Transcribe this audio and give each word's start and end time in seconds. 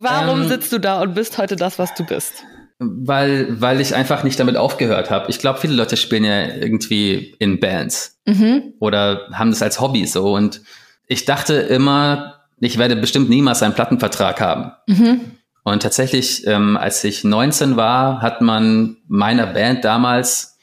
Warum 0.00 0.42
ähm, 0.42 0.48
sitzt 0.48 0.72
du 0.72 0.78
da 0.78 1.00
und 1.00 1.14
bist 1.14 1.38
heute 1.38 1.56
das, 1.56 1.78
was 1.78 1.94
du 1.94 2.04
bist? 2.04 2.44
Weil, 2.78 3.60
weil 3.60 3.80
ich 3.80 3.94
einfach 3.94 4.22
nicht 4.22 4.38
damit 4.38 4.56
aufgehört 4.56 5.10
habe. 5.10 5.28
Ich 5.30 5.40
glaube, 5.40 5.58
viele 5.58 5.74
Leute 5.74 5.96
spielen 5.96 6.24
ja 6.24 6.46
irgendwie 6.46 7.34
in 7.40 7.58
Bands 7.58 8.20
mhm. 8.24 8.74
oder 8.78 9.28
haben 9.32 9.50
das 9.50 9.62
als 9.62 9.80
Hobby 9.80 10.06
so. 10.06 10.32
Und 10.34 10.62
ich 11.08 11.24
dachte 11.24 11.54
immer, 11.54 12.36
ich 12.60 12.78
werde 12.78 12.94
bestimmt 12.94 13.28
niemals 13.28 13.62
einen 13.62 13.74
Plattenvertrag 13.74 14.40
haben. 14.40 14.72
Mhm. 14.86 15.20
Und 15.64 15.82
tatsächlich, 15.82 16.46
ähm, 16.46 16.76
als 16.76 17.02
ich 17.02 17.24
19 17.24 17.76
war, 17.76 18.22
hat 18.22 18.40
man 18.40 18.98
meiner 19.08 19.46
Band 19.48 19.84
damals 19.84 20.56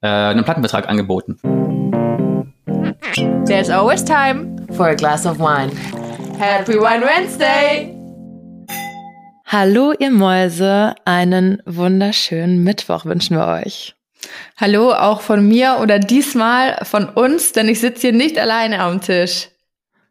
äh, 0.00 0.06
einen 0.06 0.44
Plattenvertrag 0.44 0.88
angeboten. 0.88 1.38
There's 3.46 3.70
always 3.70 4.04
time 4.04 4.56
for 4.72 4.86
a 4.86 4.94
glass 4.94 5.26
of 5.26 5.40
wine. 5.40 5.72
Happy 6.38 6.74
Wine 6.74 7.04
Wednesday! 7.04 7.97
Hallo 9.50 9.94
ihr 9.98 10.10
Mäuse, 10.10 10.94
einen 11.06 11.62
wunderschönen 11.64 12.62
Mittwoch 12.62 13.06
wünschen 13.06 13.34
wir 13.34 13.46
euch. 13.46 13.94
Hallo 14.58 14.92
auch 14.92 15.22
von 15.22 15.48
mir 15.48 15.78
oder 15.80 15.98
diesmal 15.98 16.76
von 16.84 17.08
uns, 17.08 17.52
denn 17.52 17.66
ich 17.70 17.80
sitze 17.80 18.08
hier 18.08 18.12
nicht 18.12 18.38
alleine 18.38 18.80
am 18.80 19.00
Tisch. 19.00 19.48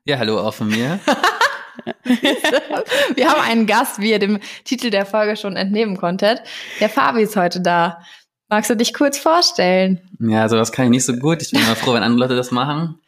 Ja, 0.05 0.17
hallo 0.17 0.39
auch 0.39 0.55
von 0.55 0.70
mir. 0.70 0.99
wir 2.03 3.29
haben 3.29 3.41
einen 3.41 3.67
Gast, 3.67 4.02
wie 4.02 4.09
ihr 4.09 4.17
dem 4.17 4.39
Titel 4.63 4.89
der 4.89 5.05
Folge 5.05 5.38
schon 5.38 5.55
entnehmen 5.55 5.98
konntet. 5.98 6.41
Der 6.79 6.90
Fabi 6.90 7.21
ist 7.21 7.35
heute 7.35 7.62
da. 7.62 8.01
Magst 8.49 8.71
du 8.71 8.76
dich 8.76 8.91
kurz 8.91 9.20
vorstellen? 9.20 10.01
Ja, 10.20 10.49
sowas 10.49 10.71
kann 10.71 10.85
ich 10.85 10.91
nicht 10.91 11.05
so 11.05 11.13
gut. 11.13 11.43
Ich 11.43 11.51
bin 11.51 11.62
immer 11.62 11.76
froh, 11.76 11.93
wenn 11.93 12.01
andere 12.01 12.21
Leute 12.21 12.35
das 12.35 12.49
machen. 12.49 12.99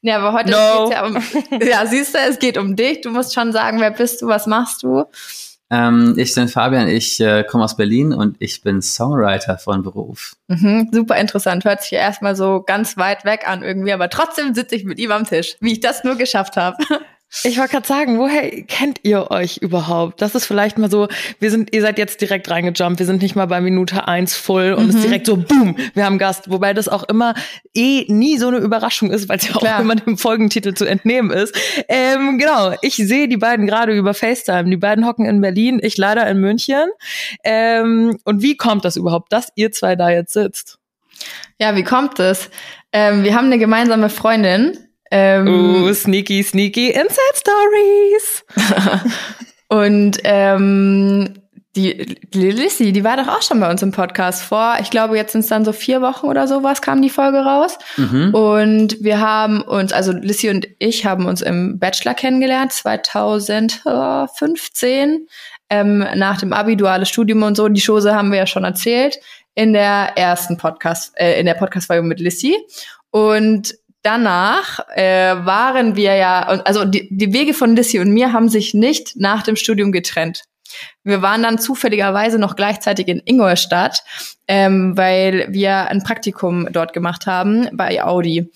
Ja, 0.00 0.18
aber 0.18 0.32
heute 0.32 0.52
no. 0.52 0.88
geht's 0.88 0.94
ja 0.94 1.06
um, 1.06 1.66
ja, 1.66 1.86
siehst 1.86 2.14
du, 2.14 2.18
es 2.18 2.38
geht 2.38 2.56
um 2.56 2.76
dich. 2.76 3.00
Du 3.00 3.10
musst 3.10 3.34
schon 3.34 3.52
sagen, 3.52 3.80
wer 3.80 3.90
bist 3.90 4.22
du, 4.22 4.28
was 4.28 4.46
machst 4.46 4.84
du? 4.84 5.06
Ähm, 5.72 6.14
ich 6.18 6.34
bin 6.34 6.48
Fabian, 6.48 6.86
ich 6.86 7.18
äh, 7.18 7.44
komme 7.44 7.64
aus 7.64 7.78
Berlin 7.78 8.12
und 8.12 8.36
ich 8.40 8.60
bin 8.60 8.82
Songwriter 8.82 9.56
von 9.56 9.82
Beruf. 9.82 10.36
Mhm, 10.48 10.90
super 10.92 11.16
interessant. 11.16 11.64
Hört 11.64 11.80
sich 11.80 11.92
ja 11.92 12.00
erstmal 12.00 12.36
so 12.36 12.62
ganz 12.62 12.98
weit 12.98 13.24
weg 13.24 13.48
an 13.48 13.62
irgendwie, 13.62 13.92
aber 13.92 14.10
trotzdem 14.10 14.54
sitze 14.54 14.76
ich 14.76 14.84
mit 14.84 14.98
ihm 14.98 15.12
am 15.12 15.24
Tisch, 15.24 15.56
wie 15.60 15.72
ich 15.72 15.80
das 15.80 16.04
nur 16.04 16.16
geschafft 16.16 16.58
habe. 16.58 16.76
Ich 17.44 17.58
wollte 17.58 17.72
gerade 17.72 17.88
sagen, 17.88 18.18
woher 18.18 18.50
kennt 18.64 19.00
ihr 19.04 19.30
euch 19.30 19.56
überhaupt? 19.56 20.20
Das 20.20 20.34
ist 20.34 20.44
vielleicht 20.44 20.76
mal 20.76 20.90
so, 20.90 21.08
wir 21.40 21.50
sind, 21.50 21.74
ihr 21.74 21.80
seid 21.80 21.96
jetzt 21.98 22.20
direkt 22.20 22.50
reingejumpt, 22.50 22.98
wir 22.98 23.06
sind 23.06 23.22
nicht 23.22 23.34
mal 23.34 23.46
bei 23.46 23.60
Minute 23.62 24.06
eins 24.06 24.36
voll 24.36 24.74
und 24.74 24.84
mhm. 24.84 24.90
es 24.90 24.96
ist 24.96 25.04
direkt 25.04 25.26
so, 25.26 25.38
boom, 25.38 25.76
wir 25.94 26.04
haben 26.04 26.18
Gast. 26.18 26.50
Wobei 26.50 26.74
das 26.74 26.88
auch 26.88 27.04
immer 27.04 27.34
eh 27.74 28.04
nie 28.08 28.36
so 28.36 28.48
eine 28.48 28.58
Überraschung 28.58 29.10
ist, 29.10 29.30
weil 29.30 29.38
es 29.38 29.48
ja 29.48 29.56
auch 29.56 29.80
immer 29.80 29.96
dem 29.96 30.18
Folgentitel 30.18 30.74
zu 30.74 30.84
entnehmen 30.84 31.30
ist. 31.30 31.56
Ähm, 31.88 32.38
genau, 32.38 32.74
ich 32.82 32.96
sehe 32.96 33.28
die 33.28 33.38
beiden 33.38 33.66
gerade 33.66 33.92
über 33.92 34.12
FaceTime. 34.12 34.68
Die 34.68 34.76
beiden 34.76 35.06
hocken 35.06 35.24
in 35.24 35.40
Berlin, 35.40 35.80
ich 35.82 35.96
leider 35.96 36.28
in 36.28 36.38
München. 36.38 36.84
Ähm, 37.44 38.18
und 38.24 38.42
wie 38.42 38.58
kommt 38.58 38.84
das 38.84 38.96
überhaupt, 38.96 39.32
dass 39.32 39.48
ihr 39.54 39.72
zwei 39.72 39.96
da 39.96 40.10
jetzt 40.10 40.34
sitzt? 40.34 40.78
Ja, 41.58 41.76
wie 41.76 41.84
kommt 41.84 42.20
es? 42.20 42.50
Ähm, 42.92 43.24
wir 43.24 43.34
haben 43.34 43.46
eine 43.46 43.58
gemeinsame 43.58 44.10
Freundin, 44.10 44.76
ähm, 45.12 45.84
uh, 45.84 45.92
sneaky, 45.92 46.42
sneaky 46.42 46.90
Inside 46.90 47.36
Stories. 47.36 48.44
und 49.68 50.18
ähm, 50.24 51.34
die, 51.76 52.16
die 52.32 52.50
Lissy, 52.50 52.92
die 52.92 53.04
war 53.04 53.18
doch 53.18 53.28
auch 53.28 53.42
schon 53.42 53.60
bei 53.60 53.70
uns 53.70 53.82
im 53.82 53.92
Podcast 53.92 54.42
vor. 54.42 54.78
Ich 54.80 54.88
glaube, 54.90 55.16
jetzt 55.16 55.32
sind 55.32 55.42
es 55.42 55.48
dann 55.48 55.66
so 55.66 55.72
vier 55.72 56.00
Wochen 56.00 56.26
oder 56.26 56.48
sowas, 56.48 56.82
kam 56.82 57.00
die 57.02 57.10
Folge 57.10 57.38
raus. 57.38 57.78
Mhm. 57.96 58.34
Und 58.34 59.02
wir 59.02 59.20
haben 59.20 59.62
uns, 59.62 59.92
also 59.92 60.12
Lissy 60.12 60.48
und 60.48 60.66
ich 60.78 61.04
haben 61.06 61.26
uns 61.26 61.42
im 61.42 61.78
Bachelor 61.78 62.14
kennengelernt, 62.14 62.72
2015, 62.72 65.26
ähm, 65.70 65.98
nach 66.14 66.40
dem 66.40 66.54
Abi, 66.54 66.76
duales 66.76 67.10
Studium 67.10 67.42
und 67.42 67.56
so. 67.56 67.68
Die 67.68 67.84
Chose 67.84 68.14
haben 68.14 68.30
wir 68.30 68.38
ja 68.38 68.46
schon 68.46 68.64
erzählt 68.64 69.18
in 69.54 69.74
der 69.74 70.16
ersten 70.16 70.56
Podcast, 70.56 71.12
äh, 71.16 71.38
in 71.38 71.44
der 71.46 71.54
Podcast-Folge 71.54 72.02
mit 72.02 72.20
Lissy. 72.20 72.56
Und 73.10 73.74
danach 74.02 74.80
äh, 74.94 75.34
waren 75.44 75.96
wir 75.96 76.14
ja, 76.14 76.42
also 76.42 76.84
die, 76.84 77.08
die 77.10 77.32
Wege 77.32 77.54
von 77.54 77.76
Lissy 77.76 77.98
und 77.98 78.12
mir 78.12 78.32
haben 78.32 78.48
sich 78.48 78.74
nicht 78.74 79.16
nach 79.16 79.42
dem 79.42 79.56
Studium 79.56 79.92
getrennt. 79.92 80.42
Wir 81.04 81.22
waren 81.22 81.42
dann 81.42 81.58
zufälligerweise 81.58 82.38
noch 82.38 82.56
gleichzeitig 82.56 83.08
in 83.08 83.20
Ingolstadt, 83.24 84.02
ähm, 84.48 84.96
weil 84.96 85.46
wir 85.50 85.88
ein 85.88 86.02
Praktikum 86.02 86.68
dort 86.72 86.92
gemacht 86.92 87.26
haben 87.26 87.68
bei 87.72 88.02
Audi. 88.02 88.50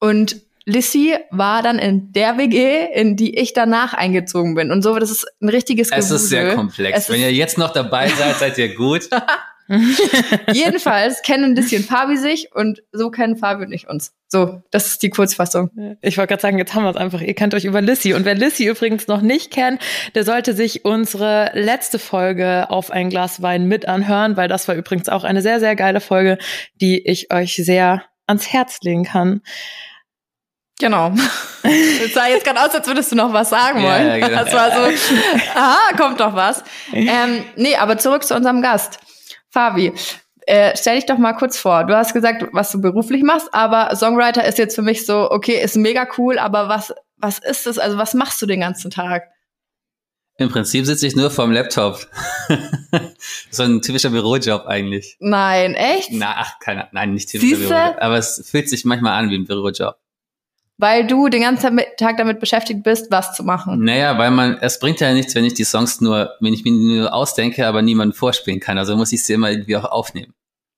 Und 0.00 0.36
Lissy 0.64 1.16
war 1.30 1.62
dann 1.62 1.78
in 1.78 2.12
der 2.12 2.36
WG, 2.36 2.86
in 2.92 3.16
die 3.16 3.38
ich 3.38 3.54
danach 3.54 3.94
eingezogen 3.94 4.54
bin. 4.54 4.70
Und 4.70 4.82
so, 4.82 4.98
das 4.98 5.10
ist 5.10 5.26
ein 5.40 5.48
richtiges 5.48 5.90
Es 5.90 6.10
ist 6.10 6.28
sehr 6.28 6.54
komplex. 6.54 6.98
Es 6.98 7.08
Wenn 7.08 7.20
ihr 7.20 7.32
jetzt 7.32 7.56
noch 7.56 7.72
dabei 7.72 8.08
seid, 8.08 8.36
seid 8.36 8.58
ihr 8.58 8.74
gut. 8.74 9.08
Jedenfalls 10.52 11.22
kennen 11.22 11.44
ein 11.44 11.54
bisschen 11.54 11.84
Fabi 11.84 12.16
sich 12.16 12.54
und 12.54 12.82
so 12.92 13.10
kennen 13.10 13.36
Fabi 13.36 13.64
und 13.64 13.72
ich 13.72 13.88
uns. 13.88 14.12
So, 14.28 14.62
das 14.70 14.86
ist 14.86 15.02
die 15.02 15.10
Kurzfassung. 15.10 15.70
Ich 16.00 16.18
wollte 16.18 16.28
gerade 16.28 16.42
sagen, 16.42 16.58
jetzt 16.58 16.74
haben 16.74 16.84
wir 16.84 16.90
es 16.90 16.96
einfach. 16.96 17.20
Ihr 17.20 17.34
kennt 17.34 17.54
euch 17.54 17.64
über 17.64 17.80
Lissy. 17.80 18.14
Und 18.14 18.24
wer 18.24 18.34
Lissy 18.34 18.66
übrigens 18.66 19.06
noch 19.06 19.20
nicht 19.20 19.50
kennt, 19.50 19.80
der 20.14 20.24
sollte 20.24 20.54
sich 20.54 20.84
unsere 20.84 21.50
letzte 21.54 21.98
Folge 21.98 22.70
auf 22.70 22.90
ein 22.90 23.10
Glas 23.10 23.42
Wein 23.42 23.66
mit 23.66 23.86
anhören, 23.86 24.36
weil 24.36 24.48
das 24.48 24.68
war 24.68 24.74
übrigens 24.74 25.08
auch 25.08 25.24
eine 25.24 25.42
sehr, 25.42 25.60
sehr 25.60 25.76
geile 25.76 26.00
Folge, 26.00 26.38
die 26.80 27.06
ich 27.06 27.32
euch 27.32 27.56
sehr 27.56 28.04
ans 28.26 28.52
Herz 28.52 28.80
legen 28.82 29.04
kann. 29.04 29.42
Genau. 30.78 31.12
Es 31.60 32.14
sah 32.14 32.28
jetzt 32.28 32.44
gerade 32.44 32.62
aus, 32.62 32.72
als 32.72 32.86
würdest 32.86 33.10
du 33.10 33.16
noch 33.16 33.32
was 33.32 33.50
sagen 33.50 33.82
wollen. 33.82 34.06
Ja, 34.06 34.16
ja, 34.16 34.28
genau. 34.28 34.44
Das 34.44 34.54
war 34.54 34.70
so, 34.70 34.80
aha, 35.54 35.96
kommt 35.98 36.20
doch 36.20 36.34
was. 36.34 36.62
Ähm, 36.92 37.44
nee, 37.56 37.74
aber 37.74 37.98
zurück 37.98 38.22
zu 38.22 38.34
unserem 38.34 38.62
Gast. 38.62 39.00
Fabi, 39.50 39.92
äh, 40.46 40.76
stell 40.76 40.96
dich 40.96 41.06
doch 41.06 41.18
mal 41.18 41.34
kurz 41.34 41.58
vor. 41.58 41.84
Du 41.84 41.94
hast 41.94 42.14
gesagt, 42.14 42.46
was 42.52 42.70
du 42.70 42.80
beruflich 42.80 43.22
machst, 43.22 43.48
aber 43.52 43.94
Songwriter 43.94 44.44
ist 44.44 44.58
jetzt 44.58 44.74
für 44.74 44.82
mich 44.82 45.04
so, 45.04 45.30
okay, 45.30 45.62
ist 45.62 45.76
mega 45.76 46.06
cool, 46.16 46.38
aber 46.38 46.68
was, 46.68 46.94
was 47.16 47.38
ist 47.38 47.66
es? 47.66 47.78
Also 47.78 47.98
was 47.98 48.14
machst 48.14 48.40
du 48.40 48.46
den 48.46 48.60
ganzen 48.60 48.90
Tag? 48.90 49.24
Im 50.38 50.48
Prinzip 50.50 50.86
sitze 50.86 51.06
ich 51.06 51.16
nur 51.16 51.30
vorm 51.30 51.50
Laptop. 51.50 52.06
so 53.50 53.64
ein 53.64 53.82
typischer 53.82 54.10
Bürojob 54.10 54.66
eigentlich. 54.66 55.16
Nein, 55.18 55.74
echt? 55.74 56.12
Na, 56.12 56.36
ach, 56.36 56.60
keine, 56.60 56.88
nein, 56.92 57.12
nicht 57.12 57.28
typischer? 57.28 57.56
Bürojob. 57.56 57.96
Aber 58.00 58.16
es 58.18 58.48
fühlt 58.48 58.68
sich 58.68 58.84
manchmal 58.84 59.14
an 59.14 59.30
wie 59.30 59.36
ein 59.36 59.46
Bürojob 59.46 59.96
weil 60.78 61.06
du 61.06 61.28
den 61.28 61.42
ganzen 61.42 61.80
Tag 61.98 62.16
damit 62.16 62.40
beschäftigt 62.40 62.84
bist, 62.84 63.10
was 63.10 63.34
zu 63.34 63.42
machen. 63.42 63.84
Naja, 63.84 64.16
weil 64.16 64.30
man, 64.30 64.58
es 64.60 64.78
bringt 64.78 65.00
ja 65.00 65.12
nichts, 65.12 65.34
wenn 65.34 65.44
ich 65.44 65.54
die 65.54 65.64
Songs 65.64 66.00
nur, 66.00 66.30
wenn 66.40 66.54
ich 66.54 66.64
mir 66.64 66.72
nur 66.72 67.12
ausdenke, 67.12 67.66
aber 67.66 67.82
niemanden 67.82 68.14
vorspielen 68.14 68.60
kann. 68.60 68.78
Also 68.78 68.96
muss 68.96 69.12
ich 69.12 69.24
sie 69.24 69.34
immer 69.34 69.50
irgendwie 69.50 69.76
auch 69.76 69.84
aufnehmen. 69.84 70.32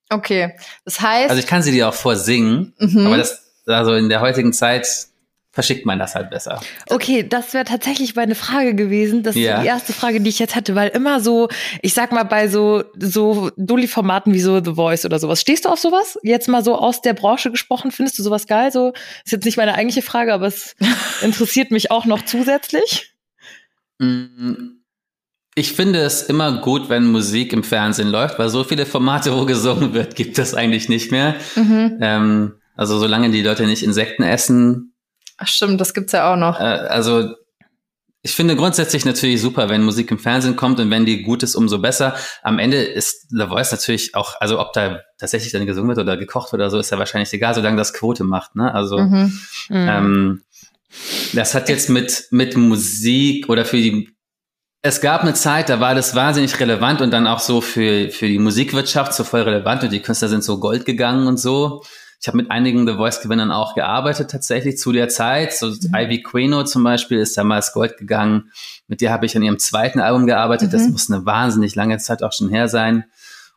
Okay, 0.08 0.56
das 0.84 1.00
heißt. 1.00 1.30
Also 1.30 1.40
ich 1.40 1.46
kann 1.46 1.62
sie 1.62 1.70
dir 1.70 1.88
auch 1.88 1.94
vorsingen, 1.94 2.74
mhm. 2.78 3.06
aber 3.06 3.18
das, 3.18 3.52
also 3.66 3.94
in 3.94 4.08
der 4.08 4.20
heutigen 4.20 4.52
Zeit 4.52 4.88
verschickt 5.52 5.84
man 5.84 5.98
das 5.98 6.14
halt 6.14 6.30
besser. 6.30 6.60
Okay, 6.88 7.26
das 7.28 7.54
wäre 7.54 7.64
tatsächlich 7.64 8.14
meine 8.14 8.34
Frage 8.34 8.74
gewesen. 8.74 9.22
Das 9.22 9.34
ja. 9.34 9.56
ist 9.56 9.62
die 9.62 9.66
erste 9.66 9.92
Frage, 9.92 10.20
die 10.20 10.28
ich 10.28 10.38
jetzt 10.38 10.54
hätte, 10.54 10.74
weil 10.74 10.90
immer 10.90 11.20
so, 11.20 11.48
ich 11.82 11.92
sag 11.92 12.12
mal, 12.12 12.22
bei 12.22 12.48
so, 12.48 12.84
so 12.98 13.50
Dulli-Formaten 13.56 14.32
wie 14.32 14.40
so 14.40 14.62
The 14.62 14.74
Voice 14.74 15.04
oder 15.04 15.18
sowas. 15.18 15.40
Stehst 15.40 15.64
du 15.64 15.68
auf 15.68 15.80
sowas? 15.80 16.18
Jetzt 16.22 16.48
mal 16.48 16.62
so 16.62 16.76
aus 16.76 17.00
der 17.00 17.14
Branche 17.14 17.50
gesprochen, 17.50 17.90
findest 17.90 18.18
du 18.18 18.22
sowas 18.22 18.46
geil? 18.46 18.70
So, 18.70 18.92
ist 19.24 19.32
jetzt 19.32 19.44
nicht 19.44 19.56
meine 19.56 19.74
eigentliche 19.74 20.02
Frage, 20.02 20.32
aber 20.32 20.46
es 20.46 20.76
interessiert 21.22 21.72
mich 21.72 21.90
auch 21.90 22.04
noch 22.04 22.24
zusätzlich. 22.24 23.12
Mm, 23.98 24.80
ich 25.56 25.72
finde 25.72 26.00
es 26.00 26.22
immer 26.22 26.60
gut, 26.60 26.88
wenn 26.88 27.06
Musik 27.06 27.52
im 27.52 27.64
Fernsehen 27.64 28.08
läuft, 28.08 28.38
weil 28.38 28.48
so 28.50 28.62
viele 28.62 28.86
Formate, 28.86 29.36
wo 29.36 29.46
gesungen 29.46 29.94
wird, 29.94 30.14
gibt 30.14 30.38
es 30.38 30.54
eigentlich 30.54 30.88
nicht 30.88 31.10
mehr. 31.10 31.34
Mhm. 31.56 31.98
Ähm, 32.00 32.52
also 32.76 32.98
solange 32.98 33.30
die 33.30 33.42
Leute 33.42 33.66
nicht 33.66 33.82
Insekten 33.82 34.22
essen, 34.22 34.89
Ach 35.40 35.46
stimmt, 35.46 35.80
das 35.80 35.94
gibt's 35.94 36.12
ja 36.12 36.32
auch 36.32 36.36
noch. 36.36 36.60
Äh, 36.60 36.64
also 36.64 37.34
ich 38.22 38.34
finde 38.34 38.54
grundsätzlich 38.54 39.06
natürlich 39.06 39.40
super, 39.40 39.70
wenn 39.70 39.82
Musik 39.82 40.10
im 40.10 40.18
Fernsehen 40.18 40.54
kommt 40.54 40.78
und 40.78 40.90
wenn 40.90 41.06
die 41.06 41.22
gut 41.22 41.42
ist, 41.42 41.54
umso 41.54 41.78
besser. 41.78 42.14
Am 42.42 42.58
Ende 42.58 42.76
ist 42.76 43.26
The 43.30 43.46
Voice 43.46 43.72
natürlich 43.72 44.14
auch, 44.14 44.34
also 44.40 44.60
ob 44.60 44.74
da 44.74 45.00
tatsächlich 45.16 45.52
dann 45.52 45.64
gesungen 45.64 45.88
wird 45.88 45.98
oder 45.98 46.18
gekocht 46.18 46.52
wird 46.52 46.60
oder 46.60 46.68
so, 46.68 46.78
ist 46.78 46.90
ja 46.90 46.98
wahrscheinlich 46.98 47.32
egal, 47.32 47.54
solange 47.54 47.78
das 47.78 47.94
Quote 47.94 48.22
macht. 48.22 48.54
Ne? 48.54 48.72
Also 48.74 48.98
mhm. 48.98 49.40
Mhm. 49.70 49.88
Ähm, 49.88 50.42
das 51.32 51.54
hat 51.54 51.70
jetzt 51.70 51.88
mit 51.88 52.26
mit 52.30 52.56
Musik 52.56 53.48
oder 53.48 53.64
für 53.64 53.78
die 53.78 54.10
es 54.82 55.00
gab 55.00 55.22
eine 55.22 55.34
Zeit, 55.34 55.68
da 55.68 55.80
war 55.80 55.94
das 55.94 56.14
wahnsinnig 56.14 56.58
relevant 56.58 57.00
und 57.00 57.10
dann 57.12 57.26
auch 57.26 57.40
so 57.40 57.62
für 57.62 58.10
für 58.10 58.28
die 58.28 58.38
Musikwirtschaft 58.38 59.14
so 59.14 59.24
voll 59.24 59.42
relevant 59.42 59.84
und 59.84 59.92
die 59.92 60.02
Künstler 60.02 60.28
sind 60.28 60.44
so 60.44 60.60
Gold 60.60 60.84
gegangen 60.84 61.26
und 61.26 61.38
so. 61.38 61.82
Ich 62.20 62.28
habe 62.28 62.36
mit 62.36 62.50
einigen 62.50 62.86
The 62.86 62.94
Voice-Gewinnern 62.94 63.50
auch 63.50 63.74
gearbeitet 63.74 64.30
tatsächlich 64.30 64.76
zu 64.76 64.92
der 64.92 65.08
Zeit. 65.08 65.54
So 65.54 65.68
mhm. 65.68 65.94
Ivy 65.94 66.22
Queno 66.22 66.64
zum 66.64 66.84
Beispiel 66.84 67.18
ist 67.18 67.36
damals 67.36 67.72
Gold 67.72 67.96
gegangen. 67.96 68.52
Mit 68.88 69.00
der 69.00 69.10
habe 69.10 69.24
ich 69.24 69.34
an 69.36 69.42
ihrem 69.42 69.58
zweiten 69.58 70.00
Album 70.00 70.26
gearbeitet. 70.26 70.68
Mhm. 70.68 70.72
Das 70.72 70.88
muss 70.88 71.10
eine 71.10 71.24
wahnsinnig 71.24 71.74
lange 71.74 71.96
Zeit 71.98 72.22
auch 72.22 72.32
schon 72.32 72.50
her 72.50 72.68
sein. 72.68 73.04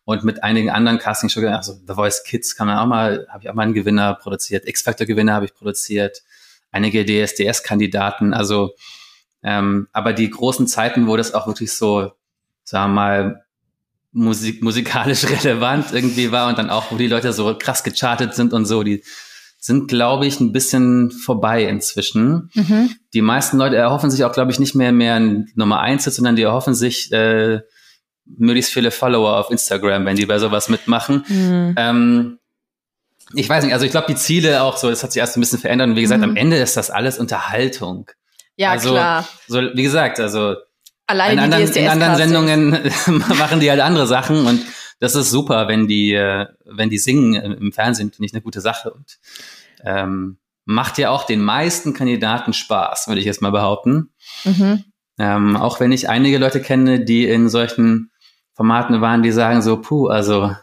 Und 0.05 0.23
mit 0.23 0.43
einigen 0.43 0.69
anderen 0.69 0.97
casting 0.97 1.29
shows 1.29 1.43
also 1.43 1.73
The 1.73 1.93
Voice 1.93 2.23
Kids 2.23 2.55
kann 2.55 2.67
man 2.67 2.77
auch 2.77 2.87
mal, 2.87 3.27
habe 3.29 3.43
ich 3.43 3.49
auch 3.49 3.53
mal 3.53 3.63
einen 3.63 3.73
Gewinner 3.73 4.15
produziert. 4.15 4.67
X-Factor-Gewinner 4.67 5.33
habe 5.33 5.45
ich 5.45 5.53
produziert. 5.53 6.23
Einige 6.71 7.05
DSDS-Kandidaten. 7.05 8.33
Also 8.33 8.73
Ähm, 9.43 9.89
aber 9.91 10.13
die 10.13 10.29
großen 10.29 10.67
Zeiten, 10.67 11.07
wo 11.07 11.17
das 11.17 11.33
auch 11.33 11.47
wirklich 11.47 11.73
so, 11.73 12.13
sagen 12.63 12.93
wir 12.93 12.95
mal, 12.95 13.42
Musik, 14.13 14.63
musikalisch 14.63 15.25
relevant 15.29 15.87
irgendwie 15.91 16.31
war 16.31 16.47
und 16.47 16.57
dann 16.57 16.69
auch, 16.69 16.91
wo 16.91 16.95
die 16.95 17.07
Leute 17.07 17.33
so 17.33 17.55
krass 17.57 17.83
gechartet 17.83 18.35
sind 18.35 18.53
und 18.53 18.65
so, 18.65 18.83
die 18.83 19.03
sind, 19.59 19.87
glaube 19.87 20.25
ich, 20.25 20.39
ein 20.39 20.51
bisschen 20.51 21.09
vorbei 21.09 21.63
inzwischen. 21.63 22.49
Mhm. 22.53 22.95
Die 23.13 23.21
meisten 23.21 23.57
Leute 23.57 23.77
erhoffen 23.77 24.11
sich 24.11 24.23
auch, 24.25 24.33
glaube 24.33 24.51
ich, 24.51 24.59
nicht 24.59 24.75
mehr 24.75 24.91
mehr 24.91 25.15
ein 25.15 25.51
Nummer 25.55 25.79
eins, 25.79 26.03
sondern 26.03 26.35
die 26.35 26.41
erhoffen 26.41 26.75
sich 26.75 27.11
äh, 27.13 27.61
möglichst 28.25 28.73
viele 28.73 28.91
Follower 28.91 29.37
auf 29.37 29.51
Instagram, 29.51 30.05
wenn 30.05 30.17
die 30.17 30.25
bei 30.25 30.37
sowas 30.37 30.69
mitmachen. 30.69 31.23
Mhm. 31.27 31.75
Ähm, 31.77 32.39
ich 33.33 33.47
weiß 33.49 33.63
nicht, 33.63 33.73
also 33.73 33.85
ich 33.85 33.91
glaube, 33.91 34.07
die 34.07 34.15
Ziele 34.15 34.63
auch 34.63 34.77
so, 34.77 34.89
das 34.89 35.01
hat 35.01 35.13
sich 35.13 35.19
erst 35.19 35.37
ein 35.37 35.39
bisschen 35.39 35.59
verändert. 35.59 35.89
Und 35.89 35.95
wie 35.95 36.01
gesagt, 36.01 36.21
mhm. 36.21 36.31
am 36.31 36.35
Ende 36.35 36.57
ist 36.57 36.77
das 36.77 36.91
alles 36.91 37.17
Unterhaltung. 37.17 38.11
Ja, 38.57 38.71
also, 38.71 38.91
klar. 38.91 39.27
So, 39.47 39.61
wie 39.61 39.83
gesagt, 39.83 40.19
also 40.19 40.55
Alleine 41.07 41.33
in 41.33 41.39
anderen, 41.39 41.73
in 41.73 41.87
anderen 41.87 42.15
Sendungen 42.15 42.91
machen 43.37 43.59
die 43.59 43.69
halt 43.69 43.81
andere 43.81 44.07
Sachen 44.07 44.45
und 44.45 44.61
das 44.99 45.15
ist 45.15 45.31
super, 45.31 45.67
wenn 45.67 45.87
die, 45.87 46.13
äh, 46.13 46.47
wenn 46.63 46.89
die 46.89 46.97
singen 46.97 47.35
im 47.35 47.73
Fernsehen, 47.73 48.11
finde 48.11 48.25
ich 48.25 48.33
eine 48.33 48.41
gute 48.41 48.61
Sache 48.61 48.91
und 48.91 49.19
ähm, 49.83 50.37
macht 50.65 50.97
ja 50.97 51.09
auch 51.09 51.25
den 51.25 51.41
meisten 51.41 51.93
Kandidaten 51.93 52.53
Spaß, 52.53 53.07
würde 53.07 53.19
ich 53.19 53.25
jetzt 53.25 53.41
mal 53.41 53.51
behaupten. 53.51 54.11
Mhm. 54.45 54.85
Ähm, 55.19 55.57
auch 55.57 55.79
wenn 55.79 55.91
ich 55.91 56.09
einige 56.09 56.37
Leute 56.37 56.61
kenne, 56.61 57.03
die 57.03 57.27
in 57.27 57.49
solchen 57.49 58.11
Formaten 58.53 59.01
waren, 59.01 59.23
die 59.23 59.31
sagen 59.31 59.61
so, 59.61 59.81
puh, 59.81 60.07
also 60.07 60.55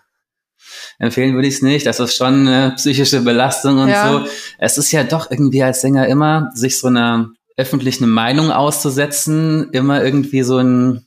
empfehlen 0.99 1.35
würde 1.35 1.49
ich 1.49 1.55
es 1.55 1.63
nicht. 1.63 1.87
Das 1.87 2.01
ist 2.01 2.17
schon 2.17 2.47
eine 2.47 2.75
psychische 2.77 3.21
Belastung 3.23 3.79
und 3.79 3.89
ja. 3.89 4.11
so. 4.11 4.29
Es 4.59 4.79
ist 4.79 4.93
ja 4.93 5.05
doch 5.05 5.31
irgendwie 5.31 5.63
als 5.63 5.81
Sänger 5.81 6.07
immer, 6.07 6.51
sich 6.55 6.79
so 6.79 6.89
einer 6.89 7.31
öffentlichen 7.61 8.09
Meinung 8.11 8.51
auszusetzen, 8.51 9.71
immer 9.73 10.03
irgendwie 10.03 10.43
so 10.43 10.59
ein, 10.59 11.07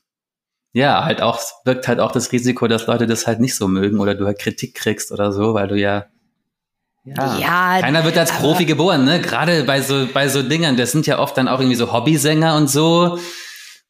ja, 0.72 1.04
halt 1.04 1.22
auch, 1.22 1.40
wirkt 1.66 1.88
halt 1.88 2.00
auch 2.00 2.12
das 2.12 2.32
Risiko, 2.32 2.68
dass 2.68 2.88
Leute 2.88 3.08
das 3.08 3.28
halt 3.28 3.40
nicht 3.40 3.56
so 3.56 3.68
mögen 3.68 4.00
oder 4.00 4.16
du 4.16 4.26
halt 4.26 4.40
Kritik 4.40 4.76
kriegst 4.76 5.12
oder 5.12 5.34
so, 5.34 5.54
weil 5.54 5.68
du 5.68 5.76
ja 5.76 6.06
ja, 7.06 7.38
ja, 7.38 7.82
keiner 7.82 8.06
wird 8.06 8.18
als 8.18 8.32
Profi 8.32 8.64
geboren, 8.64 9.04
ne? 9.04 9.20
Gerade 9.20 9.66
bei 9.66 9.82
so 9.82 10.08
bei 10.14 10.30
so 10.30 10.42
Dingern, 10.42 10.78
das 10.78 10.94
sind 10.94 11.06
ja 11.06 11.20
oft 11.20 11.36
dann 11.38 11.50
auch 11.50 11.60
irgendwie 11.60 11.76
so 11.76 11.92
Hobbysänger 11.92 12.56
und 12.56 12.70
so. 12.70 13.20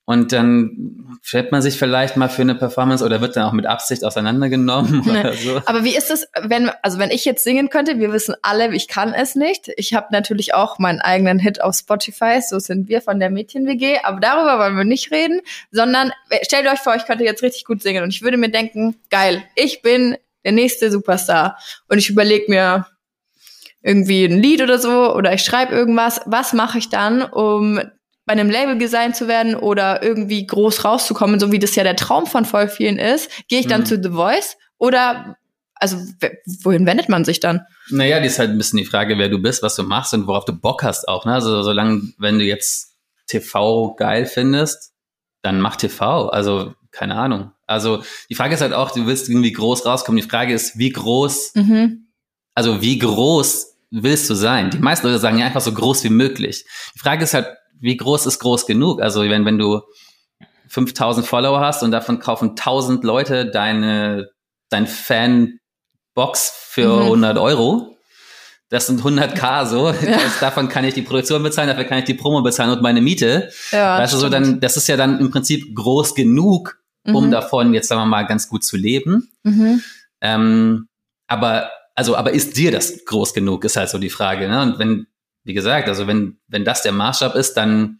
Und 0.05 0.31
dann 0.31 1.02
stellt 1.25 1.53
man 1.53 1.61
sich 1.61 1.79
vielleicht 1.79 2.17
mal 2.17 2.27
für 2.27 2.41
eine 2.41 2.53
Performance 2.53 3.03
oder 3.03 3.21
wird 3.21 3.37
dann 3.37 3.43
auch 3.43 3.53
mit 3.53 3.65
Absicht 3.65 4.03
auseinandergenommen 4.03 5.01
oder 5.09 5.33
so. 5.33 5.61
Aber 5.65 5.85
wie 5.85 5.95
ist 5.95 6.11
es, 6.11 6.27
wenn, 6.41 6.69
also 6.81 6.99
wenn 6.99 7.11
ich 7.11 7.23
jetzt 7.23 7.45
singen 7.45 7.69
könnte, 7.69 7.97
wir 7.97 8.11
wissen 8.11 8.35
alle, 8.41 8.75
ich 8.75 8.89
kann 8.89 9.13
es 9.13 9.33
nicht. 9.33 9.71
Ich 9.77 9.93
habe 9.93 10.07
natürlich 10.11 10.53
auch 10.53 10.79
meinen 10.79 10.99
eigenen 10.99 11.39
Hit 11.39 11.61
auf 11.61 11.75
Spotify, 11.75 12.41
so 12.45 12.59
sind 12.59 12.89
wir 12.89 13.01
von 13.01 13.21
der 13.21 13.29
Mädchen-WG, 13.29 13.99
aber 14.03 14.19
darüber 14.19 14.59
wollen 14.59 14.75
wir 14.75 14.83
nicht 14.83 15.11
reden, 15.11 15.39
sondern 15.71 16.11
stellt 16.41 16.67
euch 16.67 16.79
vor, 16.79 16.95
ich 16.95 17.05
könnte 17.05 17.23
jetzt 17.23 17.41
richtig 17.41 17.63
gut 17.63 17.81
singen 17.81 18.03
und 18.03 18.09
ich 18.09 18.21
würde 18.21 18.35
mir 18.35 18.49
denken, 18.49 18.97
geil, 19.09 19.43
ich 19.55 19.81
bin 19.81 20.17
der 20.43 20.51
nächste 20.51 20.91
Superstar. 20.91 21.57
Und 21.87 21.99
ich 21.99 22.09
überlege 22.09 22.45
mir 22.49 22.85
irgendwie 23.81 24.25
ein 24.25 24.41
Lied 24.41 24.61
oder 24.61 24.77
so 24.77 25.15
oder 25.15 25.33
ich 25.33 25.43
schreibe 25.43 25.73
irgendwas. 25.73 26.19
Was 26.25 26.51
mache 26.51 26.79
ich 26.79 26.89
dann, 26.89 27.21
um 27.21 27.79
bei 28.25 28.33
einem 28.33 28.49
Label 28.49 28.77
gesigned 28.77 29.15
zu 29.15 29.27
werden 29.27 29.55
oder 29.55 30.03
irgendwie 30.03 30.45
groß 30.45 30.85
rauszukommen, 30.85 31.39
so 31.39 31.51
wie 31.51 31.59
das 31.59 31.75
ja 31.75 31.83
der 31.83 31.95
Traum 31.95 32.25
von 32.25 32.45
voll 32.45 32.67
vielen 32.67 32.97
ist, 32.97 33.29
gehe 33.47 33.59
ich 33.59 33.67
dann 33.67 33.81
mhm. 33.81 33.85
zu 33.85 34.01
The 34.01 34.09
Voice 34.09 34.57
oder 34.77 35.37
also 35.75 35.97
wohin 36.63 36.85
wendet 36.85 37.09
man 37.09 37.25
sich 37.25 37.41
dann? 37.41 37.61
Naja, 37.89 38.21
die 38.21 38.27
ist 38.27 38.39
halt 38.39 38.51
ein 38.51 38.57
bisschen 38.57 38.77
die 38.77 38.85
Frage, 38.85 39.17
wer 39.17 39.27
du 39.27 39.39
bist, 39.39 39.63
was 39.63 39.75
du 39.75 39.83
machst 39.83 40.13
und 40.13 40.27
worauf 40.27 40.45
du 40.45 40.53
Bock 40.53 40.83
hast 40.83 41.09
auch. 41.09 41.25
Ne? 41.25 41.33
Also 41.33 41.61
solange, 41.61 42.01
wenn 42.17 42.39
du 42.39 42.45
jetzt 42.45 42.95
TV 43.27 43.93
geil 43.95 44.25
findest, 44.25 44.93
dann 45.41 45.59
mach 45.59 45.75
TV. 45.75 46.29
Also 46.29 46.73
keine 46.91 47.15
Ahnung. 47.15 47.51
Also 47.67 48.03
die 48.29 48.35
Frage 48.35 48.53
ist 48.53 48.61
halt 48.61 48.71
auch, 48.71 48.91
du 48.91 49.07
willst 49.07 49.27
irgendwie 49.27 49.51
groß 49.51 49.85
rauskommen. 49.85 50.21
Die 50.21 50.29
Frage 50.29 50.53
ist, 50.53 50.77
wie 50.77 50.89
groß, 50.89 51.55
mhm. 51.55 52.07
also 52.55 52.81
wie 52.81 52.99
groß 52.99 53.75
willst 53.91 54.29
du 54.29 54.35
sein? 54.35 54.69
Die 54.69 54.79
meisten 54.79 55.07
Leute 55.07 55.19
sagen 55.19 55.37
ja 55.37 55.47
einfach 55.47 55.61
so 55.61 55.73
groß 55.73 56.03
wie 56.05 56.09
möglich. 56.09 56.65
Die 56.95 56.99
Frage 56.99 57.23
ist 57.23 57.33
halt, 57.33 57.47
wie 57.83 57.97
groß 57.97 58.25
ist 58.25 58.39
groß 58.39 58.65
genug? 58.65 59.01
Also 59.01 59.21
wenn, 59.21 59.45
wenn 59.45 59.57
du 59.57 59.81
5000 60.69 61.27
Follower 61.27 61.59
hast 61.59 61.83
und 61.83 61.91
davon 61.91 62.19
kaufen 62.19 62.51
1000 62.51 63.03
Leute 63.03 63.45
deine, 63.51 64.29
dein 64.69 64.87
Fanbox 64.87 66.51
für 66.69 66.95
mhm. 66.95 67.01
100 67.03 67.37
Euro, 67.37 67.97
das 68.69 68.87
sind 68.87 69.01
100k 69.01 69.65
so, 69.67 69.89
ja. 69.89 69.93
das, 70.01 70.39
davon 70.39 70.69
kann 70.69 70.85
ich 70.85 70.93
die 70.93 71.01
Produktion 71.01 71.43
bezahlen, 71.43 71.67
dafür 71.67 71.83
kann 71.83 71.99
ich 71.99 72.05
die 72.05 72.13
Promo 72.13 72.41
bezahlen 72.41 72.71
und 72.71 72.81
meine 72.81 73.01
Miete. 73.01 73.51
Ja, 73.71 73.99
weißt 73.99 74.13
du, 74.13 74.17
so 74.17 74.29
dann, 74.29 74.61
das 74.61 74.77
ist 74.77 74.87
ja 74.87 74.95
dann 74.95 75.19
im 75.19 75.29
Prinzip 75.29 75.75
groß 75.75 76.15
genug, 76.15 76.79
um 77.05 77.27
mhm. 77.27 77.31
davon 77.31 77.73
jetzt 77.73 77.89
sagen 77.89 78.01
wir 78.01 78.05
mal 78.05 78.23
ganz 78.23 78.47
gut 78.47 78.63
zu 78.63 78.77
leben. 78.77 79.29
Mhm. 79.43 79.83
Ähm, 80.21 80.87
aber 81.27 81.69
also, 81.95 82.15
aber 82.15 82.31
ist 82.31 82.55
dir 82.55 82.71
das 82.71 83.03
groß 83.05 83.33
genug, 83.33 83.65
ist 83.65 83.75
halt 83.75 83.89
so 83.89 83.97
die 83.97 84.09
Frage. 84.09 84.47
Ne? 84.47 84.61
Und 84.61 84.79
wenn 84.79 85.05
wie 85.43 85.53
gesagt, 85.53 85.87
also 85.87 86.07
wenn, 86.07 86.37
wenn 86.47 86.65
das 86.65 86.81
der 86.81 86.91
Maßstab 86.91 87.35
ist, 87.35 87.55
dann 87.55 87.99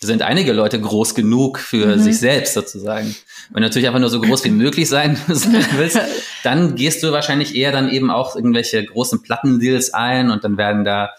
sind 0.00 0.22
einige 0.22 0.52
Leute 0.52 0.80
groß 0.80 1.14
genug 1.14 1.58
für 1.58 1.96
mhm. 1.96 2.00
sich 2.00 2.18
selbst 2.18 2.54
sozusagen. 2.54 3.14
Wenn 3.50 3.62
du 3.62 3.68
natürlich 3.68 3.86
einfach 3.86 4.00
nur 4.00 4.08
so 4.08 4.20
groß 4.20 4.44
wie 4.44 4.50
möglich 4.50 4.88
sein 4.88 5.16
willst, 5.28 6.00
dann 6.42 6.74
gehst 6.74 7.02
du 7.02 7.12
wahrscheinlich 7.12 7.54
eher 7.54 7.70
dann 7.72 7.88
eben 7.88 8.10
auch 8.10 8.34
irgendwelche 8.34 8.84
großen 8.84 9.22
Plattendeals 9.22 9.94
ein 9.94 10.30
und 10.30 10.42
dann 10.44 10.56
werden 10.56 10.84
da 10.84 11.10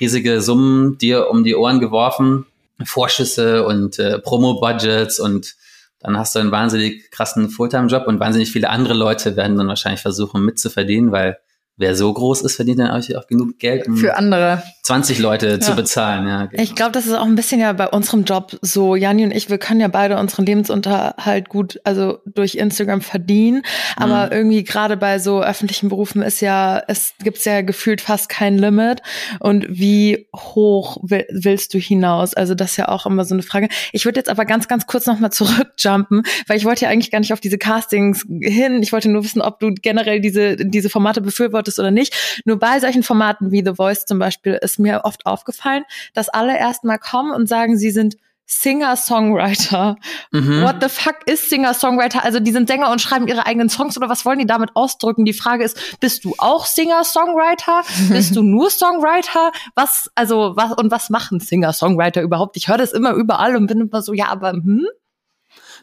riesige 0.00 0.40
Summen 0.40 0.96
dir 0.98 1.28
um 1.28 1.44
die 1.44 1.56
Ohren 1.56 1.80
geworfen, 1.80 2.46
Vorschüsse 2.84 3.66
und 3.66 3.98
äh, 3.98 4.18
Promo-Budgets 4.18 5.18
und 5.18 5.56
dann 5.98 6.16
hast 6.16 6.34
du 6.34 6.38
einen 6.38 6.50
wahnsinnig 6.50 7.10
krassen 7.10 7.50
Fulltime-Job 7.50 8.06
und 8.06 8.20
wahnsinnig 8.20 8.50
viele 8.50 8.70
andere 8.70 8.94
Leute 8.94 9.36
werden 9.36 9.58
dann 9.58 9.68
wahrscheinlich 9.68 10.00
versuchen 10.00 10.44
mitzuverdienen, 10.44 11.12
weil 11.12 11.38
wer 11.80 11.96
so 11.96 12.12
groß 12.12 12.42
ist, 12.42 12.56
verdient 12.56 12.78
dann 12.78 12.90
auch 12.90 13.26
genug 13.26 13.58
Geld, 13.58 13.88
um 13.88 13.96
für 13.96 14.16
andere 14.16 14.62
20 14.82 15.18
Leute 15.18 15.48
ja. 15.48 15.60
zu 15.60 15.74
bezahlen. 15.74 16.28
Ja, 16.28 16.46
genau. 16.46 16.62
Ich 16.62 16.74
glaube, 16.74 16.92
das 16.92 17.06
ist 17.06 17.14
auch 17.14 17.24
ein 17.24 17.36
bisschen 17.36 17.58
ja 17.58 17.72
bei 17.72 17.88
unserem 17.88 18.24
Job 18.24 18.58
so. 18.60 18.96
Janni 18.96 19.24
und 19.24 19.30
ich, 19.30 19.48
wir 19.48 19.58
können 19.58 19.80
ja 19.80 19.88
beide 19.88 20.18
unseren 20.18 20.44
Lebensunterhalt 20.44 21.48
gut, 21.48 21.80
also 21.84 22.18
durch 22.26 22.56
Instagram 22.56 23.00
verdienen. 23.00 23.62
Aber 23.96 24.26
mhm. 24.26 24.32
irgendwie 24.32 24.64
gerade 24.64 24.98
bei 24.98 25.18
so 25.18 25.42
öffentlichen 25.42 25.88
Berufen 25.88 26.20
ist 26.22 26.40
ja, 26.40 26.82
es 26.86 27.14
gibt 27.22 27.42
ja 27.44 27.62
gefühlt 27.62 28.02
fast 28.02 28.28
kein 28.28 28.58
Limit. 28.58 29.00
Und 29.38 29.66
wie 29.70 30.28
hoch 30.36 30.98
willst 31.02 31.72
du 31.72 31.78
hinaus? 31.78 32.34
Also 32.34 32.54
das 32.54 32.72
ist 32.72 32.76
ja 32.76 32.88
auch 32.88 33.06
immer 33.06 33.24
so 33.24 33.34
eine 33.34 33.42
Frage. 33.42 33.68
Ich 33.92 34.04
würde 34.04 34.18
jetzt 34.18 34.28
aber 34.28 34.44
ganz, 34.44 34.68
ganz 34.68 34.86
kurz 34.86 35.06
nochmal 35.06 35.32
zurückjumpen, 35.32 36.24
weil 36.46 36.58
ich 36.58 36.66
wollte 36.66 36.84
ja 36.84 36.90
eigentlich 36.90 37.10
gar 37.10 37.20
nicht 37.20 37.32
auf 37.32 37.40
diese 37.40 37.56
Castings 37.56 38.26
hin. 38.42 38.82
Ich 38.82 38.92
wollte 38.92 39.08
nur 39.08 39.24
wissen, 39.24 39.40
ob 39.40 39.60
du 39.60 39.72
generell 39.72 40.20
diese, 40.20 40.56
diese 40.56 40.90
Formate 40.90 41.22
befürwortest 41.22 41.69
ist 41.70 41.78
oder 41.78 41.90
nicht. 41.90 42.42
Nur 42.44 42.58
bei 42.58 42.80
solchen 42.80 43.02
Formaten 43.02 43.50
wie 43.50 43.62
The 43.64 43.74
Voice 43.74 44.04
zum 44.04 44.18
Beispiel 44.18 44.58
ist 44.60 44.78
mir 44.78 45.02
oft 45.04 45.26
aufgefallen, 45.26 45.84
dass 46.14 46.28
alle 46.28 46.58
erstmal 46.58 46.98
kommen 46.98 47.32
und 47.32 47.48
sagen, 47.48 47.78
sie 47.78 47.90
sind 47.90 48.16
Singer-Songwriter. 48.50 49.96
Mhm. 50.32 50.62
What 50.62 50.76
the 50.82 50.88
fuck 50.88 51.18
ist 51.26 51.50
Singer-Songwriter? 51.50 52.24
Also 52.24 52.40
die 52.40 52.50
sind 52.50 52.68
Sänger 52.68 52.90
und 52.90 53.00
schreiben 53.00 53.28
ihre 53.28 53.46
eigenen 53.46 53.68
Songs 53.68 53.96
oder 53.96 54.08
was 54.08 54.24
wollen 54.24 54.40
die 54.40 54.46
damit 54.46 54.70
ausdrücken? 54.74 55.24
Die 55.24 55.32
Frage 55.32 55.62
ist, 55.62 56.00
bist 56.00 56.24
du 56.24 56.34
auch 56.36 56.66
Singer-Songwriter? 56.66 57.82
bist 58.10 58.34
du 58.34 58.42
nur 58.42 58.68
Songwriter? 58.70 59.52
Was, 59.76 60.10
also, 60.16 60.54
was, 60.56 60.72
und 60.72 60.90
was 60.90 61.10
machen 61.10 61.38
Singer-Songwriter 61.38 62.22
überhaupt? 62.22 62.56
Ich 62.56 62.66
höre 62.66 62.78
das 62.78 62.92
immer 62.92 63.12
überall 63.12 63.54
und 63.54 63.68
bin 63.68 63.80
immer 63.82 64.02
so, 64.02 64.12
ja, 64.12 64.26
aber 64.26 64.50
hm? 64.50 64.84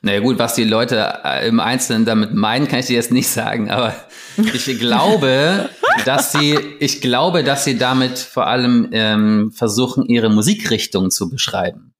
Naja 0.01 0.19
gut, 0.19 0.39
was 0.39 0.53
die 0.53 0.63
Leute 0.63 1.21
äh, 1.23 1.47
im 1.47 1.59
Einzelnen 1.59 2.05
damit 2.05 2.33
meinen, 2.33 2.67
kann 2.67 2.79
ich 2.79 2.87
dir 2.87 2.95
jetzt 2.95 3.11
nicht 3.11 3.29
sagen, 3.29 3.69
aber 3.69 3.95
ich 4.37 4.65
glaube, 4.79 5.69
dass 6.05 6.31
sie, 6.31 6.57
ich 6.79 7.01
glaube, 7.01 7.43
dass 7.43 7.63
sie 7.63 7.77
damit 7.77 8.19
vor 8.19 8.47
allem 8.47 8.89
ähm, 8.91 9.51
versuchen, 9.51 10.05
ihre 10.05 10.29
Musikrichtung 10.29 11.09
zu 11.09 11.29
beschreiben. 11.29 11.93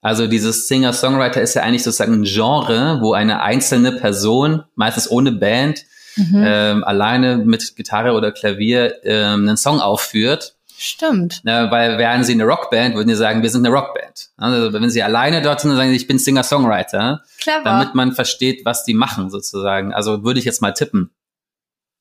Also 0.00 0.26
dieses 0.26 0.68
Singer-Songwriter 0.68 1.40
ist 1.40 1.54
ja 1.54 1.62
eigentlich 1.62 1.82
sozusagen 1.82 2.14
ein 2.14 2.24
Genre, 2.24 2.98
wo 3.00 3.12
eine 3.12 3.42
einzelne 3.42 3.92
Person, 3.92 4.62
meistens 4.74 5.10
ohne 5.10 5.32
Band, 5.32 5.84
mhm. 6.16 6.42
ähm, 6.44 6.84
alleine 6.84 7.38
mit 7.38 7.76
Gitarre 7.76 8.12
oder 8.12 8.32
Klavier 8.32 9.04
ähm, 9.04 9.48
einen 9.48 9.56
Song 9.56 9.80
aufführt 9.80 10.55
Stimmt. 10.78 11.40
Ja, 11.44 11.70
weil 11.70 11.96
wären 11.96 12.22
sie 12.22 12.34
eine 12.34 12.44
Rockband, 12.44 12.94
würden 12.94 13.08
sie 13.08 13.16
sagen, 13.16 13.42
wir 13.42 13.48
sind 13.48 13.64
eine 13.64 13.74
Rockband. 13.74 14.28
Also 14.36 14.72
wenn 14.72 14.90
sie 14.90 15.02
alleine 15.02 15.40
dort 15.40 15.60
sind, 15.60 15.70
dann 15.70 15.78
sagen 15.78 15.90
sie, 15.90 15.96
ich 15.96 16.06
bin 16.06 16.18
Singer-Songwriter. 16.18 17.22
Clever. 17.38 17.64
Damit 17.64 17.94
man 17.94 18.12
versteht, 18.12 18.64
was 18.64 18.84
die 18.84 18.94
machen, 18.94 19.30
sozusagen. 19.30 19.94
Also 19.94 20.22
würde 20.22 20.38
ich 20.38 20.44
jetzt 20.44 20.60
mal 20.60 20.72
tippen. 20.72 21.10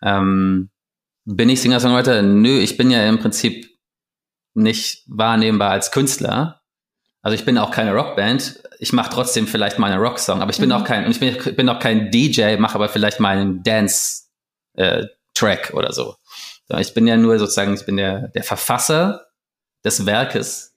Ähm, 0.01 0.69
bin 1.23 1.49
ich 1.49 1.61
Singer-Songwriter? 1.61 2.21
Nö, 2.21 2.59
ich 2.59 2.75
bin 2.75 2.91
ja 2.91 3.07
im 3.07 3.19
Prinzip 3.19 3.69
nicht 4.53 5.03
wahrnehmbar 5.07 5.71
als 5.71 5.91
Künstler. 5.91 6.61
Also 7.21 7.35
ich 7.35 7.45
bin 7.45 7.57
auch 7.57 7.71
keine 7.71 7.93
Rockband. 7.93 8.61
Ich 8.79 8.93
mache 8.93 9.09
trotzdem 9.09 9.47
vielleicht 9.47 9.79
mal 9.79 9.91
einen 9.91 10.01
Rocksong, 10.01 10.41
aber 10.41 10.51
ich 10.51 10.59
bin 10.59 10.69
mhm. 10.69 10.75
auch 10.75 10.83
kein, 10.83 11.09
ich 11.09 11.19
bin, 11.19 11.35
ich 11.35 11.55
bin 11.55 11.69
auch 11.69 11.79
kein 11.79 12.11
DJ, 12.11 12.57
mache 12.57 12.75
aber 12.75 12.89
vielleicht 12.89 13.19
mal 13.19 13.37
einen 13.37 13.63
Dance-Track 13.63 15.69
äh, 15.69 15.73
oder 15.73 15.93
so. 15.93 16.15
Ich 16.79 16.93
bin 16.93 17.05
ja 17.07 17.15
nur 17.17 17.37
sozusagen, 17.39 17.73
ich 17.73 17.85
bin 17.85 17.97
der, 17.97 18.29
der 18.29 18.43
Verfasser 18.43 19.27
des 19.83 20.05
Werkes. 20.05 20.71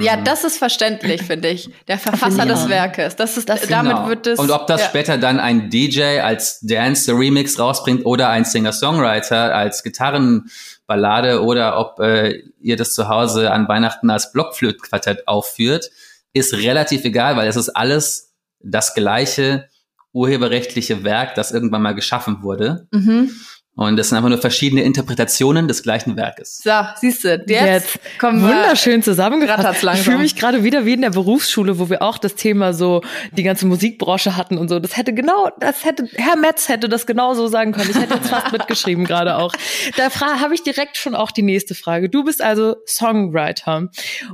Ja, 0.00 0.18
das 0.20 0.44
ist 0.44 0.58
verständlich, 0.58 1.22
finde 1.22 1.48
ich. 1.48 1.70
Der 1.88 1.98
Verfasser 1.98 2.40
Ja. 2.40 2.44
des 2.44 2.68
Werkes. 2.68 3.16
Das 3.16 3.38
ist, 3.38 3.48
Das- 3.48 3.66
damit 3.68 3.92
Genau. 3.92 4.06
wird 4.08 4.26
es. 4.26 4.38
Und 4.38 4.50
ob 4.50 4.66
das 4.66 4.82
ja. 4.82 4.86
später 4.88 5.16
dann 5.16 5.40
ein 5.40 5.70
DJ 5.70 6.20
als 6.20 6.60
Dance-Remix 6.60 7.58
rausbringt 7.58 8.04
oder 8.04 8.28
ein 8.28 8.44
Singer-Songwriter 8.44 9.54
als 9.54 9.82
Gitarrenballade 9.82 11.42
oder 11.42 11.78
ob 11.78 12.00
äh, 12.00 12.42
ihr 12.60 12.76
das 12.76 12.92
zu 12.94 13.08
Hause 13.08 13.50
an 13.50 13.66
Weihnachten 13.66 14.10
als 14.10 14.30
Blockflötenquartett 14.32 15.26
aufführt, 15.26 15.90
ist 16.34 16.52
relativ 16.52 17.04
egal, 17.04 17.36
weil 17.36 17.48
es 17.48 17.56
ist 17.56 17.70
alles 17.70 18.34
das 18.60 18.92
gleiche 18.92 19.68
urheberrechtliche 20.12 21.02
Werk, 21.04 21.34
das 21.34 21.50
irgendwann 21.52 21.80
mal 21.82 21.94
geschaffen 21.94 22.42
wurde. 22.42 22.86
Mhm. 22.90 23.30
Und 23.78 23.96
das 23.96 24.08
sind 24.08 24.16
einfach 24.18 24.28
nur 24.28 24.38
verschiedene 24.38 24.82
Interpretationen 24.82 25.68
des 25.68 25.84
gleichen 25.84 26.16
Werkes. 26.16 26.58
So, 26.64 26.72
siehst 26.96 27.22
du, 27.22 27.28
jetzt, 27.28 27.48
Jetzt. 27.48 28.00
kommen 28.18 28.42
wir. 28.42 28.48
Wunderschön 28.48 29.04
zusammengefasst. 29.04 29.84
Ich 29.94 30.00
fühle 30.00 30.18
mich 30.18 30.34
gerade 30.34 30.64
wieder 30.64 30.84
wie 30.84 30.94
in 30.94 31.00
der 31.02 31.10
Berufsschule, 31.10 31.78
wo 31.78 31.88
wir 31.88 32.02
auch 32.02 32.18
das 32.18 32.34
Thema 32.34 32.72
so 32.72 33.02
die 33.30 33.44
ganze 33.44 33.66
Musikbranche 33.66 34.36
hatten 34.36 34.58
und 34.58 34.66
so. 34.68 34.80
Das 34.80 34.96
hätte 34.96 35.14
genau, 35.14 35.50
das 35.60 35.84
hätte 35.84 36.08
Herr 36.16 36.34
Metz 36.34 36.68
hätte 36.68 36.88
das 36.88 37.06
genau 37.06 37.34
so 37.34 37.46
sagen 37.46 37.70
können. 37.70 37.88
Ich 37.88 37.96
hätte 37.96 38.14
jetzt 38.14 38.30
fast 38.30 38.50
mitgeschrieben 38.50 39.04
gerade 39.04 39.36
auch. 39.36 39.54
Da 39.96 40.10
habe 40.40 40.54
ich 40.54 40.64
direkt 40.64 40.96
schon 40.96 41.14
auch 41.14 41.30
die 41.30 41.42
nächste 41.42 41.76
Frage. 41.76 42.08
Du 42.08 42.24
bist 42.24 42.42
also 42.42 42.74
Songwriter 42.84 43.90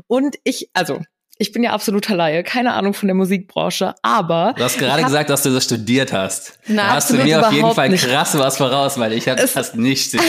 und 0.07 0.37
ich, 0.45 0.71
also 0.73 1.01
ich 1.39 1.53
bin 1.53 1.63
ja 1.65 1.73
absoluter 1.73 2.15
Laie, 2.15 2.43
keine 2.45 2.75
Ahnung 2.75 2.95
von 2.95 3.09
der 3.09 3.15
Musikbranche, 3.15 3.95
aber 4.03 4.55
Du 4.57 4.63
hast 4.65 4.79
gerade 4.79 5.03
gesagt, 5.03 5.31
dass 5.31 5.43
du 5.43 5.51
das 5.51 5.65
studiert 5.65 6.13
hast. 6.13 6.59
Na, 6.67 6.83
da 6.89 6.93
hast 6.95 7.11
du 7.11 7.17
mir 7.17 7.47
auf 7.47 7.53
jeden 7.53 7.73
Fall 7.73 7.89
nicht. 7.89 8.07
krass 8.07 8.39
was 8.39 8.57
voraus, 8.57 8.99
weil 8.99 9.13
ich 9.13 9.29
habe 9.29 9.41
Es- 9.41 9.55
das 9.55 9.75
nicht. 9.75 10.17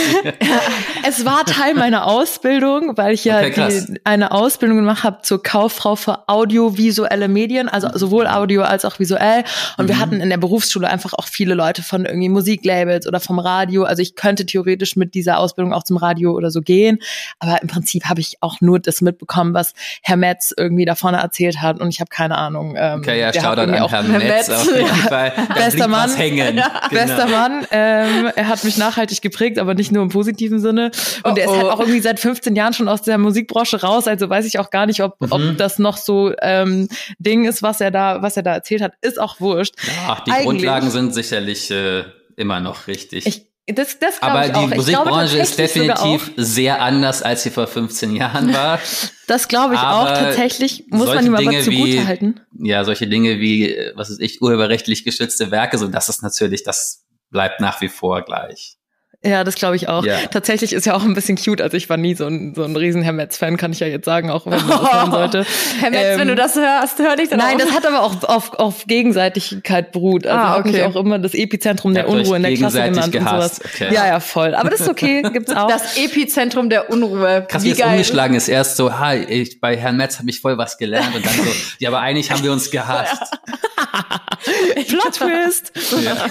Es 1.07 1.23
war 1.23 1.45
Teil 1.45 1.75
meiner 1.75 2.07
Ausbildung, 2.07 2.97
weil 2.97 3.13
ich 3.13 3.23
ja 3.25 3.39
Okay, 3.39 3.83
die, 3.87 4.01
eine 4.03 4.31
Ausbildung 4.31 4.77
gemacht 4.77 5.03
habe 5.03 5.19
zur 5.21 5.41
Kauffrau 5.43 5.95
für 5.95 6.27
audiovisuelle 6.27 7.27
Medien, 7.27 7.69
also 7.69 7.89
sowohl 7.93 8.25
Audio 8.27 8.63
als 8.63 8.85
auch 8.85 8.97
visuell. 8.99 9.43
Und 9.77 9.85
Mhm. 9.85 9.89
wir 9.89 9.99
hatten 9.99 10.19
in 10.21 10.29
der 10.29 10.37
Berufsschule 10.37 10.87
einfach 10.89 11.13
auch 11.13 11.27
viele 11.27 11.53
Leute 11.53 11.83
von 11.83 12.05
irgendwie 12.05 12.29
Musiklabels 12.29 13.05
oder 13.07 13.19
vom 13.19 13.37
Radio. 13.39 13.83
Also 13.83 14.01
ich 14.01 14.15
könnte 14.15 14.45
theoretisch 14.47 14.95
mit 14.95 15.13
dieser 15.13 15.37
Ausbildung 15.37 15.73
auch 15.73 15.83
zum 15.83 15.97
Radio 15.97 16.31
oder 16.33 16.49
so 16.49 16.61
gehen. 16.61 16.99
Aber 17.39 17.61
im 17.61 17.67
Prinzip 17.67 18.05
habe 18.05 18.19
ich 18.21 18.37
auch 18.41 18.59
nur 18.61 18.79
das 18.79 19.01
mitbekommen, 19.01 19.53
was 19.53 19.73
Herr 20.01 20.17
Metz 20.17 20.53
irgendwie 20.57 20.85
da 20.85 20.94
vorne 20.95 21.17
erzählt 21.17 21.61
hat. 21.61 21.79
Und 21.79 21.89
ich 21.89 21.99
habe 21.99 22.09
keine 22.09 22.37
Ahnung. 22.37 22.75
Ähm, 22.77 22.99
Okay, 22.99 23.19
ja, 23.19 23.33
Shoutout 23.33 23.61
an 23.61 23.75
auch 23.79 23.91
Herrn 23.91 24.09
Herr 24.09 24.19
Metz 24.19 24.47
Metz. 24.47 24.57
auf 24.59 24.75
jeden 24.75 24.87
Fall. 24.87 25.33
Bester 25.55 25.87
Mann. 25.87 26.15
Hängen. 26.15 26.57
Ja. 26.57 26.67
Genau. 26.89 27.03
Bester 27.05 27.27
Mann, 27.27 27.67
ähm, 27.71 28.31
er 28.35 28.47
hat 28.47 28.63
mich 28.63 28.77
nachhaltig 28.77 29.21
geprägt, 29.21 29.59
aber 29.59 29.73
nicht 29.73 29.91
nur 29.91 30.03
im 30.03 30.09
positiven 30.09 30.59
Sinne. 30.59 30.91
Und 31.23 31.33
Oh, 31.33 31.35
er 31.37 31.45
ist 31.45 31.49
oh. 31.51 31.57
halt 31.57 31.67
auch 31.71 31.79
irgendwie 31.79 31.99
seit 31.99 32.19
15 32.19 32.55
Jahren 32.55 32.73
schon 32.73 32.87
aus 32.87 33.01
der 33.01 33.17
Musikbranche 33.17 33.81
raus, 33.81 34.07
also 34.07 34.29
weiß 34.29 34.45
ich 34.45 34.59
auch 34.59 34.69
gar 34.69 34.85
nicht, 34.85 35.01
ob, 35.03 35.19
Mhm. 35.21 35.31
ob 35.31 35.57
das 35.57 35.79
noch 35.79 35.97
so 35.97 36.31
ähm, 36.41 36.87
Ding 37.19 37.45
ist, 37.45 37.61
was 37.63 37.81
er 37.81 37.91
da, 37.91 38.21
was 38.21 38.37
er 38.37 38.43
da 38.43 38.53
erzählt 38.53 38.81
hat, 38.81 38.93
ist 39.01 39.19
auch 39.19 39.39
wurscht. 39.39 39.75
Ach, 40.07 40.19
die 40.21 40.31
Eigentlich- 40.31 40.45
Grundlagen 40.45 40.89
sind 40.89 41.13
sicherlich 41.13 41.71
äh, 41.71 42.03
immer 42.35 42.59
noch 42.59 42.87
richtig. 42.87 43.25
Ich, 43.25 43.45
das, 43.67 43.97
das 43.99 44.19
glaube 44.19 44.31
Aber 44.33 44.45
ich 44.45 44.51
die. 44.51 44.59
Ich 44.79 44.85
glaube 44.87 45.09
Musikbranche 45.09 45.37
ist 45.39 45.49
tatsächlich 45.57 45.83
sogar 45.87 46.03
definitiv 46.03 46.33
sehr 46.37 46.81
anders, 46.81 47.21
als 47.23 47.43
sie 47.43 47.49
vor 47.49 47.67
15 47.67 48.15
Jahren 48.15 48.53
war. 48.53 48.79
Das 49.27 49.47
glaube 49.47 49.73
ich 49.73 49.79
Aber 49.79 50.01
auch. 50.11 50.13
Tatsächlich 50.15 50.85
muss 50.89 51.07
man 51.07 51.25
ihm 51.25 51.33
aber 51.33 51.41
Dinge 51.41 51.65
wie- 51.65 51.75
zugute 51.93 52.05
halten. 52.05 52.41
ja, 52.59 52.83
solche 52.83 53.07
Dinge 53.07 53.39
wie, 53.39 53.71
äh, 53.73 53.91
was 53.95 54.11
ist 54.11 54.21
ich, 54.21 54.39
urheberrechtlich 54.39 55.03
geschützte 55.03 55.49
Werke, 55.49 55.79
so 55.79 55.87
das 55.87 56.09
ist 56.09 56.21
natürlich, 56.21 56.61
das 56.61 57.05
bleibt 57.31 57.59
nach 57.59 57.81
wie 57.81 57.87
vor 57.89 58.21
gleich. 58.21 58.77
Ja, 59.25 59.43
das 59.43 59.55
glaube 59.55 59.75
ich 59.75 59.89
auch. 59.89 60.05
Ja. 60.05 60.17
Tatsächlich 60.31 60.71
ist 60.73 60.85
ja 60.85 60.93
auch 60.95 61.03
ein 61.03 61.13
bisschen 61.15 61.35
cute. 61.37 61.61
Also 61.61 61.75
ich 61.77 61.89
war 61.89 61.97
nie 61.97 62.13
so 62.15 62.27
ein, 62.27 62.53
so 62.55 62.63
ein 62.63 62.75
riesen 62.75 63.01
Herr 63.01 63.13
Metz-Fan, 63.13 63.57
kann 63.57 63.71
ich 63.71 63.79
ja 63.79 63.87
jetzt 63.87 64.05
sagen, 64.05 64.29
auch 64.29 64.45
wenn 64.45 64.53
man 64.65 64.67
das 64.67 64.93
hören 64.93 65.11
sollte. 65.11 65.45
Herr 65.81 65.89
Metz, 65.89 66.01
Ähm, 66.03 66.19
wenn 66.19 66.27
du 66.27 66.35
das 66.35 66.55
hörst, 66.55 66.99
hör 66.99 67.15
dich 67.15 67.29
dann 67.29 67.39
Nein, 67.39 67.55
auf. 67.55 67.61
das 67.63 67.71
hat 67.71 67.85
aber 67.85 68.01
auch 68.03 68.23
auf, 68.23 68.53
auf 68.53 68.85
Gegenseitigkeit 68.87 69.91
beruht. 69.91 70.27
Also 70.27 70.37
Ah, 70.39 70.61
mich 70.63 70.75
okay. 70.75 70.83
auch 70.85 70.95
immer 70.95 71.17
das 71.19 71.33
Epizentrum 71.33 71.93
der 71.93 72.07
Unruhe 72.07 72.37
in 72.37 72.43
der 72.43 72.53
Klasse 72.55 72.83
genannt 72.83 73.11
gehasst. 73.11 73.61
und 73.63 73.69
sowas. 73.69 73.73
Okay. 73.73 73.93
Ja, 73.93 74.05
ja, 74.07 74.19
voll. 74.19 74.53
Aber 74.53 74.69
das 74.69 74.81
ist 74.81 74.89
okay, 74.89 75.23
gibt's 75.33 75.51
auch. 75.55 75.67
das 75.67 75.97
Epizentrum 75.97 76.69
der 76.69 76.89
Unruhe. 76.89 77.45
Krass, 77.49 77.63
wie 77.63 77.71
es 77.71 77.79
umgeschlagen 77.81 78.35
ist. 78.35 78.47
Erst 78.47 78.77
so, 78.77 78.97
ha, 78.97 79.15
ich, 79.15 79.59
bei 79.59 79.75
Herrn 79.75 79.97
Metz 79.97 80.19
habe 80.19 80.29
ich 80.29 80.39
voll 80.41 80.57
was 80.57 80.77
gelernt 80.77 81.15
und 81.15 81.25
dann 81.25 81.33
so, 81.33 81.51
ja, 81.79 81.89
aber 81.89 81.99
eigentlich 82.01 82.31
haben 82.31 82.43
wir 82.43 82.51
uns 82.51 82.69
gehasst. 82.69 83.21
Plot 84.87 85.13
Twist. 85.13 85.71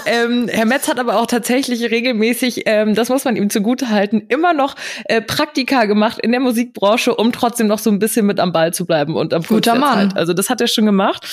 ähm, 0.05 0.47
Herr 0.49 0.65
Metz 0.65 0.87
hat 0.87 0.99
aber 0.99 1.19
auch 1.19 1.25
tatsächlich 1.25 1.81
regelmäßig, 1.91 2.63
ähm, 2.65 2.84
das 2.93 3.09
muss 3.09 3.25
man 3.25 3.35
ihm 3.35 3.49
zugute 3.49 3.89
halten, 3.89 4.23
immer 4.27 4.53
noch 4.53 4.75
äh, 5.05 5.21
Praktika 5.21 5.85
gemacht 5.85 6.19
in 6.19 6.31
der 6.31 6.39
Musikbranche, 6.39 7.15
um 7.15 7.31
trotzdem 7.31 7.67
noch 7.67 7.79
so 7.79 7.89
ein 7.89 7.99
bisschen 7.99 8.25
mit 8.25 8.39
am 8.39 8.51
Ball 8.51 8.73
zu 8.73 8.85
bleiben 8.85 9.15
und 9.15 9.33
am 9.33 9.41
Puls 9.41 9.65
Guter 9.65 9.79
Mann. 9.79 10.09
Zeit. 10.09 10.17
Also 10.17 10.33
das 10.33 10.49
hat 10.49 10.61
er 10.61 10.67
schon 10.67 10.85
gemacht. 10.85 11.25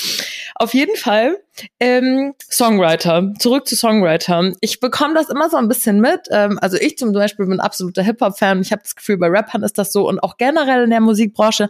Auf 0.54 0.74
jeden 0.74 0.96
Fall 0.96 1.36
ähm, 1.80 2.34
Songwriter. 2.50 3.32
Zurück 3.38 3.66
zu 3.66 3.76
Songwriter. 3.76 4.52
Ich 4.60 4.80
bekomme 4.80 5.14
das 5.14 5.28
immer 5.28 5.50
so 5.50 5.56
ein 5.56 5.68
bisschen 5.68 6.00
mit. 6.00 6.20
Ähm, 6.30 6.58
also 6.60 6.76
ich 6.76 6.96
zum 6.96 7.12
Beispiel 7.12 7.46
bin 7.46 7.60
absoluter 7.60 8.02
Hip-Hop-Fan. 8.02 8.60
Ich 8.62 8.72
habe 8.72 8.82
das 8.82 8.94
Gefühl, 8.94 9.18
bei 9.18 9.28
Rappern 9.28 9.62
ist 9.62 9.78
das 9.78 9.92
so 9.92 10.08
und 10.08 10.22
auch 10.22 10.36
generell 10.36 10.84
in 10.84 10.90
der 10.90 11.00
Musikbranche, 11.00 11.68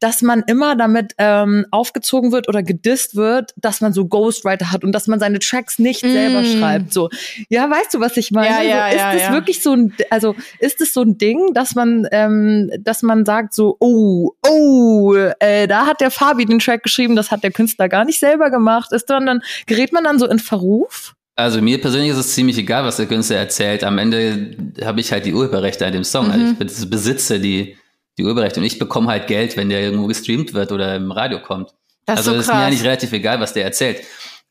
dass 0.00 0.22
man 0.22 0.44
immer 0.46 0.76
damit 0.76 1.14
ähm, 1.18 1.66
aufgezogen 1.70 2.32
wird 2.32 2.48
oder 2.48 2.62
gedisst 2.62 3.16
wird, 3.16 3.54
dass 3.56 3.80
man 3.80 3.92
so 3.92 4.06
Ghostwriter 4.06 4.70
hat 4.70 4.84
und 4.84 4.92
dass 4.92 5.06
man 5.06 5.18
seine 5.18 5.38
Tracks 5.38 5.78
nicht 5.78 6.00
selber 6.00 6.42
Mm. 6.42 6.58
schreibt. 6.58 6.92
So, 6.92 7.08
ja, 7.48 7.68
weißt 7.68 7.94
du, 7.94 8.00
was 8.00 8.16
ich 8.16 8.30
meine? 8.30 8.48
Ja, 8.48 8.62
ja, 8.62 8.88
so, 8.88 8.94
ist 8.94 9.00
ja, 9.00 9.12
das 9.12 9.22
ja. 9.22 9.32
wirklich 9.32 9.62
so 9.62 9.72
ein, 9.74 9.94
also 10.10 10.34
ist 10.58 10.80
es 10.80 10.92
so 10.92 11.02
ein 11.02 11.18
Ding, 11.18 11.52
dass 11.54 11.74
man, 11.74 12.06
ähm, 12.12 12.70
dass 12.80 13.02
man 13.02 13.24
sagt 13.24 13.54
so, 13.54 13.76
oh, 13.80 14.32
oh, 14.46 15.14
äh, 15.40 15.66
da 15.66 15.86
hat 15.86 16.00
der 16.00 16.10
Fabi 16.10 16.44
den 16.44 16.58
Track 16.58 16.82
geschrieben, 16.82 17.16
das 17.16 17.30
hat 17.30 17.42
der 17.42 17.50
Künstler 17.50 17.88
gar 17.88 18.04
nicht 18.04 18.20
selber 18.20 18.50
gemacht. 18.50 18.92
Ist 18.92 19.10
dann 19.10 19.23
dann 19.26 19.42
gerät 19.66 19.92
man 19.92 20.04
dann 20.04 20.18
so 20.18 20.26
in 20.26 20.38
Verruf? 20.38 21.14
Also 21.36 21.60
mir 21.60 21.80
persönlich 21.80 22.10
ist 22.10 22.16
es 22.18 22.34
ziemlich 22.34 22.56
egal, 22.58 22.84
was 22.84 22.96
der 22.96 23.06
Künstler 23.06 23.36
erzählt. 23.38 23.82
Am 23.82 23.98
Ende 23.98 24.56
habe 24.84 25.00
ich 25.00 25.10
halt 25.10 25.26
die 25.26 25.34
Urheberrechte 25.34 25.84
an 25.84 25.92
dem 25.92 26.04
Song. 26.04 26.30
Also 26.30 26.44
ich 26.46 26.58
bes- 26.58 26.88
besitze 26.88 27.40
die, 27.40 27.76
die 28.18 28.22
Urheberrechte 28.24 28.60
und 28.60 28.66
ich 28.66 28.78
bekomme 28.78 29.08
halt 29.08 29.26
Geld, 29.26 29.56
wenn 29.56 29.68
der 29.68 29.80
irgendwo 29.80 30.06
gestreamt 30.06 30.54
wird 30.54 30.70
oder 30.70 30.94
im 30.94 31.10
Radio 31.10 31.40
kommt. 31.40 31.70
Das 32.06 32.18
also 32.18 32.32
so 32.34 32.38
ist 32.38 32.46
mir 32.48 32.54
eigentlich 32.54 32.84
relativ 32.84 33.12
egal, 33.12 33.40
was 33.40 33.52
der 33.52 33.64
erzählt. 33.64 34.02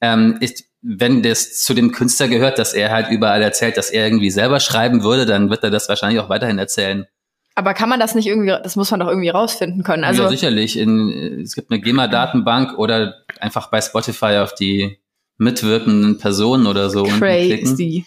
Ähm, 0.01 0.38
ist, 0.42 0.65
wenn 0.82 1.22
das 1.24 1.62
zu 1.62 1.74
dem 1.74 1.94
Künstler 1.94 2.27
gehört, 2.27 2.60
dass 2.60 2.74
er 2.74 2.92
halt 2.92 3.10
überall 3.10 3.42
erzählt, 3.42 3.77
dass 3.77 3.89
er 3.89 4.06
irgendwie 4.06 4.32
selber 4.32 4.60
schreiben 4.60 5.03
würde, 5.03 5.25
dann 5.25 5.50
wird 5.50 5.63
er 5.63 5.70
das 5.70 5.88
wahrscheinlich 5.88 6.20
auch 6.20 6.27
weiterhin 6.27 6.60
erzählen. 6.60 7.06
Aber 7.55 7.74
kann 7.75 7.88
man 7.89 8.00
das 8.00 8.15
nicht 8.15 8.25
irgendwie, 8.27 8.50
das 8.63 8.75
muss 8.75 8.89
man 8.89 9.00
doch 9.00 9.07
irgendwie 9.07 9.29
rausfinden 9.29 9.83
können. 9.83 10.03
Also 10.03 10.24
ja, 10.24 10.29
sicherlich. 10.29 10.77
In, 10.77 11.41
es 11.43 11.53
gibt 11.55 11.69
eine 11.72 11.79
GEMA-Datenbank 11.79 12.77
oder 12.79 13.15
einfach 13.39 13.67
bei 13.69 13.79
Spotify 13.79 14.38
auf 14.41 14.55
die 14.55 14.98
mitwirkenden 15.38 16.17
Personen 16.17 16.65
oder 16.67 16.89
so 16.89 17.03
crazy. 17.03 18.05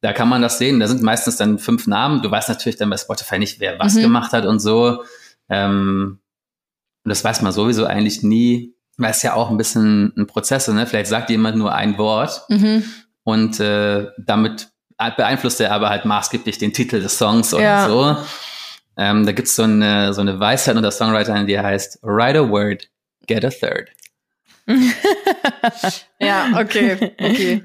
Da 0.00 0.12
kann 0.12 0.28
man 0.28 0.42
das 0.42 0.58
sehen. 0.58 0.80
Da 0.80 0.88
sind 0.88 1.02
meistens 1.02 1.36
dann 1.36 1.58
fünf 1.58 1.86
Namen. 1.86 2.22
Du 2.22 2.30
weißt 2.30 2.48
natürlich 2.48 2.76
dann 2.76 2.90
bei 2.90 2.96
Spotify 2.96 3.38
nicht, 3.38 3.60
wer 3.60 3.78
was 3.78 3.94
Mhm. 3.94 4.02
gemacht 4.02 4.32
hat 4.32 4.46
und 4.46 4.58
so. 4.58 5.04
Ähm, 5.48 6.18
und 7.04 7.08
das 7.08 7.22
weiß 7.24 7.42
man 7.42 7.52
sowieso 7.52 7.84
eigentlich 7.86 8.22
nie. 8.22 8.74
Weil 8.96 9.10
es 9.12 9.22
ja 9.22 9.34
auch 9.34 9.50
ein 9.50 9.56
bisschen 9.56 10.12
ein 10.16 10.26
Prozess 10.26 10.68
ist. 10.68 10.74
Ne? 10.74 10.86
Vielleicht 10.86 11.08
sagt 11.08 11.30
jemand 11.30 11.56
nur 11.56 11.74
ein 11.74 11.98
Wort 11.98 12.42
Mhm. 12.48 12.84
und 13.24 13.60
äh, 13.60 14.08
damit 14.18 14.68
beeinflusst 15.16 15.60
er 15.60 15.72
aber 15.72 15.88
halt 15.90 16.04
maßgeblich 16.04 16.58
den 16.58 16.72
Titel 16.72 17.00
des 17.00 17.18
Songs 17.18 17.52
oder 17.54 17.62
Ja. 17.62 17.88
so. 17.88 18.16
Ähm, 18.96 19.24
da 19.26 19.32
gibt's 19.32 19.56
so 19.56 19.62
eine, 19.62 20.12
so 20.12 20.20
eine 20.20 20.38
Weisheit 20.38 20.76
unter 20.76 20.90
Songwritern, 20.90 21.46
die 21.46 21.58
heißt 21.58 22.00
Write 22.02 22.38
a 22.40 22.48
word, 22.48 22.88
get 23.26 23.44
a 23.44 23.50
third. 23.50 23.90
Ja, 26.20 26.46
okay, 26.60 26.96
okay. 27.20 27.62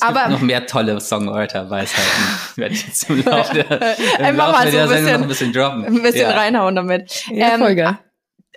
Aber 0.00 0.28
noch 0.28 0.40
mehr 0.40 0.64
tolle 0.66 1.00
Songwriter-Weisheiten. 1.00 2.56
Werde 2.56 2.74
ich 2.74 2.86
jetzt 2.86 3.10
im 3.10 3.24
Laufe 3.24 3.54
der, 3.54 3.98
im 4.28 4.36
Laufe 4.36 4.52
mal 4.52 4.66
so 4.66 4.70
der 4.72 4.82
ein 4.84 4.88
Sendung 4.88 4.88
bisschen- 4.88 5.12
noch 5.12 5.22
ein 5.22 5.28
bisschen 5.28 5.52
droppen. 5.52 5.84
ein 5.84 6.02
bisschen 6.02 6.20
ja. 6.20 6.30
reinhauen 6.30 6.74
damit. 6.76 7.26
Ja, 7.30 7.54
Ähm. 7.54 7.96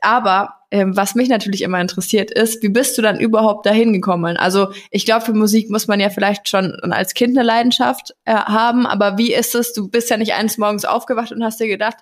Aber 0.01 0.53
ähm, 0.71 0.95
was 0.95 1.15
mich 1.15 1.29
natürlich 1.29 1.61
immer 1.63 1.81
interessiert 1.81 2.29
ist, 2.31 2.61
wie 2.61 2.69
bist 2.69 2.97
du 2.97 3.01
dann 3.01 3.19
überhaupt 3.19 3.65
dahin 3.65 3.91
gekommen? 3.93 4.38
Also 4.38 4.67
ich 4.91 5.05
glaube, 5.05 5.25
für 5.25 5.33
Musik 5.33 5.69
muss 5.69 5.88
man 5.88 5.99
ja 5.99 6.09
vielleicht 6.09 6.47
schon 6.47 6.73
als 6.91 7.13
Kind 7.13 7.38
eine 7.38 7.45
Leidenschaft 7.45 8.13
äh, 8.25 8.33
haben, 8.35 8.85
aber 8.85 9.17
wie 9.17 9.33
ist 9.33 9.55
es? 9.55 9.73
Du 9.73 9.88
bist 9.88 10.09
ja 10.09 10.17
nicht 10.17 10.33
eines 10.33 10.57
Morgens 10.57 10.85
aufgewacht 10.85 11.31
und 11.31 11.43
hast 11.43 11.59
dir 11.59 11.67
gedacht, 11.67 11.97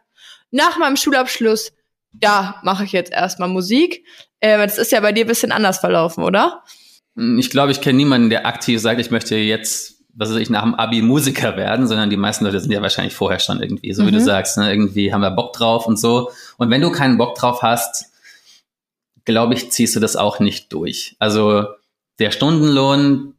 nach 0.51 0.77
meinem 0.77 0.97
Schulabschluss, 0.97 1.71
da 2.11 2.59
mache 2.63 2.83
ich 2.83 2.91
jetzt 2.91 3.11
erstmal 3.11 3.49
Musik. 3.49 4.03
Äh, 4.39 4.57
das 4.57 4.77
ist 4.77 4.91
ja 4.91 4.99
bei 4.99 5.11
dir 5.11 5.25
ein 5.25 5.27
bisschen 5.29 5.51
anders 5.51 5.79
verlaufen, 5.79 6.23
oder? 6.23 6.63
Ich 7.37 7.49
glaube, 7.49 7.71
ich 7.71 7.81
kenne 7.81 7.97
niemanden, 7.97 8.29
der 8.29 8.45
aktiv 8.45 8.79
sagt, 8.79 8.99
ich 8.99 9.11
möchte 9.11 9.35
jetzt, 9.37 10.01
was 10.13 10.29
weiß 10.29 10.37
ich, 10.37 10.49
nach 10.49 10.63
dem 10.63 10.75
Abi 10.75 11.01
Musiker 11.01 11.57
werden, 11.57 11.87
sondern 11.87 12.09
die 12.09 12.17
meisten 12.17 12.45
Leute 12.45 12.59
sind 12.59 12.71
ja 12.71 12.81
wahrscheinlich 12.81 13.13
vorher 13.15 13.39
schon 13.39 13.61
irgendwie, 13.61 13.93
so 13.93 14.05
wie 14.05 14.11
du 14.11 14.17
Mhm. 14.19 14.23
sagst, 14.23 14.57
ne? 14.57 14.69
irgendwie 14.71 15.13
haben 15.13 15.21
wir 15.21 15.31
Bock 15.31 15.53
drauf 15.53 15.87
und 15.87 15.97
so. 15.99 16.31
Und 16.57 16.69
wenn 16.69 16.81
du 16.81 16.91
keinen 16.91 17.17
Bock 17.17 17.35
drauf 17.35 17.61
hast, 17.61 18.11
glaube 19.27 19.53
ich, 19.53 19.71
ziehst 19.71 19.95
du 19.95 19.99
das 19.99 20.15
auch 20.15 20.39
nicht 20.39 20.71
durch. 20.71 21.15
Also 21.19 21.65
der 22.17 22.31
Stundenlohn 22.31 23.33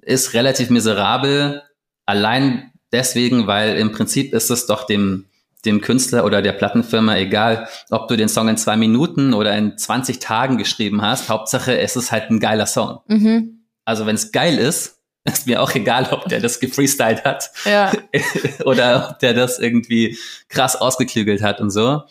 ist 0.00 0.32
relativ 0.32 0.70
miserabel, 0.70 1.62
allein 2.06 2.72
deswegen, 2.92 3.46
weil 3.46 3.76
im 3.76 3.92
Prinzip 3.92 4.32
ist 4.32 4.50
es 4.50 4.66
doch 4.66 4.86
dem, 4.86 5.26
dem 5.66 5.82
Künstler 5.82 6.24
oder 6.24 6.40
der 6.40 6.52
Plattenfirma 6.52 7.16
egal, 7.16 7.68
ob 7.90 8.08
du 8.08 8.16
den 8.16 8.30
Song 8.30 8.48
in 8.48 8.56
zwei 8.56 8.76
Minuten 8.76 9.34
oder 9.34 9.56
in 9.56 9.76
20 9.76 10.18
Tagen 10.18 10.56
geschrieben 10.56 11.02
hast. 11.02 11.28
Hauptsache, 11.28 11.78
es 11.78 11.94
ist 11.94 12.10
halt 12.10 12.30
ein 12.30 12.40
geiler 12.40 12.66
Song. 12.66 13.00
Mhm. 13.06 13.66
Also 13.84 14.06
wenn 14.06 14.14
es 14.14 14.32
geil 14.32 14.58
ist, 14.58 14.98
ist 15.24 15.46
mir 15.46 15.62
auch 15.62 15.74
egal, 15.74 16.08
ob 16.10 16.26
der 16.26 16.40
das 16.40 16.58
gefreestylt 16.58 17.24
hat 17.24 17.50
Ja. 17.66 17.92
oder 18.64 19.10
ob 19.10 19.18
der 19.18 19.34
das 19.34 19.58
irgendwie 19.58 20.16
krass 20.48 20.74
ausgeklügelt 20.74 21.42
hat 21.42 21.60
und 21.60 21.70
so. 21.70 22.02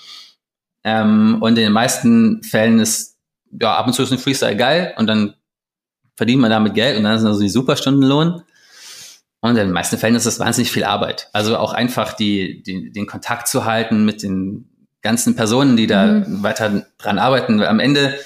Ähm, 0.83 1.37
und 1.41 1.57
in 1.57 1.63
den 1.63 1.73
meisten 1.73 2.43
Fällen 2.43 2.79
ist 2.79 3.12
ja 3.59 3.75
ab 3.75 3.87
und 3.87 3.93
zu 3.93 4.03
ist 4.03 4.11
ein 4.11 4.17
Freestyle 4.17 4.55
geil 4.55 4.93
und 4.97 5.07
dann 5.07 5.35
verdient 6.15 6.41
man 6.41 6.51
damit 6.51 6.73
Geld 6.73 6.97
und 6.97 7.03
dann 7.03 7.15
ist 7.17 7.25
also 7.25 7.41
die 7.41 7.49
Superstundenlohn. 7.49 8.43
Und 9.41 9.49
in 9.49 9.55
den 9.55 9.71
meisten 9.71 9.97
Fällen 9.97 10.15
ist 10.15 10.25
es 10.25 10.39
wahnsinnig 10.39 10.71
viel 10.71 10.85
Arbeit. 10.85 11.29
Also 11.33 11.57
auch 11.57 11.73
einfach 11.73 12.13
die, 12.13 12.63
die, 12.63 12.91
den 12.91 13.07
Kontakt 13.07 13.47
zu 13.49 13.65
halten 13.65 14.05
mit 14.05 14.23
den 14.23 14.69
ganzen 15.01 15.35
Personen, 15.35 15.75
die 15.75 15.85
da 15.85 16.05
Mhm. 16.05 16.43
weiter 16.43 16.85
dran 16.97 17.19
arbeiten. 17.19 17.61
Am 17.61 17.81
Ende 17.81 18.17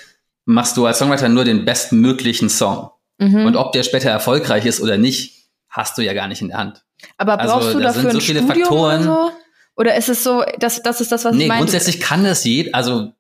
machst 0.46 0.78
du 0.78 0.86
als 0.86 1.00
Songwriter 1.00 1.28
nur 1.28 1.44
den 1.44 1.66
bestmöglichen 1.66 2.50
Song. 2.50 2.92
Mhm. 3.18 3.48
Und 3.48 3.56
ob 3.56 3.72
der 3.72 3.82
später 3.82 4.12
erfolgreich 4.12 4.66
ist 4.68 4.80
oder 4.80 4.98
nicht, 4.98 5.48
hast 5.70 5.98
du 5.98 6.04
ja 6.04 6.14
gar 6.14 6.28
nicht 6.28 6.42
in 6.42 6.50
der 6.50 6.60
Hand. 6.60 6.84
Aber 7.18 7.40
also, 7.40 7.56
brauchst 7.56 7.74
du 7.74 7.80
da 7.80 7.86
dafür 7.86 8.02
sind 8.02 8.12
so 8.12 8.20
viele 8.20 8.40
Studium 8.42 8.48
Faktoren. 8.48 9.02
oder 9.08 9.28
so? 9.28 9.32
Oder 9.76 9.96
ist 9.96 10.10
es 10.10 10.24
so, 10.24 10.44
das, 10.60 10.82
das 10.84 11.02
ist 11.02 11.12
das, 11.12 11.26
was 11.26 11.36
nee, 11.36 11.44
ich 11.44 11.48
meine? 11.48 11.62
grundsätzlich 11.62 12.00
kann 12.00 12.24
das 12.24 12.44
jeder, 12.44 12.76
also 12.76 13.14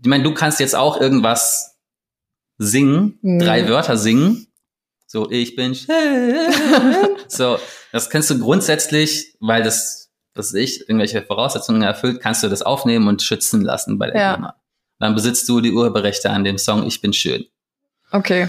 ich 0.00 0.06
meine, 0.08 0.22
du 0.24 0.32
kannst 0.34 0.60
jetzt 0.60 0.74
auch 0.74 1.00
irgendwas 1.00 1.76
singen, 2.58 3.18
Mhm. 3.22 3.38
drei 3.38 3.68
Wörter 3.68 3.96
singen. 3.96 4.46
So, 5.06 5.30
ich 5.30 5.56
bin 5.56 5.74
schön. 5.74 5.88
so, 7.28 7.58
das 7.92 8.10
kannst 8.10 8.28
du 8.30 8.38
grundsätzlich, 8.38 9.34
weil 9.40 9.62
das, 9.62 10.10
was 10.34 10.52
ich, 10.54 10.80
irgendwelche 10.82 11.22
Voraussetzungen 11.22 11.82
erfüllt, 11.82 12.20
kannst 12.20 12.42
du 12.42 12.48
das 12.48 12.62
aufnehmen 12.62 13.08
und 13.08 13.22
schützen 13.22 13.62
lassen 13.62 13.98
bei 13.98 14.10
der 14.10 14.20
Ja. 14.20 14.34
GEMA. 14.34 14.54
Dann 14.98 15.14
besitzt 15.14 15.48
du 15.48 15.60
die 15.60 15.72
Urheberrechte 15.72 16.28
an 16.30 16.44
dem 16.44 16.58
Song 16.58 16.84
Ich 16.86 17.00
bin 17.00 17.12
schön. 17.12 17.46
Okay. 18.10 18.48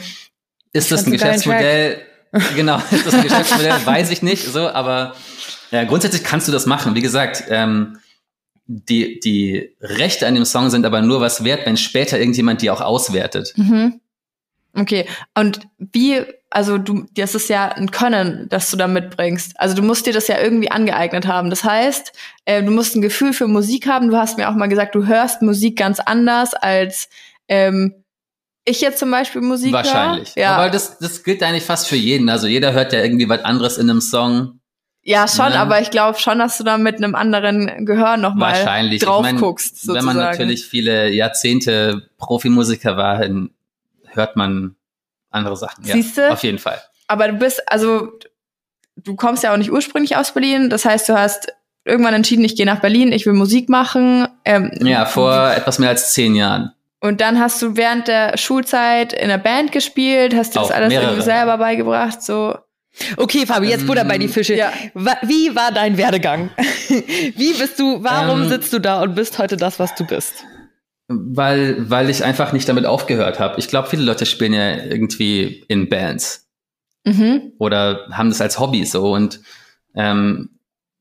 Ist 0.74 0.92
das 0.92 1.06
ein 1.06 1.12
Geschäftsmodell? 1.12 2.02
genau, 2.56 2.82
ist 2.92 3.06
das 3.06 3.14
ein 3.14 3.24
Geschäftsmodell? 3.24 3.86
Weiß 3.86 4.10
ich 4.12 4.22
nicht, 4.22 4.46
so, 4.52 4.68
aber 4.68 5.16
ja, 5.72 5.84
grundsätzlich 5.84 6.24
kannst 6.24 6.48
du 6.48 6.52
das 6.52 6.66
machen. 6.66 6.96
Wie 6.96 7.02
gesagt, 7.02 7.44
ähm, 7.50 8.00
die, 8.72 9.20
die 9.20 9.76
Rechte 9.82 10.28
an 10.28 10.36
dem 10.36 10.46
Song 10.46 10.70
sind 10.70 10.86
aber 10.86 11.02
nur 11.02 11.22
was 11.22 11.44
wert, 11.44 11.66
wenn 11.66 11.76
später 11.76 12.20
irgendjemand 12.20 12.62
die 12.62 12.70
auch 12.70 12.82
auswertet. 12.82 13.54
Mhm. 13.56 14.00
Okay. 14.76 15.08
Und 15.36 15.62
wie, 15.80 16.22
also 16.52 16.78
du, 16.78 17.08
das 17.16 17.34
ist 17.34 17.50
ja 17.50 17.70
ein 17.70 17.90
Können, 17.90 18.46
das 18.50 18.70
du 18.70 18.78
da 18.78 18.88
mitbringst. 18.88 19.60
Also 19.60 19.76
du 19.76 19.82
musst 19.82 20.06
dir 20.06 20.14
das 20.14 20.28
ja 20.28 20.40
irgendwie 20.40 20.70
angeeignet 20.70 21.26
haben. 21.26 21.50
Das 21.50 21.64
heißt, 21.64 22.14
äh, 22.46 22.62
du 22.62 22.70
musst 22.70 22.96
ein 22.96 23.02
Gefühl 23.02 23.34
für 23.34 23.48
Musik 23.48 23.88
haben. 23.88 24.12
Du 24.12 24.18
hast 24.18 24.38
mir 24.38 24.48
auch 24.48 24.56
mal 24.56 24.70
gesagt, 24.70 24.94
du 24.94 25.08
hörst 25.08 25.42
Musik 25.42 25.76
ganz 25.76 26.00
anders 26.00 26.54
als 26.54 27.10
ähm, 27.48 27.96
ich 28.66 28.82
jetzt 28.82 29.00
zum 29.00 29.10
Beispiel 29.10 29.42
Musik 29.42 29.74
Wahrscheinlich. 29.74 30.36
Ja, 30.36 30.58
Aber 30.58 30.70
das, 30.70 31.00
das 31.00 31.24
gilt 31.24 31.42
eigentlich 31.42 31.64
fast 31.64 31.88
für 31.88 31.96
jeden. 31.96 32.30
Also 32.30 32.46
jeder 32.46 32.74
hört 32.74 32.94
ja 32.94 33.02
irgendwie 33.02 33.28
was 33.28 33.44
anderes 33.44 33.80
in 33.80 33.90
einem 33.90 34.02
Song. 34.02 34.59
Ja 35.10 35.28
schon, 35.28 35.50
ne? 35.50 35.60
aber 35.60 35.82
ich 35.82 35.92
glaube 35.92 36.20
schon, 36.20 36.40
dass 36.40 36.58
du 36.58 36.64
da 36.64 36.78
mit 36.78 36.98
einem 36.98 37.16
anderen 37.16 37.86
Gehör 37.86 38.18
nochmal 38.18 38.64
drauf 39.00 39.26
ich 39.26 39.32
mein, 39.32 39.38
guckst. 39.38 39.82
Sozusagen. 39.82 39.98
Wenn 39.98 40.06
man 40.06 40.18
natürlich 40.18 40.66
viele 40.66 41.10
Jahrzehnte 41.10 42.10
Profimusiker 42.18 42.96
war, 42.98 43.20
hört 44.08 44.36
man 44.36 44.76
andere 45.32 45.58
Sachen. 45.58 45.86
Ja, 45.86 45.94
Siehste? 45.94 46.32
Auf 46.32 46.44
jeden 46.44 46.60
Fall. 46.60 46.82
Aber 47.08 47.28
du 47.28 47.34
bist, 47.34 47.62
also 47.72 48.20
du 48.96 49.16
kommst 49.16 49.44
ja 49.44 49.54
auch 49.54 49.58
nicht 49.58 49.72
ursprünglich 49.72 50.16
aus 50.16 50.34
Berlin. 50.34 50.70
Das 50.70 50.86
heißt, 50.86 51.10
du 51.10 51.18
hast 51.18 51.52
irgendwann 51.86 52.14
entschieden, 52.14 52.44
ich 52.44 52.56
gehe 52.56 52.66
nach 52.66 52.80
Berlin, 52.80 53.12
ich 53.12 53.26
will 53.26 53.34
Musik 53.34 53.70
machen. 53.70 54.28
Ähm, 54.46 54.72
Ja, 54.82 55.06
vor 55.06 55.52
etwas 55.52 55.80
mehr 55.80 55.90
als 55.90 56.14
zehn 56.14 56.36
Jahren. 56.36 56.74
Und 57.02 57.22
dann 57.22 57.40
hast 57.40 57.62
du 57.62 57.78
während 57.78 58.08
der 58.08 58.38
Schulzeit 58.38 59.14
in 59.14 59.30
der 59.30 59.38
Band 59.38 59.72
gespielt, 59.72 60.36
hast 60.36 60.56
dir 60.56 60.60
das 60.60 60.72
alles 60.72 60.94
irgendwie 60.94 61.22
selber 61.22 61.58
beigebracht, 61.58 62.22
so. 62.22 62.58
Okay, 63.18 63.46
Fabi, 63.46 63.68
jetzt 63.70 63.88
Butter 63.88 64.04
bei 64.06 64.18
die 64.18 64.28
Fische. 64.28 64.56
Ja. 64.56 64.72
Wie 64.94 65.56
war 65.56 65.72
dein 65.72 65.98
Werdegang? 65.98 66.50
Wie 67.36 67.54
bist 67.54 67.80
du, 67.80 68.04
warum 68.04 68.44
Ähm, 68.44 68.50
sitzt 68.50 68.74
du 68.74 68.80
da 68.80 69.02
und 69.02 69.16
bist 69.16 69.38
heute 69.40 69.58
das, 69.58 69.80
was 69.80 69.96
du 69.96 70.06
bist? 70.06 70.34
Weil, 71.08 71.90
weil 71.90 72.10
ich 72.10 72.24
einfach 72.24 72.54
nicht 72.54 72.70
damit 72.70 72.86
aufgehört 72.86 73.40
habe. 73.40 73.60
Ich 73.60 73.68
glaube, 73.68 73.88
viele 73.90 74.04
Leute 74.04 74.26
spielen 74.26 74.54
ja 74.54 74.76
irgendwie 74.84 75.64
in 75.68 75.90
Bands 75.90 76.46
Mhm. 77.06 77.54
oder 77.58 78.08
haben 78.12 78.30
das 78.30 78.42
als 78.42 78.60
Hobby 78.60 78.86
so. 78.86 79.14
Und 79.14 79.40
ähm, 79.96 80.50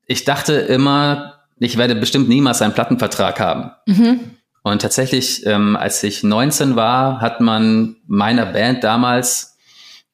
ich 0.07 0.23
dachte 0.23 0.53
immer, 0.53 1.39
ich 1.59 1.77
werde 1.77 1.95
bestimmt 1.95 2.29
niemals 2.29 2.61
einen 2.61 2.73
Plattenvertrag 2.73 3.39
haben. 3.39 3.71
Mhm. 3.85 4.19
Und 4.63 4.81
tatsächlich, 4.81 5.45
ähm, 5.45 5.75
als 5.75 6.01
ich 6.03 6.23
19 6.23 6.75
war, 6.75 7.21
hat 7.21 7.41
man 7.41 7.97
meiner 8.07 8.45
Band 8.47 8.83
damals 8.83 9.57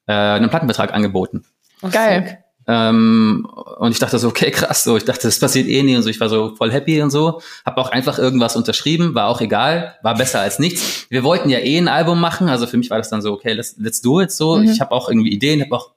äh, 0.08 0.13
einen 0.13 0.50
Plattenvertrag 0.50 0.93
angeboten. 0.93 1.45
Geil. 1.91 2.39
Ähm, 2.67 3.47
und 3.77 3.91
ich 3.91 3.99
dachte 3.99 4.17
so, 4.17 4.27
okay, 4.27 4.49
krass, 4.51 4.83
so, 4.83 4.97
ich 4.97 5.05
dachte, 5.05 5.27
das 5.27 5.39
passiert 5.39 5.67
eh 5.67 5.83
nie 5.83 5.95
und 5.95 6.03
so, 6.03 6.09
ich 6.09 6.19
war 6.19 6.29
so 6.29 6.55
voll 6.55 6.71
happy 6.71 7.01
und 7.01 7.11
so, 7.11 7.41
habe 7.65 7.79
auch 7.79 7.91
einfach 7.91 8.17
irgendwas 8.17 8.55
unterschrieben, 8.55 9.13
war 9.13 9.27
auch 9.27 9.39
egal, 9.41 9.95
war 10.01 10.15
besser 10.15 10.39
als 10.41 10.57
nichts. 10.57 11.05
Wir 11.09 11.23
wollten 11.23 11.49
ja 11.49 11.59
eh 11.59 11.77
ein 11.77 11.88
Album 11.88 12.19
machen, 12.19 12.49
also 12.49 12.65
für 12.65 12.77
mich 12.77 12.89
war 12.89 12.97
das 12.97 13.09
dann 13.09 13.21
so, 13.21 13.33
okay, 13.33 13.53
let's, 13.53 13.75
let's 13.77 14.01
do 14.01 14.19
it 14.21 14.31
so. 14.31 14.57
Mhm. 14.57 14.63
Ich 14.71 14.81
habe 14.81 14.91
auch 14.91 15.09
irgendwie 15.09 15.31
Ideen, 15.31 15.61
habe 15.61 15.75
auch, 15.75 15.91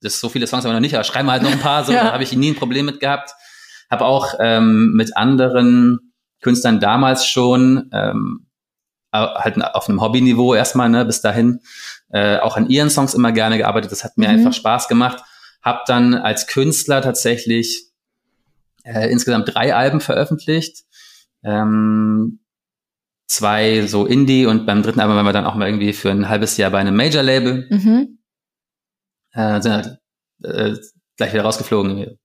das 0.00 0.18
so 0.18 0.28
viele 0.28 0.48
Songs 0.48 0.64
aber 0.64 0.74
noch 0.74 0.80
nicht, 0.80 0.94
aber 0.94 1.04
schreiben 1.04 1.28
wir 1.28 1.32
halt 1.32 1.44
noch 1.44 1.52
ein 1.52 1.60
paar, 1.60 1.84
so, 1.84 1.92
Ja. 1.92 2.04
da 2.04 2.12
habe 2.12 2.24
ich 2.24 2.34
nie 2.34 2.50
ein 2.50 2.56
Problem 2.56 2.86
mit 2.86 2.98
gehabt. 2.98 3.30
Habe 3.88 4.04
auch 4.06 4.34
ähm, 4.40 4.94
mit 4.94 5.16
anderen 5.16 6.12
Künstlern 6.40 6.80
damals 6.80 7.26
schon, 7.26 7.90
ähm, 7.92 8.46
halt 9.12 9.62
auf 9.62 9.88
einem 9.88 10.00
Hobbyniveau 10.00 10.54
erstmal, 10.54 10.88
ne, 10.88 11.04
bis 11.04 11.20
dahin, 11.20 11.60
äh, 12.12 12.38
auch 12.38 12.56
an 12.56 12.68
ihren 12.68 12.90
Songs 12.90 13.14
immer 13.14 13.32
gerne 13.32 13.58
gearbeitet. 13.58 13.90
Das 13.92 14.04
hat 14.04 14.16
mir 14.18 14.28
Mhm. 14.28 14.34
einfach 14.36 14.52
Spaß 14.52 14.88
gemacht. 14.88 15.22
Hab 15.62 15.86
dann 15.86 16.14
als 16.14 16.46
Künstler 16.46 17.02
tatsächlich 17.02 17.86
äh, 18.84 19.10
insgesamt 19.10 19.54
drei 19.54 19.74
Alben 19.74 20.00
veröffentlicht. 20.00 20.84
Ähm, 21.44 22.40
zwei 23.28 23.86
so 23.86 24.06
Indie 24.06 24.46
und 24.46 24.66
beim 24.66 24.82
dritten 24.82 25.00
Album 25.00 25.16
waren 25.16 25.24
wir 25.26 25.32
dann 25.32 25.46
auch 25.46 25.54
mal 25.54 25.66
irgendwie 25.68 25.92
für 25.92 26.10
ein 26.10 26.28
halbes 26.28 26.56
Jahr 26.56 26.70
bei 26.70 26.78
einem 26.78 26.96
Major-Label. 26.96 27.66
Mhm. 27.70 28.18
Äh, 29.32 29.60
sind 29.62 29.72
halt, 29.72 29.98
äh, 30.42 30.76
gleich 31.16 31.32
wieder 31.32 31.44
rausgeflogen. 31.44 31.96
Wir 31.96 32.16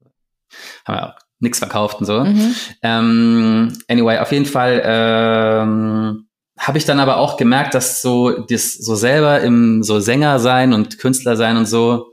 haben 0.85 0.95
ja 0.95 1.09
auch 1.13 1.15
nichts 1.39 1.59
verkauft 1.59 1.99
und 1.99 2.05
so. 2.05 2.23
Mhm. 2.25 2.55
Ähm, 2.81 3.73
anyway, 3.87 4.17
auf 4.17 4.31
jeden 4.31 4.45
Fall 4.45 4.81
ähm, 4.83 6.26
habe 6.57 6.77
ich 6.77 6.85
dann 6.85 6.99
aber 6.99 7.17
auch 7.17 7.37
gemerkt, 7.37 7.73
dass 7.73 8.01
so 8.01 8.45
das 8.47 8.73
so 8.73 8.95
selber 8.95 9.41
im 9.41 9.83
so 9.83 9.99
Sänger 9.99 10.39
sein 10.39 10.73
und 10.73 10.97
Künstler 10.99 11.35
sein 11.35 11.57
und 11.57 11.65
so 11.65 12.07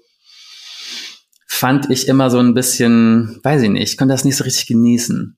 fand 1.47 1.91
ich 1.91 2.09
immer 2.09 2.31
so 2.31 2.39
ein 2.41 2.55
bisschen, 2.55 3.41
weiß 3.43 3.63
ich 3.63 3.71
nicht, 3.71 3.93
ich 3.93 3.97
konnte 3.97 4.13
das 4.13 4.25
nicht 4.25 4.37
so 4.37 4.45
richtig 4.45 4.67
genießen. 4.67 5.37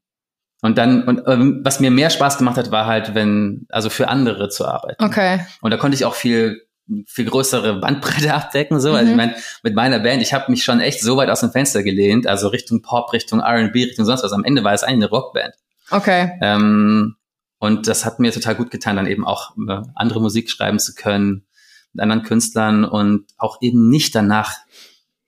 Und 0.62 0.78
dann 0.78 1.02
und 1.04 1.22
ähm, 1.26 1.60
was 1.62 1.80
mir 1.80 1.90
mehr 1.90 2.10
Spaß 2.10 2.38
gemacht 2.38 2.56
hat, 2.56 2.70
war 2.70 2.86
halt, 2.86 3.14
wenn 3.14 3.66
also 3.68 3.90
für 3.90 4.08
andere 4.08 4.48
zu 4.48 4.64
arbeiten. 4.66 5.04
Okay. 5.04 5.40
Und 5.60 5.70
da 5.70 5.76
konnte 5.76 5.94
ich 5.94 6.04
auch 6.04 6.14
viel 6.14 6.62
viel 7.06 7.24
größere 7.26 7.80
Bandbreite 7.80 8.32
abdecken 8.34 8.80
so. 8.80 8.92
Also 8.92 9.04
Mhm. 9.06 9.10
ich 9.10 9.16
meine, 9.16 9.34
mit 9.62 9.74
meiner 9.74 9.98
Band, 9.98 10.22
ich 10.22 10.32
habe 10.32 10.50
mich 10.50 10.64
schon 10.64 10.80
echt 10.80 11.00
so 11.00 11.16
weit 11.16 11.28
aus 11.28 11.40
dem 11.40 11.50
Fenster 11.50 11.82
gelehnt, 11.82 12.26
also 12.26 12.48
Richtung 12.48 12.80
Pop, 12.80 13.12
Richtung 13.12 13.40
R&B, 13.40 13.84
Richtung 13.84 14.04
sonst 14.04 14.22
was. 14.22 14.32
Am 14.32 14.44
Ende 14.44 14.64
war 14.64 14.72
es 14.72 14.82
eigentlich 14.82 15.04
eine 15.04 15.10
Rockband. 15.10 15.52
Okay. 15.90 16.32
Ähm, 16.40 17.16
und 17.58 17.88
das 17.88 18.04
hat 18.04 18.18
mir 18.20 18.32
total 18.32 18.54
gut 18.54 18.70
getan, 18.70 18.96
dann 18.96 19.06
eben 19.06 19.24
auch 19.26 19.56
äh, 19.56 19.80
andere 19.94 20.20
Musik 20.20 20.50
schreiben 20.50 20.78
zu 20.78 20.94
können 20.94 21.46
mit 21.92 22.02
anderen 22.02 22.22
Künstlern 22.22 22.84
und 22.84 23.24
auch 23.38 23.58
eben 23.62 23.88
nicht 23.88 24.14
danach 24.14 24.52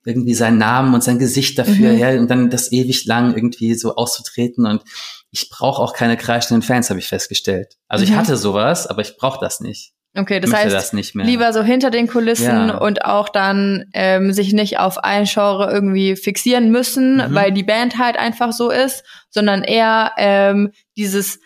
irgendwie 0.04 0.34
seinen 0.34 0.58
Namen 0.58 0.94
und 0.94 1.02
sein 1.04 1.18
Gesicht 1.18 1.58
dafür 1.58 1.92
Mhm. 1.92 1.96
her 1.96 2.20
und 2.20 2.30
dann 2.30 2.50
das 2.50 2.72
ewig 2.72 3.04
lang 3.04 3.34
irgendwie 3.34 3.74
so 3.74 3.96
auszutreten 3.96 4.64
und 4.66 4.82
ich 5.30 5.50
brauche 5.50 5.82
auch 5.82 5.92
keine 5.92 6.16
kreischenden 6.16 6.62
Fans, 6.62 6.88
habe 6.88 6.98
ich 7.00 7.08
festgestellt. 7.08 7.76
Also 7.88 8.04
ich 8.04 8.10
Mhm. 8.12 8.16
hatte 8.16 8.36
sowas, 8.36 8.86
aber 8.86 9.02
ich 9.02 9.16
brauche 9.18 9.38
das 9.40 9.60
nicht. 9.60 9.92
Okay, 10.16 10.36
Ich 10.36 10.40
das 10.40 10.54
heißt, 10.54 10.74
das 10.74 10.92
nicht 10.94 11.14
mehr. 11.14 11.26
lieber 11.26 11.52
so 11.52 11.62
hinter 11.62 11.90
den 11.90 12.06
Kulissen 12.06 12.46
Ja. 12.68 12.78
und 12.78 13.04
auch 13.04 13.28
dann 13.28 13.84
ähm, 13.92 14.32
sich 14.32 14.54
nicht 14.54 14.78
auf 14.78 14.96
ein 14.98 15.24
Genre 15.26 15.70
irgendwie 15.70 16.16
fixieren 16.16 16.70
müssen, 16.70 17.16
Mhm. 17.16 17.34
weil 17.34 17.52
die 17.52 17.62
Band 17.62 17.98
halt 17.98 18.16
einfach 18.18 18.52
so 18.52 18.70
ist, 18.70 19.04
sondern 19.28 19.62
eher 19.64 20.12
ähm, 20.16 20.72
dieses 20.96 21.40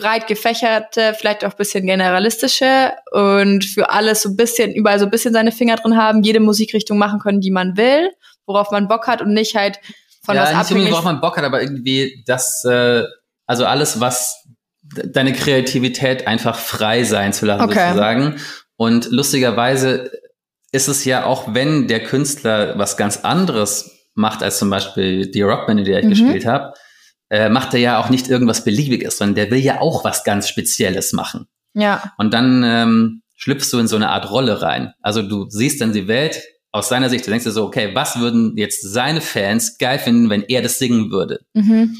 breit 0.00 0.26
gefächerte, 0.26 1.14
vielleicht 1.18 1.44
auch 1.44 1.54
bisschen 1.54 1.86
generalistische 1.86 2.92
und 3.12 3.64
für 3.64 3.90
alles 3.90 4.22
so 4.22 4.30
ein 4.30 4.36
bisschen, 4.36 4.72
überall 4.74 4.98
so 4.98 5.04
ein 5.06 5.10
bisschen 5.10 5.32
seine 5.32 5.52
Finger 5.52 5.76
drin 5.76 5.96
haben, 5.96 6.22
jede 6.22 6.40
Musikrichtung 6.40 6.98
machen 6.98 7.20
können, 7.20 7.40
die 7.40 7.50
man 7.50 7.76
will, 7.76 8.10
worauf 8.46 8.70
man 8.70 8.88
Bock 8.88 9.06
hat 9.06 9.20
und 9.22 9.32
nicht 9.32 9.54
halt 9.56 9.78
von 10.24 10.34
ja, 10.36 10.42
was 10.42 10.50
nicht 10.50 10.58
abhängig. 10.58 10.90
worauf 10.92 11.04
man 11.04 11.20
Bock 11.20 11.36
hat, 11.36 11.44
aber 11.44 11.60
irgendwie 11.62 12.22
das, 12.26 12.64
äh, 12.64 13.02
also 13.46 13.64
alles, 13.66 14.00
was 14.00 14.44
de- 14.82 15.10
deine 15.10 15.32
Kreativität 15.32 16.26
einfach 16.26 16.58
frei 16.58 17.04
sein 17.04 17.32
zu 17.32 17.46
lassen, 17.46 17.64
Okay. 17.64 17.86
sozusagen. 17.88 18.36
Und 18.76 19.10
lustigerweise 19.10 20.10
ist 20.72 20.88
es 20.88 21.04
ja 21.04 21.24
auch, 21.24 21.54
wenn 21.54 21.88
der 21.88 22.02
Künstler 22.04 22.78
was 22.78 22.96
ganz 22.96 23.18
anderes 23.18 23.90
macht 24.14 24.42
als 24.42 24.58
zum 24.58 24.70
Beispiel 24.70 25.30
die 25.30 25.42
Rockband, 25.42 25.80
in 25.80 25.86
der 25.86 25.98
ich 26.00 26.04
Mhm. 26.06 26.10
gespielt 26.10 26.46
habe, 26.46 26.74
äh, 27.30 27.48
macht 27.48 27.72
er 27.74 27.80
ja 27.80 27.98
auch 27.98 28.10
nicht 28.10 28.28
irgendwas 28.28 28.64
Beliebiges, 28.64 29.16
sondern 29.16 29.36
der 29.36 29.50
will 29.50 29.60
ja 29.60 29.80
auch 29.80 30.04
was 30.04 30.24
ganz 30.24 30.48
Spezielles 30.48 31.12
machen. 31.12 31.46
Ja. 31.74 32.12
Und 32.18 32.34
dann 32.34 32.62
ähm, 32.64 33.22
schlüpfst 33.36 33.72
du 33.72 33.78
in 33.78 33.88
so 33.88 33.96
eine 33.96 34.10
Art 34.10 34.30
Rolle 34.30 34.60
rein. 34.60 34.92
Also 35.00 35.22
du 35.22 35.48
siehst 35.48 35.80
dann 35.80 35.92
die 35.92 36.08
Welt 36.08 36.42
aus 36.72 36.88
seiner 36.88 37.08
Sicht, 37.08 37.26
du 37.26 37.30
denkst 37.30 37.44
dir 37.44 37.52
so, 37.52 37.64
okay, 37.64 37.90
was 37.94 38.18
würden 38.20 38.56
jetzt 38.56 38.82
seine 38.82 39.20
Fans 39.20 39.78
geil 39.78 39.98
finden, 39.98 40.28
wenn 40.30 40.42
er 40.42 40.62
das 40.62 40.78
singen 40.78 41.10
würde? 41.10 41.40
Mhm. 41.54 41.96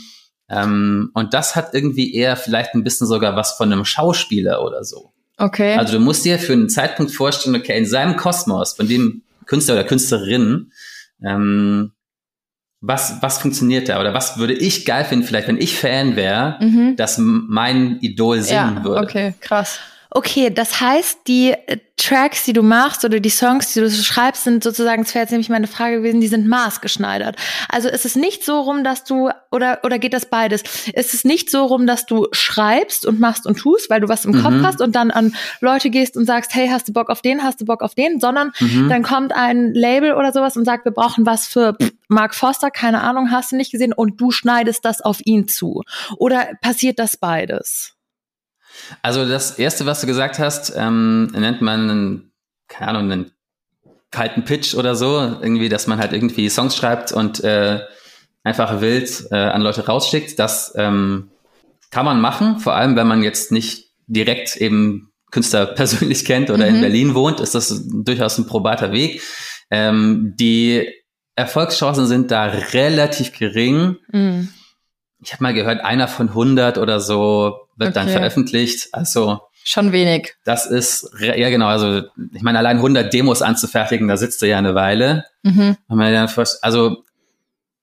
Ähm, 0.49 1.11
und 1.15 1.33
das 1.33 1.57
hat 1.57 1.75
irgendwie 1.75 2.15
eher 2.15 2.37
vielleicht 2.37 2.75
ein 2.75 2.85
bisschen 2.85 3.07
sogar 3.07 3.37
was 3.37 3.53
von 3.53 3.73
einem 3.73 3.85
Schauspieler 3.85 4.63
oder 4.63 4.85
so. 4.85 5.13
Okay. 5.39 5.75
Also 5.77 5.95
du 5.95 6.01
musst 6.01 6.25
dir 6.25 6.39
für 6.39 6.53
einen 6.53 6.69
Zeitpunkt 6.69 7.13
vorstellen, 7.13 7.57
okay, 7.57 7.79
in 7.79 7.87
seinem 7.87 8.17
Kosmos, 8.17 8.75
von 8.75 8.89
dem 8.89 9.23
Künstler 9.47 9.75
oder 9.75 9.85
Künstlerin, 9.85 10.73
ähm, 11.25 11.93
was, 12.81 13.21
was 13.21 13.39
funktioniert 13.39 13.89
da? 13.89 14.01
Oder 14.01 14.15
was 14.15 14.39
würde 14.39 14.55
ich 14.55 14.87
geil 14.87 15.05
finden, 15.05 15.27
vielleicht, 15.27 15.49
wenn 15.49 15.59
ich 15.59 15.79
Fan 15.79 16.17
wäre, 16.17 16.57
Mhm. 16.61 16.97
dass 16.97 17.19
mein 17.19 17.99
Idol 18.01 18.41
singen 18.41 18.77
ja, 18.79 18.85
würde? 18.85 19.03
okay, 19.03 19.35
krass. 19.41 19.79
Okay, 20.13 20.51
das 20.51 20.81
heißt, 20.81 21.21
die 21.29 21.53
äh, 21.53 21.79
Tracks, 21.97 22.45
die 22.45 22.53
du 22.53 22.63
machst 22.63 23.05
oder 23.05 23.21
die 23.21 23.29
Songs, 23.31 23.73
die 23.75 23.81
du 23.81 23.91
schreibst, 23.91 24.45
sind 24.45 24.65
sozusagen, 24.65 25.05
das 25.05 25.15
wäre 25.15 25.23
jetzt 25.23 25.31
nämlich 25.31 25.51
meine 25.51 25.67
Frage 25.67 25.99
gewesen, 25.99 26.21
die 26.21 26.27
sind 26.29 26.49
maßgeschneidert. 26.49 27.37
Also 27.69 27.89
ist 27.89 28.05
es 28.07 28.17
nicht 28.17 28.43
so 28.45 28.61
rum, 28.61 28.83
dass 28.83 29.05
du, 29.05 29.31
oder, 29.53 29.81
oder 29.85 29.99
geht 29.99 30.15
das 30.15 30.27
beides? 30.27 30.63
Ist 30.95 31.15
es 31.15 31.25
nicht 31.25 31.51
so 31.51 31.65
rum, 31.67 31.87
dass 31.87 32.07
du 32.07 32.27
schreibst 32.33 33.05
und 33.07 33.21
machst 33.21 33.47
und 33.47 33.57
tust, 33.59 33.91
weil 33.91 34.01
du 34.01 34.09
was 34.09 34.25
im 34.25 34.33
Kopf 34.33 34.55
Mhm. 34.55 34.67
hast 34.67 34.81
und 34.81 34.97
dann 34.97 35.11
an 35.11 35.35
Leute 35.61 35.91
gehst 35.91 36.17
und 36.17 36.25
sagst, 36.25 36.55
hey, 36.55 36.69
hast 36.69 36.89
du 36.89 36.93
Bock 36.93 37.11
auf 37.11 37.21
den, 37.23 37.43
hast 37.45 37.61
du 37.61 37.65
Bock 37.67 37.83
auf 37.83 37.95
den, 37.95 38.19
sondern 38.19 38.51
Mhm. 38.61 38.89
dann 38.89 39.03
kommt 39.03 39.33
ein 39.33 39.75
Label 39.75 40.15
oder 40.15 40.33
sowas 40.33 40.57
und 40.57 40.65
sagt, 40.65 40.85
wir 40.87 40.93
brauchen 40.93 41.27
was 41.27 41.47
für 41.47 41.77
Mark 42.09 42.35
Foster, 42.35 42.71
keine 42.71 43.03
Ahnung, 43.03 43.31
hast 43.31 43.53
du 43.53 43.57
nicht 43.57 43.71
gesehen 43.71 43.93
und 43.93 44.21
du 44.21 44.31
schneidest 44.33 44.85
das 44.85 45.03
auf 45.03 45.19
ihn 45.25 45.47
zu. 45.47 45.83
Oder 46.17 46.49
passiert 46.63 46.99
das 46.99 47.17
beides? 47.19 47.93
Also 49.03 49.29
das 49.29 49.59
erste, 49.59 49.87
was 49.87 50.01
du 50.01 50.07
gesagt 50.07 50.39
hast, 50.39 50.73
ähm, 50.77 51.27
nennt 51.27 51.61
man 51.63 51.89
einen, 51.91 52.33
keine 52.69 52.91
Ahnung, 52.91 53.11
einen 53.13 53.31
kalten 54.11 54.45
Pitch 54.45 54.75
oder 54.75 54.95
so. 54.95 55.19
Irgendwie, 55.41 55.69
dass 55.69 55.87
man 55.87 55.99
halt 55.99 56.13
irgendwie 56.13 56.49
Songs 56.49 56.77
schreibt 56.77 57.13
und 57.13 57.43
äh, 57.45 57.81
einfach 58.43 58.81
wild 58.81 59.27
äh, 59.31 59.37
an 59.37 59.63
Leute 59.63 59.87
rausschickt. 59.87 60.39
Das 60.39 60.73
ähm, 60.77 61.31
kann 61.91 62.05
man 62.05 62.21
machen, 62.21 62.59
vor 62.59 62.75
allem 62.75 62.97
wenn 62.97 63.07
man 63.07 63.23
jetzt 63.23 63.53
nicht 63.53 63.91
direkt 64.07 64.57
eben 64.57 65.13
Künstler 65.31 65.67
persönlich 65.75 66.25
kennt 66.25 66.51
oder 66.51 66.67
in 66.67 66.77
Mhm. 66.77 66.81
Berlin 66.81 67.15
wohnt, 67.15 67.41
ist 67.41 67.55
das 67.55 67.83
durchaus 67.89 68.39
ein 68.39 68.47
probater 68.47 68.93
Weg. 68.93 69.23
Ähm, 69.71 70.35
die 70.39 70.89
Erfolgschancen 71.37 72.07
sind 72.07 72.31
da 72.31 72.45
relativ 72.47 73.33
gering. 73.39 73.97
Mhm. 74.13 74.49
Ich 75.23 75.33
habe 75.33 75.43
mal 75.43 75.53
gehört, 75.55 75.83
einer 75.85 76.09
von 76.09 76.29
100 76.29 76.79
oder 76.79 77.01
so 77.01 77.61
wird 77.77 77.95
dann 77.97 78.05
Okay. 78.07 78.17
veröffentlicht. 78.17 78.89
Also 78.93 79.41
Schon 79.65 79.93
wenig. 79.93 80.35
das 80.45 80.65
ist, 80.67 81.11
ja 81.21 81.51
genau, 81.51 81.67
also 81.67 82.03
ich 82.33 82.43
meine, 82.43 82.59
allein 82.59 82.79
100 82.79 83.13
Demos 83.13 83.43
anzufertigen, 83.43 84.09
da 84.09 84.17
sitzt 84.17 84.41
du 84.41 84.47
ja 84.47 84.57
eine 84.59 84.75
Weile. 84.75 85.25
Mhm. 85.43 85.77
Dann 85.89 86.29
also 86.63 87.05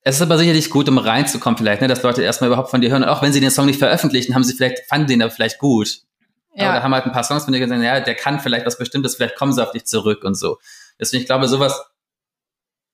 es 0.01 0.15
ist 0.15 0.21
aber 0.21 0.37
sicherlich 0.37 0.69
gut, 0.69 0.87
um 0.89 0.97
reinzukommen 0.97 1.57
vielleicht, 1.57 1.81
ne, 1.81 1.87
dass 1.87 2.01
Leute 2.01 2.23
erstmal 2.23 2.47
überhaupt 2.49 2.69
von 2.71 2.81
dir 2.81 2.89
hören. 2.89 3.03
Und 3.03 3.09
auch 3.09 3.21
wenn 3.21 3.33
sie 3.33 3.41
den 3.41 3.51
Song 3.51 3.65
nicht 3.65 3.77
veröffentlichen, 3.79 4.33
haben 4.35 4.43
sie 4.43 4.53
vielleicht, 4.53 4.87
fanden 4.87 5.07
den 5.07 5.21
aber 5.21 5.31
vielleicht 5.31 5.59
gut. 5.59 5.89
Ja. 6.55 6.69
Oder 6.69 6.77
Ja. 6.77 6.83
haben 6.83 6.93
halt 6.93 7.05
ein 7.05 7.11
paar 7.11 7.23
Songs 7.25 7.43
von 7.43 7.53
dir 7.53 7.59
gesagt, 7.59 7.81
ja, 7.83 7.99
der 7.99 8.15
kann 8.15 8.39
vielleicht 8.39 8.65
was 8.65 8.77
Bestimmtes, 8.79 9.15
vielleicht 9.15 9.35
kommen 9.35 9.51
sie 9.53 9.61
auf 9.61 9.71
dich 9.71 9.85
zurück 9.85 10.23
und 10.23 10.35
so. 10.35 10.57
Deswegen, 10.99 11.21
ich 11.21 11.27
glaube, 11.27 11.47
sowas 11.47 11.79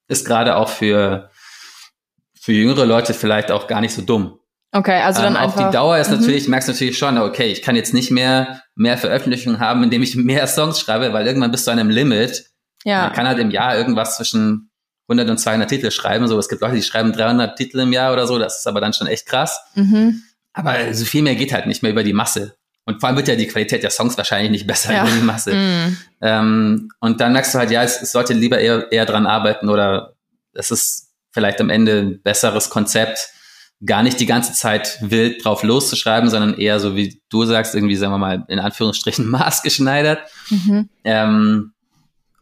ist 0.08 0.26
gerade 0.26 0.56
auch 0.58 0.68
für, 0.70 1.30
für 2.44 2.52
jüngere 2.52 2.86
Leute 2.86 3.14
vielleicht 3.14 3.52
auch 3.52 3.68
gar 3.68 3.80
nicht 3.80 3.94
so 3.94 4.02
dumm. 4.02 4.38
Okay, 4.74 5.02
also 5.02 5.22
dann 5.22 5.36
ähm, 5.36 5.42
einfach. 5.42 5.62
auf 5.62 5.70
die 5.70 5.74
Dauer 5.74 5.98
ist 5.98 6.10
Mhm. 6.10 6.18
natürlich, 6.18 6.48
merkst 6.50 6.68
du 6.68 6.74
natürlich 6.74 6.98
schon, 6.98 7.18
okay, 7.18 7.46
ich 7.52 7.62
kann 7.62 7.76
jetzt 7.78 7.94
nicht 7.94 8.12
mehr 8.12 8.62
mehr 8.76 8.98
Veröffentlichungen 8.98 9.60
haben, 9.60 9.82
indem 9.84 10.04
ich 10.04 10.16
mehr 10.18 10.46
Songs 10.48 10.80
schreibe, 10.80 11.14
weil 11.14 11.26
irgendwann 11.26 11.52
bist 11.52 11.66
du 11.68 11.72
an 11.72 11.80
einem 11.80 11.90
Limit. 11.90 12.48
Ja. 12.84 13.04
Man 13.04 13.14
kann 13.14 13.28
halt 13.28 13.40
im 13.40 13.50
Jahr 13.52 13.78
irgendwas 13.78 14.18
zwischen 14.18 14.72
100 15.08 15.30
und 15.30 15.38
200 15.38 15.70
Titel 15.70 15.90
schreiben. 15.92 16.28
So, 16.28 16.38
es 16.38 16.50
gibt 16.50 16.62
Leute, 16.62 16.76
die 16.76 16.82
schreiben 16.84 17.14
300 17.14 17.56
Titel 17.56 17.80
im 17.80 17.94
Jahr 17.94 18.12
oder 18.12 18.28
so. 18.28 18.38
Das 18.40 18.60
ist 18.60 18.68
aber 18.68 18.82
dann 18.82 18.92
schon 18.94 19.08
echt 19.08 19.26
krass. 19.26 19.62
Mhm. 19.76 20.24
Aber 20.52 20.94
so 20.94 21.06
viel 21.06 21.22
mehr 21.22 21.36
geht 21.36 21.54
halt 21.54 21.66
nicht 21.68 21.82
mehr 21.82 21.92
über 21.92 22.04
die 22.04 22.14
Masse. 22.14 22.56
Und 22.86 23.00
vor 23.00 23.08
allem 23.08 23.16
wird 23.16 23.30
ja 23.30 23.36
die 23.38 23.48
Qualität 23.48 23.84
der 23.84 23.90
Songs 23.92 24.18
wahrscheinlich 24.18 24.52
nicht 24.52 24.68
besser 24.68 24.92
Ja. 24.92 25.04
über 25.04 25.12
die 25.16 25.22
Masse. 25.24 25.54
Mhm. 25.54 25.98
Ähm, 26.22 26.90
und 27.00 27.22
dann 27.22 27.32
merkst 27.32 27.54
du 27.54 27.60
halt, 27.60 27.72
ja, 27.72 27.84
es, 27.84 28.02
es 28.02 28.12
sollte 28.12 28.34
lieber 28.34 28.60
eher, 28.60 28.92
eher 28.92 29.06
dran 29.06 29.26
arbeiten 29.28 29.70
oder 29.70 30.16
es 30.54 30.70
ist 30.72 31.13
vielleicht 31.34 31.60
am 31.60 31.70
Ende 31.70 32.00
ein 32.00 32.22
besseres 32.22 32.70
Konzept, 32.70 33.30
gar 33.86 34.02
nicht 34.04 34.20
die 34.20 34.26
ganze 34.26 34.54
Zeit 34.54 34.98
wild 35.02 35.44
drauf 35.44 35.64
loszuschreiben, 35.64 36.30
sondern 36.30 36.58
eher 36.58 36.80
so 36.80 36.96
wie 36.96 37.22
du 37.30 37.44
sagst, 37.44 37.76
irgendwie, 37.76 37.96
sagen 37.96 38.14
wir 38.14 38.18
mal, 38.18 38.46
in 38.48 38.60
Anführungsstrichen 38.60 39.28
maßgeschneidert. 39.30 40.20
Mhm. 40.50 40.90
Ähm, 41.04 41.74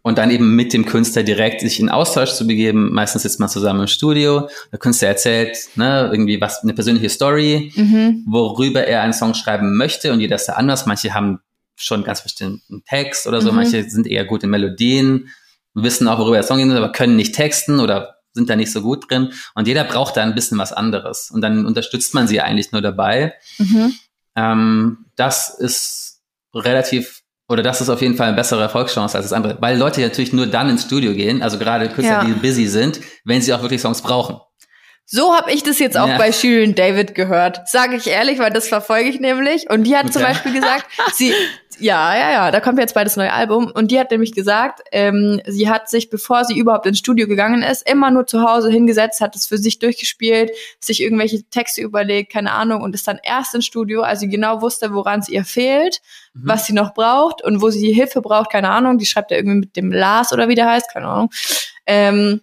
und 0.04 0.18
dann 0.18 0.32
eben 0.32 0.56
mit 0.56 0.74
dem 0.74 0.86
Künstler 0.86 1.22
direkt 1.22 1.62
sich 1.62 1.80
in 1.80 1.90
Austausch 1.90 2.32
zu 2.32 2.48
begeben. 2.48 2.92
Meistens 2.92 3.22
sitzt 3.22 3.40
man 3.40 3.50
zusammen 3.50 3.82
im 3.82 3.88
Studio. 3.88 4.50
Der 4.72 4.80
Künstler 4.80 5.10
erzählt 5.10 5.58
ne, 5.76 6.10
irgendwie 6.12 6.42
was, 6.42 6.64
eine 6.64 6.74
persönliche 6.74 7.10
Story, 7.10 7.72
Mhm. 7.76 8.26
worüber 8.28 8.86
er 8.86 9.04
einen 9.04 9.14
Song 9.14 9.36
schreiben 9.36 9.78
möchte. 9.78 10.12
Und 10.12 10.20
jeder 10.20 10.38
ist 10.38 10.48
da 10.48 10.54
anders. 10.54 10.88
Manche 10.88 11.14
haben 11.14 11.40
schon 11.76 12.04
ganz 12.04 12.24
bestimmten 12.24 12.84
Text 12.88 13.28
oder 13.28 13.42
so. 13.42 13.52
Mhm. 13.52 13.58
Manche 13.58 13.88
sind 13.90 14.08
eher 14.08 14.26
gut 14.26 14.44
in 14.44 14.50
Melodien, 14.50 15.30
wissen 15.76 16.08
auch, 16.08 16.18
worüber 16.18 16.36
der 16.36 16.44
Song 16.44 16.58
geht, 16.58 16.76
aber 16.76 16.92
können 16.92 17.16
nicht 17.16 17.36
texten 17.36 17.80
oder 17.80 18.16
sind 18.34 18.50
da 18.50 18.56
nicht 18.56 18.72
so 18.72 18.82
gut 18.82 19.10
drin. 19.10 19.34
Und 19.56 19.68
jeder 19.68 19.84
braucht 19.84 20.18
da 20.18 20.24
ein 20.24 20.36
bisschen 20.36 20.58
was 20.58 20.72
anderes. 20.74 21.30
Und 21.32 21.42
dann 21.42 21.66
unterstützt 21.66 22.14
man 22.14 22.28
sie 22.28 22.42
eigentlich 22.42 22.72
nur 22.72 22.82
dabei. 22.82 23.34
Mhm. 23.58 23.94
Ähm, 24.36 25.06
das 25.16 25.50
ist 25.50 26.22
relativ, 26.54 27.22
oder 27.50 27.64
das 27.64 27.82
ist 27.82 27.90
auf 27.90 28.02
jeden 28.02 28.16
Fall 28.16 28.28
eine 28.28 28.36
bessere 28.36 28.62
Erfolgschance 28.62 29.18
als 29.18 29.26
das 29.26 29.34
andere. 29.34 29.58
Weil 29.62 29.78
Leute 29.78 30.02
natürlich 30.02 30.34
nur 30.34 30.48
dann 30.48 30.70
ins 30.70 30.84
Studio 30.84 31.14
gehen, 31.14 31.42
also 31.44 31.58
gerade 31.58 31.90
Künstler, 31.90 32.22
Ja. 32.22 32.26
die 32.26 32.34
busy 32.34 32.68
sind, 32.68 33.00
wenn 33.26 33.42
sie 33.42 33.54
auch 33.54 33.62
wirklich 33.62 33.82
Songs 33.82 34.02
brauchen. 34.02 34.38
So 35.14 35.36
habe 35.36 35.52
ich 35.52 35.62
das 35.62 35.78
jetzt 35.80 35.98
auch 35.98 36.08
Ja. 36.08 36.18
bei 36.18 36.32
Shirin 36.32 36.74
David 36.74 37.16
gehört. 37.16 37.68
Sage 37.68 37.98
ich 37.98 38.08
ehrlich, 38.08 38.40
weil 38.40 38.52
das 38.52 38.70
verfolge 38.70 39.10
ich 39.10 39.20
nämlich. 39.20 39.70
Und 39.70 39.84
die 39.84 39.98
hat 39.98 40.12
zum 40.14 40.22
Okay. 40.22 40.32
Beispiel 40.32 40.54
gesagt, 40.54 40.86
sie, 41.14 41.34
ja, 41.80 42.16
ja, 42.16 42.32
ja, 42.32 42.52
da 42.52 42.62
kommt 42.62 42.80
jetzt 42.80 42.94
bald 42.94 43.08
das 43.08 43.18
neue 43.18 43.34
Album. 43.34 43.70
Und 43.74 43.92
die 43.92 44.00
hat 44.00 44.10
nämlich 44.12 44.32
gesagt, 44.32 44.80
ähm, 44.94 45.42
sie 45.46 45.70
hat 45.70 45.90
sich, 45.90 46.10
bevor 46.10 46.46
sie 46.46 46.58
überhaupt 46.58 46.86
ins 46.86 47.00
Studio 47.00 47.28
gegangen 47.28 47.62
ist, 47.62 47.90
immer 47.90 48.10
nur 48.10 48.26
zu 48.26 48.42
Hause 48.44 48.70
hingesetzt, 48.72 49.20
hat 49.20 49.36
es 49.36 49.48
für 49.48 49.58
sich 49.58 49.80
durchgespielt, 49.80 50.52
sich 50.80 51.02
irgendwelche 51.02 51.44
Texte 51.50 51.82
überlegt, 51.82 52.32
keine 52.32 52.52
Ahnung, 52.54 52.82
und 52.82 52.96
ist 52.96 53.06
dann 53.06 53.20
erst 53.22 53.54
ins 53.54 53.66
Studio, 53.66 54.04
als 54.04 54.22
sie 54.22 54.30
genau 54.30 54.62
wusste, 54.62 54.94
woran 54.94 55.20
es 55.20 55.28
ihr 55.28 55.44
fehlt, 55.44 56.00
Mhm. 56.34 56.42
was 56.46 56.68
sie 56.68 56.74
noch 56.74 56.94
braucht 56.94 57.44
und 57.44 57.62
wo 57.62 57.70
sie 57.70 57.92
Hilfe 57.92 58.22
braucht, 58.22 58.50
keine 58.50 58.70
Ahnung. 58.70 58.98
Die 58.98 59.06
schreibt 59.06 59.32
ja 59.32 59.36
irgendwie 59.38 59.60
mit 59.60 59.76
dem 59.76 59.92
Lars 59.92 60.32
oder 60.32 60.48
wie 60.48 60.56
der 60.56 60.70
heißt, 60.70 60.90
keine 60.94 61.08
Ahnung. 61.08 61.30
Ähm, 61.86 62.40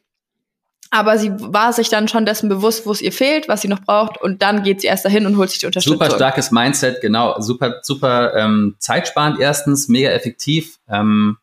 aber 0.90 1.18
sie 1.18 1.32
war 1.38 1.72
sich 1.72 1.88
dann 1.88 2.08
schon 2.08 2.24
dessen 2.24 2.48
bewusst, 2.48 2.86
wo 2.86 2.92
es 2.92 3.02
ihr 3.02 3.12
fehlt, 3.12 3.48
was 3.48 3.62
sie 3.62 3.68
noch 3.68 3.80
braucht, 3.80 4.20
und 4.20 4.42
dann 4.42 4.62
geht 4.62 4.80
sie 4.80 4.86
erst 4.86 5.04
dahin 5.04 5.26
und 5.26 5.36
holt 5.36 5.50
sich 5.50 5.60
die 5.60 5.66
Unterstützung. 5.66 5.98
Super 5.98 6.14
starkes 6.14 6.50
Mindset, 6.50 7.00
genau. 7.00 7.40
Super, 7.40 7.80
super 7.82 8.34
ähm, 8.34 8.76
zeitsparend 8.78 9.40
erstens, 9.40 9.88
mega 9.88 10.10
effektiv. 10.10 10.78
Ähm, 10.88 11.38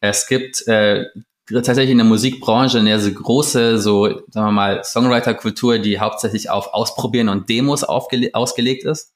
es 0.00 0.26
gibt 0.26 0.66
äh, 0.68 1.06
tatsächlich 1.46 1.90
in 1.90 1.98
der 1.98 2.06
Musikbranche 2.06 2.78
eine 2.78 2.98
sehr 3.00 3.12
große, 3.12 3.78
so 3.78 4.08
sagen 4.30 4.48
wir 4.48 4.52
mal, 4.52 4.84
Songwriter-Kultur, 4.84 5.78
die 5.78 6.00
hauptsächlich 6.00 6.50
auf 6.50 6.72
Ausprobieren 6.74 7.28
und 7.28 7.48
Demos 7.48 7.84
ausgelegt 7.84 8.84
ist. 8.84 9.12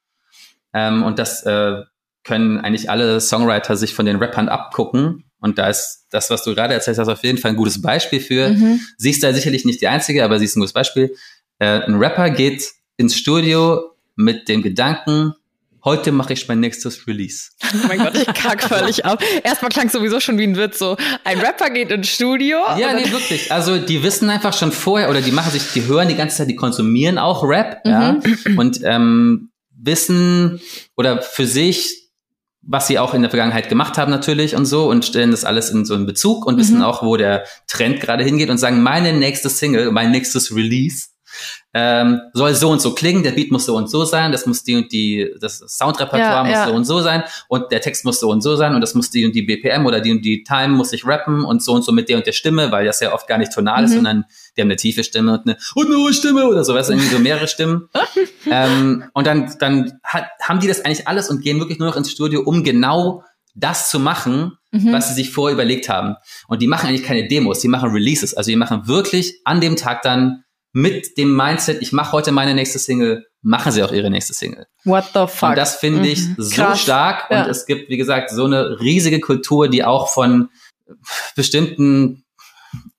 Ähm, 0.72 1.02
und 1.02 1.18
das 1.18 1.42
äh, 1.44 1.83
können 2.24 2.59
eigentlich 2.59 2.90
alle 2.90 3.20
Songwriter 3.20 3.76
sich 3.76 3.94
von 3.94 4.07
den 4.07 4.16
Rappern 4.16 4.48
abgucken. 4.48 5.24
Und 5.40 5.59
da 5.59 5.68
ist 5.68 6.07
das, 6.11 6.31
was 6.31 6.42
du 6.44 6.55
gerade 6.55 6.74
erzählt 6.74 6.98
hast, 6.98 7.09
auf 7.09 7.22
jeden 7.22 7.38
Fall 7.38 7.53
ein 7.53 7.57
gutes 7.57 7.81
Beispiel 7.81 8.20
für. 8.20 8.51
Mhm. 8.51 8.81
Sie 8.96 9.11
ist 9.11 9.22
da 9.22 9.33
sicherlich 9.33 9.64
nicht 9.64 9.81
die 9.81 9.88
Einzige, 9.88 10.24
aber 10.24 10.38
sie 10.38 10.46
ist 10.46 10.57
ein 10.57 10.61
gutes 10.61 10.72
Beispiel. 10.72 11.14
Äh, 11.59 11.83
ein 11.83 11.94
Rapper 11.94 12.31
geht 12.31 12.70
ins 12.96 13.16
Studio 13.16 13.92
mit 14.16 14.48
dem 14.48 14.62
Gedanken, 14.62 15.35
heute 15.85 16.12
mache 16.12 16.33
ich 16.33 16.48
mein 16.48 16.61
nächstes 16.61 17.07
Release. 17.07 17.51
Oh 17.62 17.87
mein 17.87 17.98
Gott, 17.98 18.14
ich 18.16 18.27
kack 18.27 18.62
völlig 18.68 19.05
ab. 19.05 19.22
Erstmal 19.42 19.70
klang 19.70 19.88
sowieso 19.88 20.20
schon 20.20 20.38
wie 20.38 20.44
ein 20.44 20.57
Witz 20.57 20.79
so. 20.79 20.96
Ein 21.24 21.38
Rapper 21.38 21.70
geht 21.70 21.90
ins 21.90 22.09
Studio. 22.09 22.59
Ja, 22.79 22.92
nee, 22.94 23.11
wirklich. 23.11 23.51
Also 23.53 23.79
die 23.79 24.03
wissen 24.03 24.29
einfach 24.29 24.53
schon 24.53 24.72
vorher 24.72 25.09
oder 25.09 25.20
die 25.20 25.33
machen 25.33 25.53
sich, 25.53 25.72
die 25.72 25.87
hören 25.87 26.09
die 26.09 26.16
ganze 26.16 26.38
Zeit, 26.38 26.48
die 26.48 26.57
konsumieren 26.57 27.18
auch 27.18 27.42
Rap, 27.44 27.81
ja, 27.85 28.20
und 28.57 28.81
ähm, 28.85 29.51
wissen 29.70 30.61
oder 30.96 31.22
für 31.22 31.46
sich, 31.46 32.08
was 32.70 32.87
sie 32.87 32.98
auch 32.98 33.14
in 33.14 33.22
der 33.22 33.31
Vergangenheit 33.31 33.70
gemacht 33.70 33.96
haben 33.96 34.11
natürlich 34.11 34.54
und 34.54 34.66
so 34.66 34.90
und 34.90 35.04
stellen 35.04 35.31
das 35.31 35.44
alles 35.44 35.70
in 35.70 35.87
so 35.87 35.94
einen 35.94 36.04
Bezug 36.04 36.44
und 36.44 36.59
wissen 36.59 36.83
auch, 36.83 37.02
wo 37.02 37.16
der 37.16 37.44
Trend 37.66 38.00
gerade 38.00 38.22
hingeht 38.22 38.50
und 38.50 38.59
sagen, 38.59 38.83
meine 38.83 39.14
nächste 39.14 39.48
Single, 39.48 39.90
mein 39.90 40.11
nächstes 40.11 40.54
Release 40.54 41.09
ähm, 41.74 42.20
soll 42.33 42.55
so 42.55 42.70
und 42.70 42.81
so 42.81 42.94
klingen, 42.94 43.22
der 43.22 43.33
Beat 43.33 43.51
muss 43.53 43.66
so 43.66 43.77
und 43.77 43.88
so 43.90 44.05
sein, 44.05 44.33
das 44.33 44.46
muss 44.46 44.64
die 44.64 44.77
und 44.77 44.90
die, 44.92 45.31
das 45.40 45.59
Soundrepertoire 45.59 46.20
Ja, 46.37 46.44
muss 46.44 46.53
ja. 46.53 46.66
so 46.68 46.72
und 46.74 46.85
so 46.85 47.01
sein 47.01 47.22
und 47.48 47.70
der 47.70 47.81
Text 47.81 48.05
muss 48.05 48.20
so 48.20 48.31
und 48.31 48.40
so 48.42 48.57
sein 48.57 48.74
und 48.74 48.81
das 48.81 48.94
muss 48.94 49.11
die 49.11 49.24
und 49.27 49.35
die 49.35 49.42
BPM 49.42 49.87
oder 49.87 50.01
die 50.01 50.11
und 50.11 50.22
die 50.24 50.42
Time 50.42 50.68
muss 50.68 50.92
ich 50.92 51.07
rappen 51.07 51.44
und 51.44 51.62
so 51.62 51.72
und 51.72 51.83
so 51.85 51.92
mit 51.92 52.09
der 52.09 52.16
und 52.16 52.27
der 52.27 52.33
Stimme, 52.33 52.72
weil 52.72 52.85
das 52.87 53.01
ja 53.01 53.12
oft 53.12 53.27
gar 53.29 53.38
nicht 53.38 53.53
tonal 53.53 53.85
ist, 53.85 53.90
Mhm. 53.90 53.94
sondern 53.96 54.24
die 54.57 54.61
haben 54.62 54.68
eine 54.68 54.77
tiefe 54.77 55.05
Stimme 55.05 55.33
und 55.35 55.46
eine, 55.46 55.57
und 55.74 55.87
eine 55.87 55.96
hohe 55.96 56.12
Stimme 56.14 56.46
oder 56.48 56.64
so, 56.64 56.74
weißt 56.74 56.88
du, 56.88 56.94
irgendwie 56.94 57.14
so 57.14 57.18
mehrere 57.20 57.48
Stimmen. 57.48 57.88
ähm, 58.51 59.05
und 59.14 59.27
dann, 59.27 59.55
dann 59.61 59.98
hat, 60.05 60.24
haben 60.42 60.61
die 60.61 60.66
das 60.68 60.85
eigentlich 60.85 61.07
alles 61.09 61.29
und 61.31 61.42
gehen 61.42 61.59
wirklich 61.61 61.79
nur 61.79 61.88
noch 61.88 61.96
ins 61.96 62.11
Studio, 62.11 62.42
um 62.42 62.64
genau 62.64 63.22
das 63.55 63.90
zu 63.90 63.98
machen, 64.01 64.53
Mhm. 64.70 64.92
was 64.92 65.09
sie 65.09 65.14
sich 65.14 65.31
vorher 65.31 65.55
überlegt 65.55 65.88
haben. 65.88 66.16
Und 66.46 66.61
die 66.61 66.66
machen 66.66 66.88
eigentlich 66.88 67.03
keine 67.03 67.27
Demos, 67.27 67.61
die 67.61 67.68
machen 67.68 67.88
Releases. 67.90 68.35
Also 68.35 68.51
die 68.51 68.57
machen 68.57 68.87
wirklich 68.87 69.40
an 69.44 69.62
dem 69.62 69.77
Tag 69.77 70.03
dann 70.03 70.44
mit 70.72 71.16
dem 71.18 71.35
Mindset, 71.35 71.81
ich 71.83 71.92
mache 71.92 72.12
heute 72.12 72.31
meine 72.33 72.54
nächste 72.54 72.78
Single, 72.78 73.26
machen 73.42 73.72
sie 73.72 73.83
auch 73.83 73.92
ihre 73.92 74.11
nächste 74.11 74.35
Single. 74.35 74.66
What 74.85 75.04
the 75.14 75.26
fuck? 75.26 75.50
Und 75.50 75.59
das 75.59 75.76
finde 75.76 76.07
ich 76.09 76.20
Mhm. 76.20 76.35
so 76.38 76.54
Krass. 76.62 76.81
stark. 76.81 77.26
Ja. 77.31 77.44
Und 77.44 77.50
es 77.50 77.66
gibt, 77.66 77.88
wie 77.88 77.96
gesagt, 77.96 78.31
so 78.31 78.44
eine 78.44 78.78
riesige 78.81 79.20
Kultur, 79.20 79.68
die 79.68 79.85
auch 79.85 80.09
von 80.09 80.48
bestimmten 81.37 82.24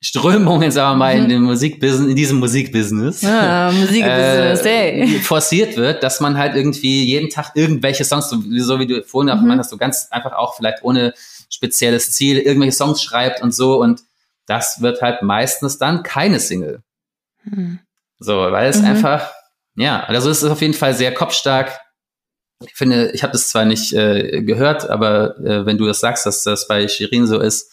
Strömungen, 0.01 0.71
sagen 0.71 0.93
wir 0.93 0.97
mal, 0.97 1.15
in 1.15 1.23
Mhm. 1.25 1.29
dem 1.29 1.41
Musikbusiness, 1.43 2.09
in 2.09 2.15
diesem 2.15 2.39
Musikbusiness 2.39 3.23
ah, 3.23 3.71
Musikbusiness, 3.71 4.61
äh, 4.65 5.01
ey. 5.01 5.07
forciert 5.19 5.75
wird, 5.77 6.01
dass 6.01 6.21
man 6.21 6.37
halt 6.37 6.55
irgendwie 6.55 7.03
jeden 7.03 7.29
Tag 7.29 7.51
irgendwelche 7.55 8.03
Songs, 8.05 8.29
so, 8.29 8.79
wie 8.79 8.87
du 8.87 9.03
vorhin 9.03 9.29
auch 9.29 9.35
Mhm. 9.35 9.41
gemeint 9.41 9.59
hast, 9.59 9.69
so 9.69 9.77
ganz 9.77 10.07
einfach 10.09 10.31
auch 10.33 10.55
vielleicht 10.55 10.83
ohne 10.83 11.13
spezielles 11.49 12.11
Ziel 12.11 12.37
irgendwelche 12.39 12.75
Songs 12.75 13.03
schreibt 13.03 13.41
und 13.43 13.53
so 13.53 13.79
und 13.81 14.01
das 14.47 14.81
wird 14.81 15.01
halt 15.01 15.21
meistens 15.21 15.77
dann 15.77 16.01
keine 16.01 16.39
Single. 16.39 16.81
Hm. 17.43 17.79
So, 18.19 18.33
weil 18.51 18.69
es 18.69 18.79
Mhm. 18.79 18.85
einfach, 18.87 19.31
ja, 19.75 20.03
also 20.03 20.29
es 20.29 20.43
ist 20.43 20.49
auf 20.49 20.61
jeden 20.61 20.73
Fall 20.73 20.93
sehr 20.93 21.13
kopfstark. 21.13 21.77
Ich 22.65 22.73
finde, 22.75 23.11
ich 23.11 23.23
habe 23.23 23.31
das 23.33 23.47
zwar 23.47 23.63
nicht 23.65 23.93
äh, 23.93 24.41
gehört, 24.43 24.89
aber 24.89 25.37
äh, 25.39 25.65
wenn 25.65 25.77
du 25.77 25.85
das 25.85 26.01
sagst, 26.01 26.25
dass 26.25 26.43
das 26.43 26.67
bei 26.67 26.87
Shirin 26.89 27.25
so 27.27 27.39
ist, 27.39 27.71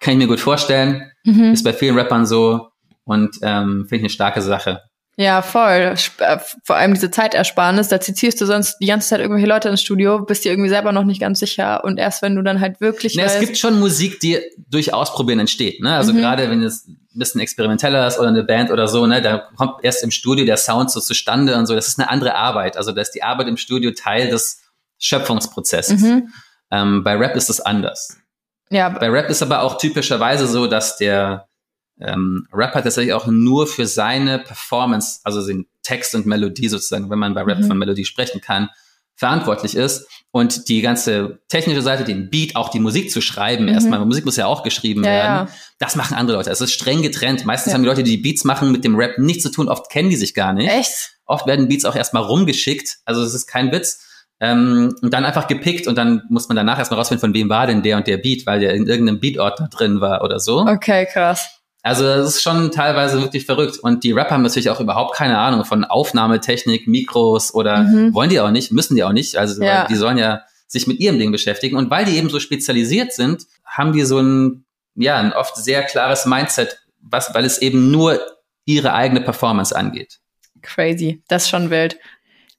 kann 0.00 0.12
ich 0.12 0.18
mir 0.18 0.26
gut 0.26 0.40
vorstellen. 0.40 1.10
Mhm. 1.24 1.52
Ist 1.52 1.62
bei 1.64 1.72
vielen 1.72 1.96
Rappern 1.96 2.26
so 2.26 2.68
und 3.04 3.36
ähm, 3.42 3.86
finde 3.88 3.96
ich 3.96 4.02
eine 4.02 4.10
starke 4.10 4.42
Sache. 4.42 4.82
Ja, 5.16 5.42
voll. 5.42 5.94
Äh, 6.18 6.38
Vor 6.64 6.76
allem 6.76 6.94
diese 6.94 7.10
Zeitersparnis, 7.10 7.88
da 7.88 8.00
zitierst 8.00 8.40
du 8.40 8.46
sonst 8.46 8.78
die 8.80 8.86
ganze 8.86 9.08
Zeit 9.08 9.18
irgendwelche 9.20 9.48
Leute 9.48 9.68
ins 9.68 9.82
Studio, 9.82 10.20
bist 10.24 10.44
dir 10.44 10.52
irgendwie 10.52 10.68
selber 10.68 10.92
noch 10.92 11.04
nicht 11.04 11.20
ganz 11.20 11.40
sicher 11.40 11.82
und 11.84 11.98
erst 11.98 12.22
wenn 12.22 12.36
du 12.36 12.42
dann 12.42 12.60
halt 12.60 12.80
wirklich 12.80 13.16
Ne, 13.16 13.22
es 13.24 13.32
weißt, 13.34 13.40
gibt 13.40 13.58
schon 13.58 13.80
Musik, 13.80 14.20
die 14.20 14.38
durch 14.68 14.92
Ausprobieren 14.94 15.40
entsteht. 15.40 15.80
Ne? 15.82 15.94
Also 15.96 16.12
Mhm. 16.12 16.18
gerade 16.18 16.48
wenn 16.50 16.62
es 16.62 16.88
bisschen 17.18 17.40
experimenteller 17.40 18.06
ist 18.06 18.18
oder 18.18 18.28
eine 18.28 18.44
Band 18.44 18.70
oder 18.70 18.88
so, 18.88 19.06
ne, 19.06 19.20
da 19.22 19.38
kommt 19.56 19.82
erst 19.82 20.02
im 20.02 20.10
Studio 20.10 20.44
der 20.44 20.56
Sound 20.56 20.90
so 20.90 21.00
zustande 21.00 21.56
und 21.56 21.66
so. 21.66 21.74
Das 21.74 21.88
ist 21.88 21.98
eine 21.98 22.10
andere 22.10 22.34
Arbeit. 22.34 22.76
Also 22.76 22.92
da 22.92 23.00
ist 23.02 23.12
die 23.12 23.22
Arbeit 23.22 23.48
im 23.48 23.56
Studio 23.56 23.90
Teil 23.92 24.28
des 24.30 24.60
Schöpfungsprozesses. 24.98 26.00
mhm. 26.02 26.28
Ähm, 26.70 27.02
bei 27.02 27.14
Rap 27.16 27.34
ist 27.36 27.48
es 27.48 27.60
anders. 27.60 28.16
ja, 28.70 28.88
Bei 28.90 29.08
Rap 29.08 29.30
ist 29.30 29.42
aber 29.42 29.62
auch 29.62 29.78
typischerweise 29.78 30.46
so, 30.46 30.66
dass 30.66 30.96
der 30.98 31.48
ähm, 32.00 32.46
Rapper 32.52 32.82
tatsächlich 32.82 33.14
auch 33.14 33.26
nur 33.26 33.66
für 33.66 33.86
seine 33.86 34.38
Performance, 34.38 35.20
also 35.24 35.44
den 35.46 35.66
Text 35.82 36.14
und 36.14 36.26
Melodie 36.26 36.68
sozusagen, 36.68 37.10
wenn 37.10 37.18
man 37.18 37.34
bei 37.34 37.42
Rap 37.42 37.58
Mhm. 37.58 37.68
von 37.68 37.78
Melodie 37.78 38.04
sprechen 38.04 38.40
kann, 38.40 38.68
verantwortlich 39.18 39.74
ist 39.74 40.06
und 40.30 40.68
die 40.68 40.80
ganze 40.80 41.40
technische 41.48 41.82
Seite, 41.82 42.04
den 42.04 42.30
Beat, 42.30 42.56
auch 42.56 42.70
die 42.70 42.80
Musik 42.80 43.10
zu 43.10 43.20
schreiben, 43.20 43.64
Mhm. 43.64 43.70
erstmal, 43.74 44.04
Musik 44.06 44.24
muss 44.24 44.36
ja 44.36 44.46
auch 44.46 44.62
geschrieben 44.62 45.02
Ja, 45.04 45.10
werden, 45.10 45.48
ja. 45.48 45.54
das 45.78 45.96
machen 45.96 46.16
andere 46.16 46.36
Leute. 46.38 46.50
Es 46.50 46.60
ist 46.60 46.72
streng 46.72 47.02
getrennt. 47.02 47.44
Meistens 47.44 47.72
Ja. 47.72 47.74
haben 47.74 47.82
die 47.82 47.88
Leute, 47.88 48.02
die 48.04 48.12
die 48.16 48.22
Beats 48.22 48.44
machen, 48.44 48.72
mit 48.72 48.84
dem 48.84 48.94
Rap 48.96 49.18
nichts 49.18 49.42
zu 49.42 49.50
tun. 49.50 49.68
Oft 49.68 49.90
kennen 49.90 50.08
die 50.10 50.16
sich 50.16 50.32
gar 50.34 50.52
nicht. 50.52 50.70
echt? 50.70 51.12
Oft 51.26 51.46
werden 51.46 51.68
Beats 51.68 51.84
auch 51.84 51.94
erstmal 51.96 52.22
rumgeschickt. 52.22 52.98
Also 53.04 53.22
es 53.22 53.34
ist 53.34 53.46
kein 53.46 53.70
Witz. 53.72 54.04
Ähm, 54.40 54.94
und 55.02 55.12
dann 55.12 55.24
einfach 55.24 55.48
gepickt 55.48 55.88
und 55.88 55.98
dann 55.98 56.22
muss 56.28 56.46
man 56.48 56.54
danach 56.56 56.78
erstmal 56.78 56.98
rausfinden, 57.00 57.20
von 57.20 57.34
wem 57.34 57.48
war 57.48 57.66
denn 57.66 57.82
der 57.82 57.96
und 57.96 58.06
der 58.06 58.18
Beat, 58.18 58.46
weil 58.46 58.60
der 58.60 58.72
in 58.72 58.86
irgendeinem 58.86 59.18
Beatordner 59.18 59.68
drin 59.68 60.00
war 60.00 60.22
oder 60.22 60.38
so. 60.38 60.60
Okay, 60.60 61.06
krass. 61.12 61.57
Also 61.88 62.04
das 62.04 62.28
ist 62.36 62.42
schon 62.42 62.70
teilweise 62.70 63.20
wirklich 63.22 63.46
verrückt. 63.46 63.78
Und 63.78 64.04
die 64.04 64.12
Rapper 64.12 64.32
haben 64.34 64.42
natürlich 64.42 64.70
auch 64.70 64.80
überhaupt 64.80 65.14
keine 65.14 65.38
Ahnung 65.38 65.64
von 65.64 65.84
Aufnahmetechnik, 65.84 66.86
Mikros 66.86 67.54
oder 67.54 67.78
Mhm. 67.82 68.14
wollen 68.14 68.30
die 68.30 68.40
auch 68.40 68.50
nicht, 68.50 68.72
müssen 68.72 68.94
die 68.94 69.04
auch 69.04 69.12
nicht. 69.12 69.36
Also 69.36 69.62
Ja. 69.62 69.86
die 69.86 69.94
sollen 69.94 70.18
ja 70.18 70.42
sich 70.66 70.86
mit 70.86 71.00
ihrem 71.00 71.18
Ding 71.18 71.32
beschäftigen. 71.32 71.76
Und 71.76 71.90
weil 71.90 72.04
die 72.04 72.16
eben 72.18 72.28
so 72.28 72.40
spezialisiert 72.40 73.12
sind, 73.12 73.46
haben 73.64 73.92
die 73.92 74.02
so 74.04 74.18
ein, 74.20 74.64
ja, 74.96 75.16
ein 75.16 75.32
oft 75.32 75.56
sehr 75.56 75.82
klares 75.82 76.26
Mindset, 76.26 76.78
was, 77.00 77.32
weil 77.34 77.44
es 77.44 77.58
eben 77.62 77.90
nur 77.90 78.20
ihre 78.66 78.92
eigene 78.92 79.20
Performance 79.22 79.74
angeht. 79.74 80.18
Crazy. 80.60 81.22
Das 81.28 81.44
ist 81.44 81.48
schon 81.48 81.70
wild. 81.70 81.96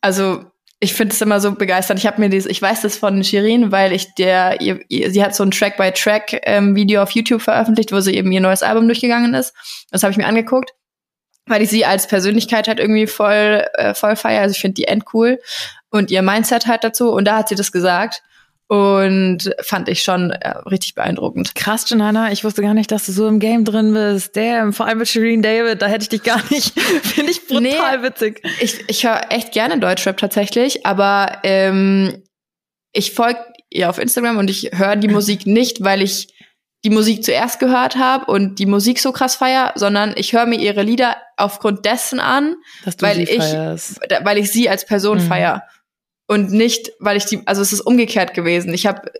Also, 0.01 0.45
ich 0.81 0.93
finde 0.93 1.13
es 1.13 1.21
immer 1.21 1.41
so 1.41 1.51
begeisternd. 1.51 1.99
Ich 1.99 2.07
habe 2.07 2.21
mir 2.21 2.29
dieses, 2.29 2.49
ich 2.49 2.61
weiß 2.61 2.81
das 2.81 2.95
von 2.95 3.23
Shirin, 3.23 3.71
weil 3.71 3.91
ich 3.91 4.13
der, 4.15 4.61
ihr, 4.61 4.79
sie 4.87 5.23
hat 5.23 5.35
so 5.35 5.43
ein 5.43 5.51
Track-by-Track-Video 5.51 7.03
auf 7.03 7.11
YouTube 7.11 7.41
veröffentlicht, 7.41 7.91
wo 7.91 7.99
sie 7.99 8.15
eben 8.15 8.31
ihr 8.31 8.39
neues 8.39 8.63
Album 8.63 8.87
durchgegangen 8.87 9.33
ist. 9.33 9.53
Das 9.91 10.03
habe 10.03 10.11
ich 10.11 10.17
mir 10.17 10.25
angeguckt, 10.25 10.71
weil 11.47 11.61
ich 11.61 11.69
sie 11.69 11.85
als 11.85 12.07
Persönlichkeit 12.07 12.69
halt 12.69 12.79
irgendwie 12.79 13.07
voll, 13.07 13.65
äh, 13.73 13.93
voll 13.93 14.15
feier. 14.15 14.41
Also 14.41 14.53
ich 14.53 14.61
finde 14.61 14.75
die 14.75 14.85
end 14.85 15.03
cool 15.13 15.39
und 15.89 16.11
ihr 16.11 16.21
Mindset 16.21 16.67
halt 16.67 16.85
dazu. 16.85 17.11
Und 17.11 17.25
da 17.25 17.37
hat 17.37 17.49
sie 17.49 17.55
das 17.55 17.73
gesagt 17.73 18.23
und 18.69 19.49
fand 19.63 19.89
ich 19.89 20.03
schon 20.03 20.29
äh, 20.29 20.49
richtig 20.69 20.93
beeindruckend. 20.93 21.55
Krass, 21.55 21.89
Janana, 21.89 22.31
ich 22.31 22.43
wusste 22.43 22.61
gar 22.61 22.75
nicht, 22.75 22.91
dass 22.91 23.07
du 23.07 23.11
so 23.11 23.27
im 23.27 23.39
Game 23.39 23.65
drin 23.65 23.93
bist. 23.93 24.37
Damn, 24.37 24.73
vor 24.73 24.85
allem 24.85 24.99
mit 24.99 25.07
Shireen 25.07 25.41
David, 25.41 25.81
da 25.81 25.87
hätte 25.87 26.03
ich 26.03 26.09
dich 26.09 26.21
gar 26.23 26.41
nicht. 26.51 26.79
Finde 27.03 27.31
ich 27.31 27.47
brutal 27.47 27.61
Nee. 27.97 28.03
witzig. 28.03 28.41
Ich, 28.61 28.87
ich 28.87 29.03
höre 29.05 29.31
echt 29.31 29.53
gerne 29.53 29.79
Deutschrap 29.79 30.17
tatsächlich, 30.17 30.85
aber 30.85 31.39
ähm, 31.43 32.21
ich 32.93 33.13
folge 33.13 33.39
ihr 33.71 33.89
auf 33.89 33.97
Instagram 33.97 34.37
und 34.37 34.51
ich 34.51 34.69
höre 34.73 34.95
die 34.97 35.07
Musik 35.07 35.45
nicht, 35.47 35.83
weil 35.83 36.03
ich 36.03 36.27
die 36.85 36.91
Musik 36.91 37.23
zuerst 37.25 37.59
gehört 37.59 37.95
habe 37.97 38.31
und 38.31 38.59
die 38.59 38.65
Musik 38.67 38.99
so 38.99 39.11
krass 39.11 39.35
feier, 39.35 39.73
sondern 39.75 40.13
ich 40.15 40.33
höre 40.33 40.45
mir 40.45 40.59
ihre 40.59 40.83
Lieder 40.83 41.17
aufgrund 41.37 41.85
dessen 41.85 42.19
an, 42.19 42.55
Dass 42.85 42.97
du 42.97 43.05
Weil 43.07 43.19
ich- 43.19 43.35
feierst. 43.35 43.99
weil 44.23 44.37
ich 44.37 44.51
sie 44.51 44.69
als 44.69 44.85
Person 44.85 45.17
Mhm. 45.17 45.27
feier 45.27 45.63
und 46.29 46.51
nicht, 46.51 46.91
weil 46.99 47.17
ich 47.17 47.25
die, 47.25 47.41
also 47.45 47.61
es 47.61 47.73
ist 47.73 47.81
umgekehrt 47.81 48.33
gewesen. 48.33 48.73
Ich 48.73 48.85
habe 48.85 49.11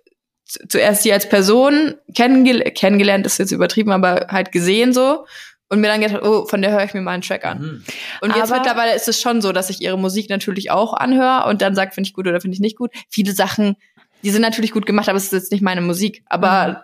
zu- 0.46 0.66
zuerst 0.68 1.04
sie 1.04 1.12
als 1.12 1.28
Person 1.28 1.96
kennengel 2.16 2.62
kennengelernt, 2.72 3.26
ist 3.26 3.40
jetzt 3.40 3.52
übertrieben, 3.52 3.92
aber 3.92 4.28
halt 4.30 4.52
gesehen 4.52 4.94
so 4.94 5.26
und 5.70 5.82
mir 5.82 5.88
dann 5.88 6.02
gedacht, 6.02 6.22
oh, 6.24 6.46
von 6.46 6.62
der 6.62 6.72
höre 6.72 6.84
ich 6.84 6.94
mir 6.94 7.02
mal 7.02 7.12
einen 7.14 7.22
Track 7.24 7.46
an. 7.46 7.60
Mhm. 7.62 7.84
Und 8.22 8.36
jetzt 8.36 8.52
Aber- 8.52 8.62
mittlerweile 8.62 8.96
ist 8.96 9.08
es 9.08 9.20
schon 9.22 9.42
so, 9.42 9.52
dass 9.52 9.70
ich 9.70 9.82
ihre 9.82 9.98
Musik 9.98 10.30
natürlich 10.30 10.72
auch 10.72 10.94
anhöre 10.94 11.48
und 11.50 11.62
dann 11.62 11.76
sage, 11.76 11.92
finde 11.92 12.08
ich 12.08 12.14
gut 12.14 12.28
oder 12.28 12.40
finde 12.42 12.56
ich 12.56 12.62
nicht 12.62 12.78
gut. 12.78 12.92
Viele 13.10 13.34
Sachen, 13.34 13.76
die 14.24 14.30
sind 14.32 14.42
natürlich 14.42 14.72
gut 14.72 14.86
gemacht, 14.86 15.10
aber 15.10 15.18
es 15.18 15.26
ist 15.26 15.34
jetzt 15.34 15.52
nicht 15.52 15.62
meine 15.62 15.82
Musik. 15.82 16.24
Aber 16.28 16.84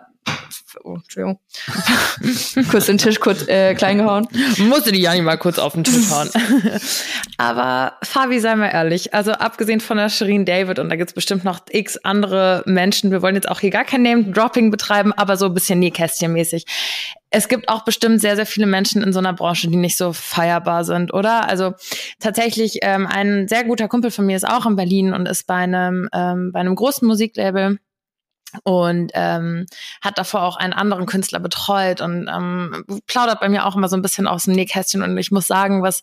oh, 0.86 0.94
Entschuldigung. 0.94 1.38
kurz 2.70 2.86
den 2.86 2.98
Tisch 2.98 3.20
kurz 3.20 3.46
äh, 3.48 3.74
klein 3.74 3.98
gehauen. 3.98 4.28
Musste 4.58 4.92
die 4.92 5.00
Jani 5.00 5.22
mal 5.22 5.36
kurz 5.36 5.58
auf 5.58 5.74
den 5.74 5.84
Tisch 5.84 6.10
hauen. 6.10 6.30
Aber 7.38 7.94
Fabi, 8.02 8.38
sei 8.38 8.54
mal 8.54 8.68
ehrlich, 8.68 9.12
also 9.12 9.32
abgesehen 9.32 9.80
von 9.80 9.96
der 9.96 10.08
Shireen 10.08 10.44
David 10.44 10.78
und 10.78 10.88
da 10.88 10.96
gibt's 10.96 11.12
bestimmt 11.12 11.44
noch 11.44 11.60
x 11.70 11.98
andere 11.98 12.62
Menschen, 12.66 13.10
wir 13.10 13.20
wollen 13.22 13.34
jetzt 13.34 13.48
auch 13.48 13.60
hier 13.60 13.70
gar 13.70 13.84
kein 13.84 14.02
Name-Dropping 14.02 14.70
betreiben, 14.70 15.12
aber 15.12 15.36
so 15.36 15.46
ein 15.46 15.54
bisschen 15.54 15.80
Nähkästchen-mäßig. 15.80 16.64
Es 17.30 17.48
gibt 17.48 17.68
auch 17.68 17.84
bestimmt 17.84 18.20
sehr, 18.20 18.36
sehr 18.36 18.46
viele 18.46 18.66
Menschen 18.66 19.02
in 19.02 19.12
so 19.12 19.18
einer 19.18 19.32
Branche, 19.32 19.68
die 19.68 19.76
nicht 19.76 19.96
so 19.96 20.12
feierbar 20.12 20.84
sind, 20.84 21.12
oder? 21.12 21.48
Also 21.48 21.74
tatsächlich, 22.20 22.78
ähm, 22.82 23.06
ein 23.06 23.48
sehr 23.48 23.64
guter 23.64 23.88
Kumpel 23.88 24.10
von 24.10 24.26
mir 24.26 24.36
ist 24.36 24.48
auch 24.48 24.64
in 24.64 24.76
Berlin 24.76 25.12
und 25.12 25.26
ist 25.26 25.46
bei 25.46 25.56
einem, 25.56 26.08
ähm, 26.14 26.52
bei 26.52 26.60
einem 26.60 26.76
großen 26.76 27.06
Musiklabel 27.06 27.78
und 28.62 29.10
ähm, 29.14 29.66
hat 30.02 30.18
davor 30.18 30.42
auch 30.42 30.56
einen 30.56 30.72
anderen 30.72 31.06
Künstler 31.06 31.40
betreut 31.40 32.00
und 32.00 32.28
ähm, 32.32 32.84
plaudert 33.06 33.40
bei 33.40 33.48
mir 33.48 33.66
auch 33.66 33.76
immer 33.76 33.88
so 33.88 33.96
ein 33.96 34.02
bisschen 34.02 34.26
aus 34.26 34.44
dem 34.44 34.54
Nähkästchen 34.54 35.02
und 35.02 35.16
ich 35.18 35.30
muss 35.30 35.46
sagen, 35.46 35.82
was 35.82 36.02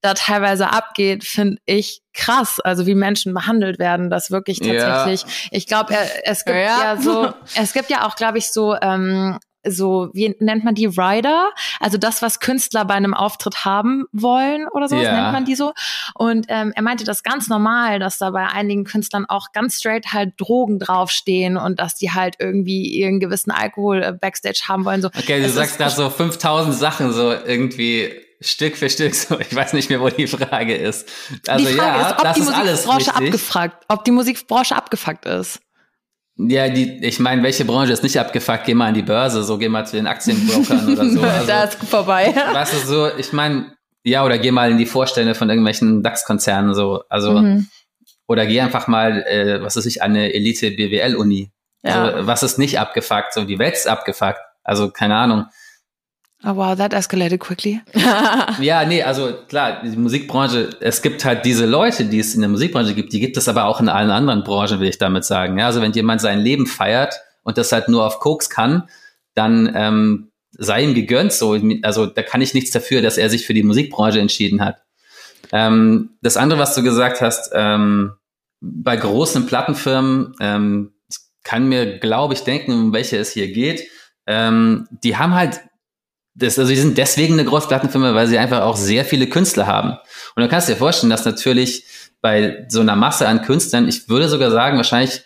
da 0.00 0.14
teilweise 0.14 0.70
abgeht, 0.72 1.24
finde 1.24 1.58
ich 1.66 2.02
krass. 2.14 2.60
Also 2.60 2.86
wie 2.86 2.94
Menschen 2.94 3.34
behandelt 3.34 3.78
werden, 3.80 4.10
das 4.10 4.30
wirklich 4.30 4.58
Ja. 4.60 4.74
tatsächlich. 4.74 5.48
Ich 5.50 5.66
glaube, 5.66 5.94
es 6.22 6.44
gibt 6.44 6.56
Ja. 6.56 6.94
ja. 6.94 6.96
so, 7.00 7.32
es 7.56 7.72
gibt 7.72 7.90
ja 7.90 8.06
auch, 8.06 8.14
glaube 8.14 8.38
ich, 8.38 8.52
so 8.52 8.76
ähm, 8.80 9.38
so, 9.70 10.10
wie 10.12 10.34
nennt 10.40 10.64
man 10.64 10.74
die 10.74 10.86
Rider? 10.86 11.50
Also 11.80 11.98
das, 11.98 12.22
was 12.22 12.40
Künstler 12.40 12.84
bei 12.84 12.94
einem 12.94 13.14
Auftritt 13.14 13.64
haben 13.64 14.06
wollen 14.12 14.66
oder 14.68 14.88
sowas, 14.88 15.04
Ja. 15.04 15.20
nennt 15.20 15.32
man 15.32 15.44
die 15.44 15.54
so. 15.54 15.72
Und 16.14 16.46
ähm, 16.48 16.72
er 16.74 16.82
meinte 16.82 17.04
das 17.04 17.22
ganz 17.22 17.48
normal, 17.48 17.98
dass 17.98 18.18
da 18.18 18.30
bei 18.30 18.46
einigen 18.46 18.84
Künstlern 18.84 19.26
auch 19.26 19.52
ganz 19.52 19.78
straight 19.78 20.12
halt 20.12 20.34
Drogen 20.38 20.78
draufstehen 20.78 21.56
und 21.56 21.78
dass 21.78 21.94
die 21.94 22.12
halt 22.12 22.36
irgendwie 22.38 22.86
ihren 22.88 23.20
gewissen 23.20 23.50
Alkohol 23.50 24.02
äh, 24.02 24.12
Backstage 24.12 24.62
haben 24.68 24.84
wollen. 24.84 25.02
So. 25.02 25.08
Okay, 25.08 25.40
du 25.40 25.46
Es 25.46 25.54
sagst 25.54 25.78
gerade 25.78 25.94
so 25.94 26.08
5000 26.10 26.74
Sachen 26.74 27.12
so 27.12 27.32
irgendwie 27.32 28.10
Stück 28.40 28.76
für 28.76 28.88
Stück. 28.88 29.14
So, 29.14 29.38
ich 29.40 29.54
weiß 29.54 29.72
nicht 29.72 29.90
mehr, 29.90 30.00
wo 30.00 30.08
die 30.08 30.26
Frage 30.26 30.74
ist. 30.76 31.08
Also 31.46 31.66
die 31.66 31.74
Frage 31.74 31.98
ja, 31.98 32.06
ist, 32.08 32.16
ob 32.18 32.22
das 32.22 32.34
die 32.36 32.42
Musikbranche 32.42 33.14
abgefragt, 33.14 33.84
ob 33.88 34.04
die 34.04 34.10
Musikbranche 34.12 34.76
abgefuckt 34.76 35.24
ist. 35.26 35.60
Ja, 36.38 36.68
die, 36.68 37.04
ich 37.04 37.18
meine, 37.18 37.42
welche 37.42 37.64
Branche 37.64 37.92
ist 37.92 38.02
nicht 38.04 38.18
abgefuckt? 38.18 38.64
Geh 38.64 38.74
mal 38.74 38.86
an 38.88 38.94
die 38.94 39.02
Börse, 39.02 39.42
so 39.42 39.58
geh 39.58 39.68
mal 39.68 39.84
zu 39.86 39.96
den 39.96 40.06
Aktienbrokern 40.06 40.92
oder 40.92 41.10
so. 41.10 41.20
Also, 41.22 41.46
da 41.46 41.64
ist 41.64 41.74
vorbei. 41.84 42.32
weißt 42.34 42.74
du, 42.74 42.86
so, 42.86 43.10
ich 43.16 43.32
meine, 43.32 43.72
Ja, 44.04 44.24
oder 44.24 44.38
geh 44.38 44.52
mal 44.52 44.70
in 44.70 44.78
die 44.78 44.86
Vorstände 44.86 45.34
von 45.34 45.50
irgendwelchen 45.50 46.02
DAX-Konzernen 46.02 46.74
so. 46.74 47.02
Also, 47.08 47.32
Mhm. 47.32 47.66
oder 48.28 48.46
geh 48.46 48.60
einfach 48.60 48.86
mal, 48.86 49.22
äh, 49.24 49.60
was 49.60 49.76
weiß 49.76 49.84
ich, 49.86 50.00
an 50.02 50.12
eine 50.12 50.32
Elite-BWL-Uni. 50.32 51.50
Ja. 51.82 52.04
Also, 52.04 52.26
was 52.26 52.42
ist 52.44 52.58
nicht 52.58 52.78
abgefuckt? 52.78 53.32
So, 53.34 53.44
die 53.44 53.58
Welt 53.58 53.74
ist 53.74 53.88
abgefuckt. 53.88 54.38
Also, 54.62 54.90
keine 54.90 55.16
Ahnung. 55.16 55.46
Oh 56.44 56.54
wow, 56.54 56.76
that 56.76 56.92
escalated 56.94 57.40
quickly. 57.40 57.80
Ja, 58.60 58.84
nee, 58.84 59.02
also 59.02 59.34
klar, 59.48 59.82
die 59.82 59.96
Musikbranche, 59.96 60.70
es 60.80 61.02
gibt 61.02 61.24
halt 61.24 61.44
diese 61.44 61.66
Leute, 61.66 62.04
die 62.04 62.20
es 62.20 62.34
in 62.34 62.40
der 62.40 62.50
Musikbranche 62.50 62.94
gibt, 62.94 63.12
die 63.12 63.20
gibt 63.20 63.36
es 63.36 63.48
aber 63.48 63.64
auch 63.64 63.80
in 63.80 63.88
allen 63.88 64.10
anderen 64.10 64.44
Branchen, 64.44 64.78
will 64.80 64.88
ich 64.88 64.98
damit 64.98 65.24
sagen. 65.24 65.58
Ja, 65.58 65.66
also 65.66 65.80
wenn 65.80 65.92
jemand 65.92 66.20
sein 66.20 66.38
Leben 66.40 66.66
feiert 66.66 67.14
und 67.42 67.58
das 67.58 67.72
halt 67.72 67.88
nur 67.88 68.06
auf 68.06 68.20
Koks 68.20 68.50
kann, 68.50 68.88
dann 69.34 69.72
ähm, 69.74 70.30
sei 70.52 70.82
ihm 70.84 70.94
gegönnt 70.94 71.32
so. 71.32 71.58
Also 71.82 72.06
da 72.06 72.22
kann 72.22 72.40
ich 72.40 72.54
nichts 72.54 72.70
dafür, 72.70 73.02
dass 73.02 73.18
er 73.18 73.30
sich 73.30 73.44
für 73.44 73.54
die 73.54 73.62
Musikbranche 73.64 74.20
entschieden 74.20 74.64
hat. 74.64 74.82
Ähm, 75.52 76.10
das 76.22 76.36
andere, 76.36 76.60
was 76.60 76.74
du 76.74 76.82
gesagt 76.82 77.20
hast, 77.20 77.50
ähm, 77.54 78.12
bei 78.60 78.96
großen 78.96 79.46
Plattenfirmen, 79.46 80.34
ähm, 80.40 80.92
ich 81.08 81.16
kann 81.42 81.68
mir, 81.68 81.98
glaube 81.98 82.34
ich, 82.34 82.40
denken, 82.40 82.72
um 82.72 82.92
welche 82.92 83.16
es 83.16 83.32
hier 83.32 83.50
geht, 83.50 83.88
ähm, 84.26 84.86
die 85.02 85.16
haben 85.16 85.34
halt 85.34 85.60
das, 86.38 86.58
also 86.58 86.70
die 86.70 86.78
sind 86.78 86.96
deswegen 86.98 87.34
eine 87.34 87.44
Großplattenfirma, 87.44 88.14
weil 88.14 88.26
sie 88.26 88.38
einfach 88.38 88.62
auch 88.62 88.76
sehr 88.76 89.04
viele 89.04 89.26
Künstler 89.26 89.66
haben. 89.66 89.98
Und 90.36 90.42
du 90.42 90.48
kannst 90.48 90.68
dir 90.68 90.76
vorstellen, 90.76 91.10
dass 91.10 91.24
natürlich 91.24 91.84
bei 92.20 92.66
so 92.68 92.80
einer 92.80 92.96
Masse 92.96 93.26
an 93.26 93.42
Künstlern, 93.42 93.88
ich 93.88 94.08
würde 94.08 94.28
sogar 94.28 94.50
sagen, 94.50 94.76
wahrscheinlich 94.76 95.22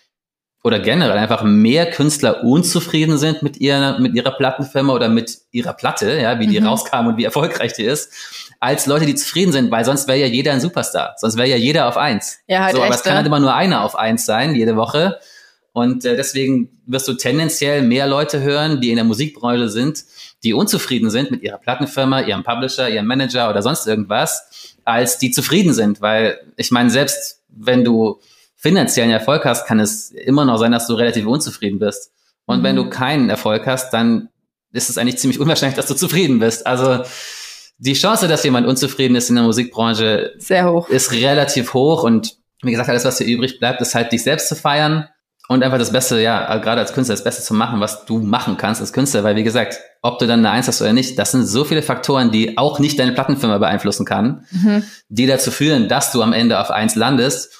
oder 0.64 0.78
generell 0.78 1.18
einfach 1.18 1.42
mehr 1.42 1.90
Künstler 1.90 2.44
unzufrieden 2.44 3.18
sind 3.18 3.42
mit 3.42 3.56
ihrer, 3.56 3.98
mit 3.98 4.14
ihrer 4.14 4.30
Plattenfirma 4.30 4.92
oder 4.92 5.08
mit 5.08 5.38
ihrer 5.50 5.72
Platte, 5.72 6.20
ja, 6.20 6.38
wie 6.38 6.46
die 6.46 6.60
Mhm. 6.60 6.68
rauskam 6.68 7.08
und 7.08 7.16
wie 7.16 7.24
erfolgreich 7.24 7.72
die 7.72 7.82
ist, 7.82 8.12
als 8.60 8.86
Leute, 8.86 9.04
die 9.04 9.16
zufrieden 9.16 9.50
sind, 9.50 9.72
weil 9.72 9.84
sonst 9.84 10.06
wäre 10.06 10.18
ja 10.18 10.26
jeder 10.26 10.52
ein 10.52 10.60
Superstar. 10.60 11.14
Sonst 11.16 11.36
wäre 11.36 11.48
ja 11.48 11.56
jeder 11.56 11.88
auf 11.88 11.96
eins. 11.96 12.38
Ja, 12.46 12.60
halt 12.64 12.76
so, 12.76 12.78
aber 12.78 12.90
echt, 12.90 12.98
es 12.98 13.02
kann 13.02 13.14
ne? 13.14 13.16
halt 13.18 13.26
immer 13.26 13.40
nur 13.40 13.52
einer 13.54 13.82
auf 13.82 13.96
eins 13.96 14.24
sein, 14.24 14.54
jede 14.54 14.76
Woche. 14.76 15.18
Und 15.72 16.04
äh, 16.04 16.16
deswegen 16.16 16.80
wirst 16.86 17.08
du 17.08 17.14
tendenziell 17.14 17.82
mehr 17.82 18.06
Leute 18.06 18.40
hören, 18.40 18.80
die 18.80 18.90
in 18.90 18.96
der 18.96 19.04
Musikbranche 19.04 19.68
sind, 19.68 20.04
die 20.44 20.54
unzufrieden 20.54 21.10
sind 21.10 21.30
mit 21.30 21.42
ihrer 21.42 21.58
Plattenfirma, 21.58 22.20
ihrem 22.22 22.42
Publisher, 22.44 22.88
ihrem 22.90 23.06
Manager 23.06 23.48
oder 23.50 23.62
sonst 23.62 23.86
irgendwas, 23.86 24.74
als 24.84 25.18
die 25.18 25.30
zufrieden 25.30 25.72
sind. 25.74 26.00
Weil 26.00 26.40
ich 26.56 26.70
meine, 26.70 26.90
selbst 26.90 27.42
wenn 27.48 27.84
du 27.84 28.20
finanziellen 28.56 29.10
Erfolg 29.10 29.44
hast, 29.44 29.66
kann 29.66 29.80
es 29.80 30.10
immer 30.10 30.44
noch 30.44 30.58
sein, 30.58 30.72
dass 30.72 30.86
du 30.86 30.94
relativ 30.94 31.26
unzufrieden 31.26 31.78
bist. 31.78 32.10
Und 32.46 32.60
Mhm. 32.60 32.64
wenn 32.64 32.76
du 32.76 32.90
keinen 32.90 33.30
Erfolg 33.30 33.66
hast, 33.66 33.90
dann 33.92 34.28
ist 34.72 34.88
es 34.90 34.98
eigentlich 34.98 35.18
ziemlich 35.18 35.38
unwahrscheinlich, 35.40 35.76
dass 35.76 35.86
du 35.86 35.94
zufrieden 35.94 36.38
bist. 36.38 36.66
Also 36.66 37.02
die 37.78 37.92
Chance, 37.94 38.26
dass 38.28 38.42
jemand 38.44 38.66
unzufrieden 38.66 39.16
ist 39.16 39.28
in 39.28 39.34
der 39.36 39.44
Musikbranche, 39.44 40.32
Sehr 40.38 40.70
hoch. 40.70 40.88
ist 40.88 41.12
relativ 41.12 41.74
hoch 41.74 42.04
und 42.04 42.36
wie 42.62 42.70
gesagt, 42.70 42.88
alles, 42.88 43.04
was 43.04 43.18
dir 43.18 43.24
übrig 43.26 43.58
bleibt, 43.58 43.80
ist 43.80 43.94
halt 43.94 44.12
dich 44.12 44.22
selbst 44.22 44.48
zu 44.48 44.54
feiern 44.54 45.08
und 45.52 45.62
einfach 45.62 45.78
das 45.78 45.92
Beste, 45.92 46.20
ja, 46.20 46.56
gerade 46.58 46.80
als 46.80 46.92
Künstler, 46.92 47.14
das 47.14 47.24
Beste 47.24 47.42
zu 47.42 47.54
machen, 47.54 47.80
was 47.80 48.04
du 48.04 48.18
machen 48.18 48.56
kannst 48.56 48.80
als 48.80 48.92
Künstler, 48.92 49.22
weil 49.24 49.36
wie 49.36 49.42
gesagt, 49.44 49.78
ob 50.02 50.18
du 50.18 50.26
dann 50.26 50.40
eine 50.40 50.50
Eins 50.50 50.68
hast 50.68 50.80
oder 50.82 50.92
nicht, 50.92 51.18
das 51.18 51.32
sind 51.32 51.46
so 51.46 51.64
viele 51.64 51.82
Faktoren, 51.82 52.30
die 52.30 52.58
auch 52.58 52.78
nicht 52.78 52.98
deine 52.98 53.12
Plattenfirma 53.12 53.58
beeinflussen 53.58 54.04
kann, 54.04 54.46
Mhm. 54.50 54.84
die 55.08 55.26
dazu 55.26 55.50
führen, 55.50 55.88
dass 55.88 56.12
du 56.12 56.22
am 56.22 56.32
Ende 56.32 56.58
auf 56.60 56.70
Eins 56.70 56.96
landest. 56.96 57.50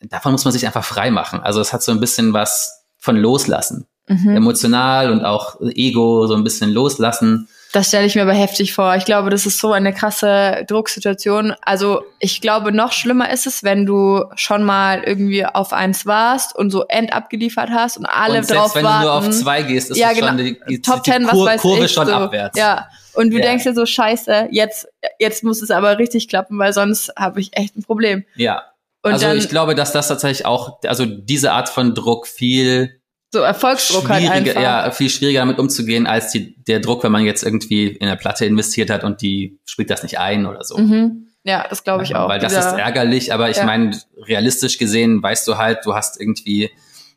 Davon 0.00 0.32
muss 0.32 0.44
man 0.44 0.52
sich 0.52 0.66
einfach 0.66 0.84
frei 0.84 1.10
machen. 1.10 1.40
Also 1.40 1.60
es 1.60 1.72
hat 1.72 1.82
so 1.82 1.92
ein 1.92 2.00
bisschen 2.00 2.32
was 2.32 2.84
von 2.98 3.16
Loslassen. 3.16 3.86
Mhm. 4.08 4.36
Emotional 4.36 5.12
und 5.12 5.24
auch 5.24 5.60
Ego 5.60 6.26
so 6.26 6.34
ein 6.34 6.44
bisschen 6.44 6.70
loslassen. 6.72 7.48
Das 7.72 7.88
stelle 7.88 8.06
ich 8.06 8.14
mir 8.14 8.22
aber 8.22 8.34
heftig 8.34 8.74
vor. 8.74 8.94
Ich 8.96 9.06
glaube, 9.06 9.30
das 9.30 9.46
ist 9.46 9.58
so 9.58 9.72
eine 9.72 9.94
krasse 9.94 10.64
Drucksituation. 10.68 11.54
Also 11.62 12.02
ich 12.18 12.40
glaube, 12.42 12.70
noch 12.70 12.92
schlimmer 12.92 13.30
ist 13.32 13.46
es, 13.46 13.62
wenn 13.64 13.86
du 13.86 14.24
schon 14.36 14.62
mal 14.62 15.02
irgendwie 15.02 15.46
auf 15.46 15.72
eins 15.72 16.04
warst 16.04 16.54
und 16.54 16.70
so 16.70 16.84
end 16.88 17.12
abgeliefert 17.14 17.70
hast 17.70 17.96
und 17.96 18.04
alle 18.06 18.40
und 18.40 18.50
drauf 18.50 18.74
wenn 18.74 18.84
warten. 18.84 19.00
du 19.02 19.06
nur 19.08 19.14
auf 19.16 19.30
zwei 19.30 19.62
gehst, 19.62 19.90
ist 19.90 19.96
Ja, 19.96 20.10
es 20.10 20.18
schon 20.18 20.36
genau. 20.36 20.42
die, 20.42 20.60
die, 20.68 20.82
Top 20.82 21.02
die 21.02 21.10
10, 21.12 21.24
was 21.24 21.30
Kur 21.32 21.46
weiß 21.46 21.60
Kurve 21.62 21.84
ich. 21.86 21.92
schon 21.92 22.06
so. 22.06 22.12
abwärts. 22.12 22.58
Ja. 22.58 22.88
Und 23.14 23.30
du 23.30 23.38
Ja. 23.38 23.42
denkst 23.42 23.64
dir 23.64 23.74
so, 23.74 23.86
scheiße, 23.86 24.48
jetzt, 24.50 24.88
jetzt 25.18 25.42
muss 25.44 25.62
es 25.62 25.70
aber 25.70 25.98
richtig 25.98 26.28
klappen, 26.28 26.58
weil 26.58 26.72
sonst 26.74 27.12
habe 27.18 27.40
ich 27.40 27.56
echt 27.56 27.76
ein 27.76 27.82
Problem. 27.84 28.24
ja. 28.36 28.62
Und 29.04 29.14
also 29.14 29.26
dann 29.26 29.36
ich 29.36 29.48
glaube, 29.48 29.74
dass 29.74 29.90
das 29.90 30.06
tatsächlich 30.06 30.46
auch, 30.46 30.78
also 30.86 31.04
diese 31.06 31.50
Art 31.50 31.68
von 31.68 31.92
Druck 31.92 32.28
viel 32.28 33.00
so 33.32 33.40
Erfolgsdruck 33.40 34.08
halt 34.08 34.28
einfach. 34.30 34.60
ja, 34.60 34.90
viel 34.90 35.08
schwieriger 35.08 35.40
damit 35.40 35.58
umzugehen, 35.58 36.06
als 36.06 36.30
die, 36.32 36.54
der 36.64 36.80
Druck, 36.80 37.02
wenn 37.02 37.12
man 37.12 37.24
jetzt 37.24 37.42
irgendwie 37.42 37.86
in 37.88 38.06
eine 38.06 38.16
Platte 38.16 38.44
investiert 38.44 38.90
hat 38.90 39.04
und 39.04 39.22
die 39.22 39.58
spielt 39.64 39.90
das 39.90 40.02
nicht 40.02 40.18
ein 40.18 40.44
oder 40.46 40.62
so. 40.64 40.76
Mhm. 40.78 41.28
Ja, 41.44 41.66
das 41.68 41.82
glaube 41.82 42.04
ich 42.04 42.14
auch. 42.14 42.28
Weil 42.28 42.38
das 42.40 42.52
Dieser- 42.54 42.72
ist 42.74 42.78
ärgerlich, 42.78 43.32
aber 43.32 43.50
ich 43.50 43.56
Ja. 43.56 43.64
meine, 43.64 43.98
realistisch 44.28 44.78
gesehen 44.78 45.22
weißt 45.22 45.48
du 45.48 45.56
halt, 45.56 45.78
du 45.84 45.94
hast 45.94 46.20
irgendwie 46.20 46.70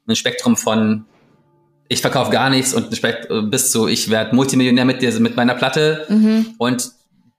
ein 0.08 0.15
Spektrum 0.15 0.56
von 0.58 1.06
ich 1.88 2.01
verkaufe 2.01 2.32
gar 2.32 2.49
nichts 2.49 2.73
und 2.73 2.89
bis 3.51 3.71
zu 3.71 3.88
ich 3.88 4.10
werde 4.10 4.36
Multimillionär 4.36 4.86
mit 4.86 5.04
dir 5.04 5.12
mit 5.19 5.36
meiner 5.36 5.54
Platte 5.54 6.06
Mhm. 6.10 6.56
und 6.58 6.89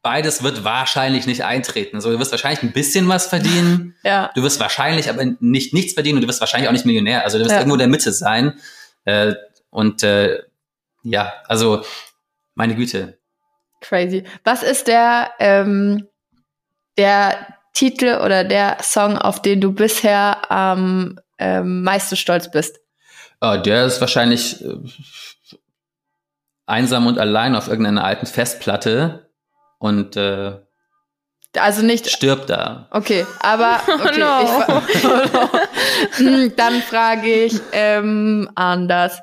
beides 0.07 0.45
wird 0.45 0.63
wahrscheinlich 0.63 1.27
nicht 1.27 1.43
eintreten. 1.45 2.01
So, 2.01 2.13
du 2.13 2.21
wirst 2.21 2.31
wahrscheinlich 2.31 2.63
ein 2.63 2.71
bisschen 2.71 3.09
was 3.09 3.27
verdienen. 3.27 3.97
Ja. 4.05 4.31
Du 4.37 4.43
wirst 4.45 4.61
wahrscheinlich 4.61 5.11
aber 5.11 5.25
nicht 5.41 5.75
nichts 5.75 5.95
verdienen 5.95 6.19
und 6.19 6.23
du 6.23 6.29
wirst 6.29 6.39
wahrscheinlich 6.39 6.69
auch 6.69 6.73
nicht 6.73 6.87
Millionär. 6.87 7.25
Also 7.25 7.39
du 7.39 7.45
wirst 7.45 7.51
Ja. 7.55 7.59
irgendwo 7.59 7.75
in 7.75 7.81
der 7.81 7.89
Mitte 7.89 8.13
sein. 8.13 8.61
Äh, 9.05 9.35
und 9.71 10.05
äh, 10.05 10.45
ja, 11.03 11.33
also 11.49 11.83
meine 12.55 12.77
Güte. 12.77 13.19
Crazy. 13.81 14.23
Was 14.45 14.63
ist 14.63 14.87
der, 14.87 15.33
ähm, 15.41 16.07
der 16.97 17.49
Titel 17.75 18.21
oder 18.25 18.45
der 18.45 18.77
Song, 18.81 19.19
auf 19.19 19.43
den 19.43 19.61
du 19.61 19.73
bisher 19.73 20.49
am 20.49 21.19
ähm, 21.41 21.83
meisten 21.83 22.15
stolz 22.17 22.49
bist? 22.49 22.79
Oh, 23.41 23.57
der 23.57 23.87
ist 23.87 24.01
wahrscheinlich 24.01 24.65
äh, 24.65 24.77
einsam 26.67 27.09
und 27.09 27.19
allein 27.19 27.57
auf 27.57 27.67
irgendeiner 27.67 28.05
alten 28.05 28.27
Festplatte 28.27 29.26
und 29.87 30.17
äh, 30.17 30.53
Also 31.59 31.83
nicht. 31.83 32.11
stirbt 32.11 32.51
da. 32.51 32.87
Okay, 32.91 33.25
aber 33.41 33.81
okay, 33.89 34.21
no. 34.21 34.43
ich, 34.43 35.05
Hm, 36.19 36.53
dann 36.57 36.83
frage 36.83 37.27
ich 37.47 37.61
ähm, 37.73 38.51
anders. 38.55 39.19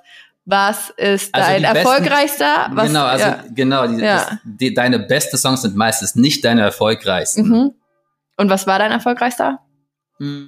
Was 0.46 0.90
ist 0.98 1.34
Also 1.34 1.48
dein 1.48 1.62
die 1.62 1.68
besten- 1.68 1.78
erfolgreichster? 1.78 2.68
Was, 2.72 2.88
genau, 2.88 3.06
also 3.06 3.26
ja. 3.26 3.44
genau, 3.56 3.88
die, 3.88 4.02
Ja. 4.02 4.16
das, 4.16 4.38
die, 4.44 4.74
deine 4.74 5.00
besten 5.00 5.38
Songs 5.38 5.62
sind 5.62 5.76
meistens 5.78 6.16
nicht 6.16 6.44
deine 6.44 6.62
erfolgreichsten. 6.64 7.48
mhm. 7.48 7.74
Und 8.36 8.50
was 8.50 8.66
war 8.68 8.78
dein 8.80 8.92
erfolgreichster? 8.92 9.60
Mm, 10.20 10.48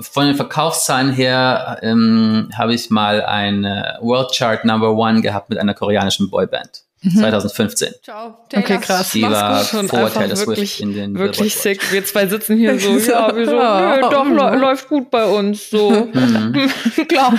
Von 0.00 0.26
den 0.26 0.34
Verkaufszahlen 0.34 1.12
her 1.12 1.78
ähm, 1.82 2.48
habe 2.56 2.74
ich 2.74 2.88
mal 2.90 3.22
eine 3.22 3.98
World 4.00 4.32
Chart 4.34 4.64
Number 4.64 4.90
One 4.96 5.20
gehabt 5.20 5.50
mit 5.50 5.58
einer 5.58 5.74
koreanischen 5.74 6.28
Boyband. 6.30 6.84
Mhm. 7.14 7.18
2015. 7.20 7.94
Ciao. 8.02 8.36
Okay, 8.54 8.78
krass. 8.78 9.10
Die 9.10 9.20
Mach's 9.20 9.32
war. 9.34 9.64
Schon 9.64 9.88
vor 9.88 10.12
Taylor 10.12 10.34
Swift 10.36 10.48
wirklich- 10.48 10.80
in 10.82 10.94
den 10.94 11.18
Wirklich 11.18 11.54
Billboard 11.54 11.80
sick. 11.80 11.92
Wir 11.92 12.04
zwei 12.04 12.26
sitzen 12.26 12.56
hier 12.56 12.78
so, 12.78 12.98
ja, 12.98 13.34
wir 13.36 13.46
so, 13.46 13.54
ja. 13.56 13.96
nö, 13.96 14.00
doch, 14.02 14.26
lä- 14.26 14.56
läuft 14.56 14.88
gut 14.88 15.10
bei 15.10 15.24
uns, 15.24 15.70
so. 15.70 15.90
Mhm. 16.12 16.68
Klar. 17.08 17.32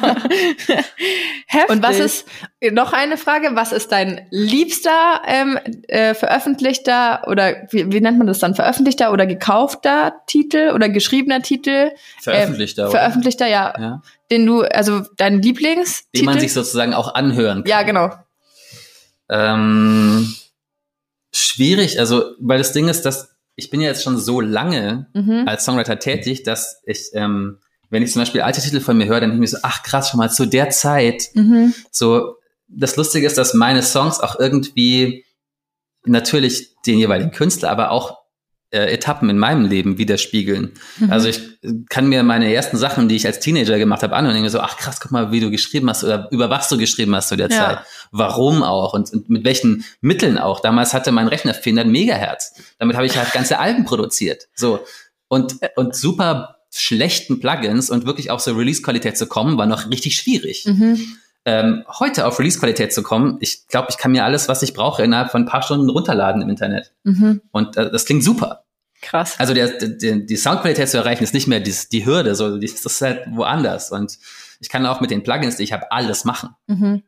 Heftig. 1.47 1.69
Und 1.69 1.83
was 1.83 1.99
ist, 1.99 2.25
noch 2.71 2.93
eine 2.93 3.17
Frage, 3.17 3.51
was 3.53 3.71
ist 3.71 3.91
dein 3.91 4.27
liebster 4.31 5.21
ähm, 5.27 5.59
äh, 5.87 6.13
veröffentlichter 6.13 7.27
oder 7.27 7.55
wie, 7.71 7.91
wie 7.91 8.01
nennt 8.01 8.17
man 8.17 8.27
das 8.27 8.39
dann? 8.39 8.55
Veröffentlichter 8.55 9.11
oder 9.11 9.25
gekaufter 9.25 10.13
Titel 10.27 10.71
oder 10.73 10.89
geschriebener 10.89 11.41
Titel? 11.41 11.91
Veröffentlichter, 12.21 12.83
oder? 12.83 12.91
Veröffentlichter, 12.91 13.47
ja. 13.47 13.73
Ja. 13.79 14.01
Den 14.31 14.45
du, 14.45 14.61
also 14.61 15.01
dein 15.17 15.41
Lieblingstitel? 15.41 16.07
Den 16.15 16.25
man 16.25 16.39
sich 16.39 16.53
sozusagen 16.53 16.93
auch 16.93 17.13
anhören 17.15 17.63
kann. 17.63 17.69
ja, 17.69 17.83
genau. 17.83 18.11
Ähm, 19.29 20.33
schwierig, 21.33 21.99
also, 21.99 22.23
weil 22.39 22.57
das 22.57 22.71
Ding 22.73 22.87
ist, 22.87 23.03
dass 23.03 23.29
ich 23.55 23.69
bin 23.71 23.81
ja 23.81 23.87
jetzt 23.87 24.03
schon 24.03 24.17
so 24.19 24.39
lange 24.39 25.07
Mhm. 25.13 25.43
als 25.47 25.65
Songwriter 25.65 25.97
tätig, 25.97 26.43
dass 26.43 26.81
ich, 26.85 27.09
ähm, 27.13 27.57
wenn 27.89 28.03
ich 28.03 28.11
zum 28.11 28.21
Beispiel 28.21 28.41
alte 28.41 28.61
Titel 28.61 28.79
von 28.81 28.97
mir 28.97 29.07
höre, 29.07 29.19
dann 29.19 29.31
denke 29.31 29.43
ich 29.45 29.51
mir 29.51 29.57
so, 29.57 29.63
ach 29.63 29.81
krass, 29.81 30.09
schon 30.09 30.19
mal 30.19 30.29
zu 30.29 30.45
der 30.45 30.69
Zeit. 30.69 31.29
Mhm. 31.33 31.73
So, 31.89 32.35
das 32.67 32.95
Lustige 32.97 33.25
ist, 33.25 33.37
dass 33.37 33.53
meine 33.55 33.81
Songs 33.81 34.19
auch 34.19 34.39
irgendwie 34.39 35.25
natürlich 36.05 36.75
den 36.85 36.99
jeweiligen 36.99 37.31
Künstler, 37.31 37.71
aber 37.71 37.91
auch 37.91 38.19
äh, 38.71 38.93
Etappen 38.93 39.29
in 39.29 39.37
meinem 39.37 39.65
Leben 39.65 39.97
widerspiegeln. 39.97 40.73
Mhm. 40.99 41.11
Also 41.11 41.29
ich 41.29 41.41
kann 41.89 42.07
mir 42.07 42.23
meine 42.23 42.53
ersten 42.53 42.77
Sachen, 42.77 43.07
die 43.07 43.15
ich 43.15 43.25
als 43.25 43.39
Teenager 43.39 43.77
gemacht 43.77 44.03
habe, 44.03 44.15
anhören 44.15 44.31
und 44.31 44.35
denke 44.35 44.47
mir 44.47 44.49
so, 44.51 44.59
ach 44.59 44.77
krass, 44.77 44.99
guck 44.99 45.11
mal, 45.11 45.31
wie 45.31 45.39
du 45.39 45.49
geschrieben 45.49 45.89
hast 45.89 46.03
oder 46.03 46.27
über 46.31 46.49
was 46.49 46.67
du 46.69 46.77
geschrieben 46.77 47.15
hast 47.15 47.29
zu 47.29 47.37
der 47.37 47.49
Ja. 47.49 47.57
Zeit. 47.57 47.79
Warum 48.11 48.63
auch 48.63 48.93
und, 48.93 49.11
und 49.13 49.29
mit 49.29 49.45
welchen 49.45 49.85
Mitteln 50.01 50.37
auch. 50.37 50.59
Damals 50.59 50.93
hatte 50.93 51.11
mein 51.11 51.27
Rechner 51.27 51.53
400 51.53 51.87
Megahertz. 51.87 52.55
Damit 52.77 52.95
habe 52.95 53.05
ich 53.05 53.17
halt 53.17 53.31
ganze 53.31 53.59
Alben 53.59 53.85
produziert. 53.85 54.47
So. 54.55 54.79
Und, 55.29 55.55
und 55.75 55.95
super 55.95 56.57
schlechten 56.73 57.39
Plugins 57.39 57.89
und 57.89 58.05
wirklich 58.05 58.29
auf 58.31 58.41
so 58.41 58.53
Release-Qualität 58.53 59.17
zu 59.17 59.27
kommen, 59.27 59.57
war 59.57 59.65
noch 59.65 59.89
richtig 59.89 60.15
schwierig. 60.17 60.65
Mhm. 60.65 61.17
Ähm, 61.47 61.85
heute 61.87 62.27
auf 62.27 62.39
Release-Qualität 62.39 62.93
zu 62.93 63.01
kommen, 63.01 63.37
ich 63.39 63.67
glaube, 63.69 63.87
ich 63.89 63.97
kann 63.97 64.11
mir 64.11 64.25
alles, 64.25 64.49
was 64.49 64.61
ich 64.63 64.73
brauche, 64.73 65.01
innerhalb 65.01 65.31
von 65.31 65.43
ein 65.43 65.45
paar 65.45 65.61
Stunden 65.61 65.89
runterladen 65.89 66.41
im 66.41 66.49
Internet. 66.49 66.91
Mhm. 67.05 67.41
Und 67.51 67.77
äh, 67.77 67.89
das 67.89 68.05
klingt 68.05 68.21
super. 68.21 68.65
Krass. 69.01 69.39
Also 69.39 69.53
der, 69.53 69.69
der, 69.69 70.17
die 70.17 70.35
Soundqualität 70.35 70.89
zu 70.89 70.97
erreichen 70.97 71.23
ist 71.23 71.33
nicht 71.33 71.47
mehr 71.47 71.61
die, 71.61 71.73
die 71.89 72.05
Hürde, 72.05 72.35
so 72.35 72.57
das 72.57 72.85
ist 72.85 73.01
halt 73.01 73.27
woanders. 73.31 73.91
Und 73.91 74.17
ich 74.59 74.67
kann 74.67 74.85
auch 74.85 74.99
mit 74.99 75.09
den 75.09 75.23
Plugins, 75.23 75.55
die 75.55 75.63
ich 75.63 75.71
habe, 75.71 75.89
alles 75.89 76.25
machen. 76.25 76.49
Mhm. 76.67 77.03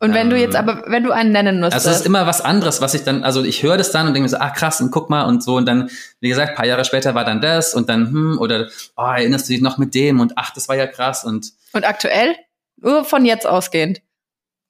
Und 0.00 0.14
wenn 0.14 0.30
du 0.30 0.38
jetzt 0.38 0.54
Ähm, 0.54 0.68
aber, 0.68 0.90
wenn 0.90 1.04
du 1.04 1.12
einen 1.12 1.32
nennen 1.32 1.60
müsstest. 1.60 1.86
Also 1.86 1.90
es 1.90 2.00
ist 2.00 2.06
immer 2.06 2.26
was 2.26 2.40
anderes, 2.40 2.80
was 2.80 2.94
ich 2.94 3.04
dann, 3.04 3.24
also 3.24 3.44
ich 3.44 3.62
höre 3.62 3.76
das 3.76 3.90
dann 3.90 4.06
und 4.06 4.14
denke 4.14 4.24
mir 4.24 4.28
so, 4.30 4.38
ah 4.38 4.50
krass, 4.50 4.80
und 4.80 4.90
guck 4.90 5.10
mal 5.10 5.24
und 5.24 5.42
so 5.42 5.56
und 5.56 5.66
dann, 5.66 5.90
wie 6.20 6.28
gesagt, 6.28 6.56
paar 6.56 6.66
Jahre 6.66 6.84
später 6.86 7.14
war 7.14 7.24
dann 7.24 7.42
das 7.42 7.74
und 7.74 7.90
dann, 7.90 8.08
hm, 8.08 8.38
oder 8.38 8.68
oh, 8.96 9.02
erinnerst 9.02 9.48
du 9.48 9.52
dich 9.52 9.62
noch 9.62 9.76
mit 9.76 9.94
dem 9.94 10.20
und 10.20 10.32
ach, 10.36 10.52
das 10.54 10.68
war 10.68 10.76
ja 10.76 10.86
krass 10.86 11.24
und 11.24 11.52
Und 11.72 11.86
aktuell? 11.86 12.34
Nur 12.76 13.04
von 13.04 13.24
jetzt 13.24 13.46
ausgehend. 13.46 14.00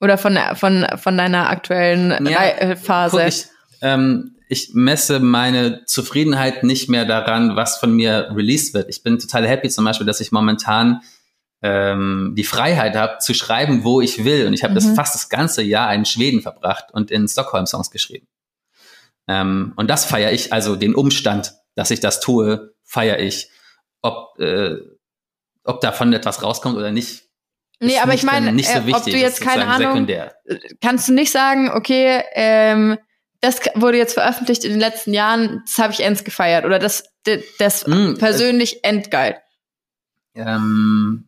Oder 0.01 0.17
von, 0.17 0.37
von, 0.55 0.85
von 0.97 1.17
deiner 1.17 1.49
aktuellen 1.49 2.25
Ja, 2.27 2.43
äh, 2.45 2.75
Phase. 2.75 3.17
guck, 3.17 3.27
ich, 3.27 3.45
ähm, 3.81 4.35
ich 4.49 4.71
messe 4.73 5.19
meine 5.19 5.85
Zufriedenheit 5.85 6.63
nicht 6.63 6.89
mehr 6.89 7.05
daran, 7.05 7.55
was 7.55 7.77
von 7.77 7.93
mir 7.93 8.29
released 8.35 8.73
wird. 8.73 8.89
Ich 8.89 9.03
bin 9.03 9.17
total 9.19 9.47
happy 9.47 9.69
zum 9.69 9.85
Beispiel, 9.85 10.05
dass 10.05 10.19
ich 10.19 10.31
momentan 10.31 11.01
ähm, 11.61 12.33
die 12.37 12.43
Freiheit 12.43 12.95
habe, 12.95 13.17
zu 13.19 13.33
schreiben, 13.33 13.83
wo 13.83 14.01
ich 14.01 14.23
will. 14.25 14.45
Und 14.45 14.53
ich 14.53 14.63
habe 14.63 14.73
das 14.75 14.85
Mhm. 14.85 14.95
fast 14.95 15.15
das 15.15 15.29
ganze 15.29 15.63
Jahr 15.63 15.93
in 15.95 16.05
Schweden 16.05 16.41
verbracht 16.41 16.85
und 16.91 17.09
in 17.09 17.27
Stockholm 17.27 17.65
Songs 17.65 17.89
geschrieben. 17.89 18.27
Ähm, 19.27 19.73
und 19.77 19.89
das 19.89 20.05
feiere 20.05 20.31
ich, 20.33 20.53
also 20.53 20.75
den 20.75 20.93
Umstand, 20.93 21.55
dass 21.73 21.89
ich 21.89 21.99
das 22.01 22.19
tue, 22.19 22.75
feiere 22.83 23.19
ich. 23.19 23.49
Ob, 24.03 24.37
äh, 24.39 24.75
ob 25.63 25.81
davon 25.81 26.13
etwas 26.13 26.43
rauskommt 26.43 26.77
oder 26.77 26.91
nicht. 26.91 27.23
Nee, 27.79 27.97
aber 27.99 28.13
ich 28.13 28.23
meine, 28.23 28.51
nicht 28.51 28.69
so 28.69 28.79
äh, 28.79 28.85
wichtig. 28.87 28.95
ob 28.95 29.03
du 29.05 29.11
Das 29.11 29.21
jetzt 29.21 29.41
keine 29.41 29.67
Ahnung, 29.67 29.91
Sekundär. 29.93 30.35
kannst 30.81 31.07
du 31.09 31.13
nicht 31.13 31.31
sagen, 31.31 31.69
okay, 31.71 32.21
ähm, 32.33 32.97
das 33.41 33.59
wurde 33.75 33.97
jetzt 33.97 34.13
veröffentlicht 34.13 34.63
in 34.63 34.71
den 34.71 34.79
letzten 34.79 35.13
Jahren, 35.13 35.61
das 35.65 35.77
habe 35.77 35.93
ich 35.93 35.99
ends 36.01 36.23
gefeiert 36.23 36.65
oder 36.65 36.79
das, 36.79 37.03
d- 37.27 37.43
das 37.59 37.85
Mm, 37.87 38.15
persönlich 38.17 38.83
endgeil. 38.83 39.37
ähm, 40.35 41.27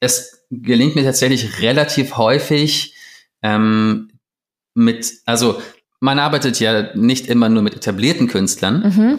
es 0.00 0.44
gelingt 0.50 0.94
mir 0.96 1.04
tatsächlich 1.04 1.60
relativ 1.62 2.16
häufig 2.16 2.94
ähm, 3.42 4.10
mit, 4.74 5.12
also 5.24 5.60
man 6.00 6.18
arbeitet 6.18 6.60
ja 6.60 6.94
nicht 6.94 7.26
immer 7.28 7.48
nur 7.48 7.62
mit 7.62 7.74
etablierten 7.74 8.28
Künstlern, 8.28 8.82
Mhm. 8.82 9.18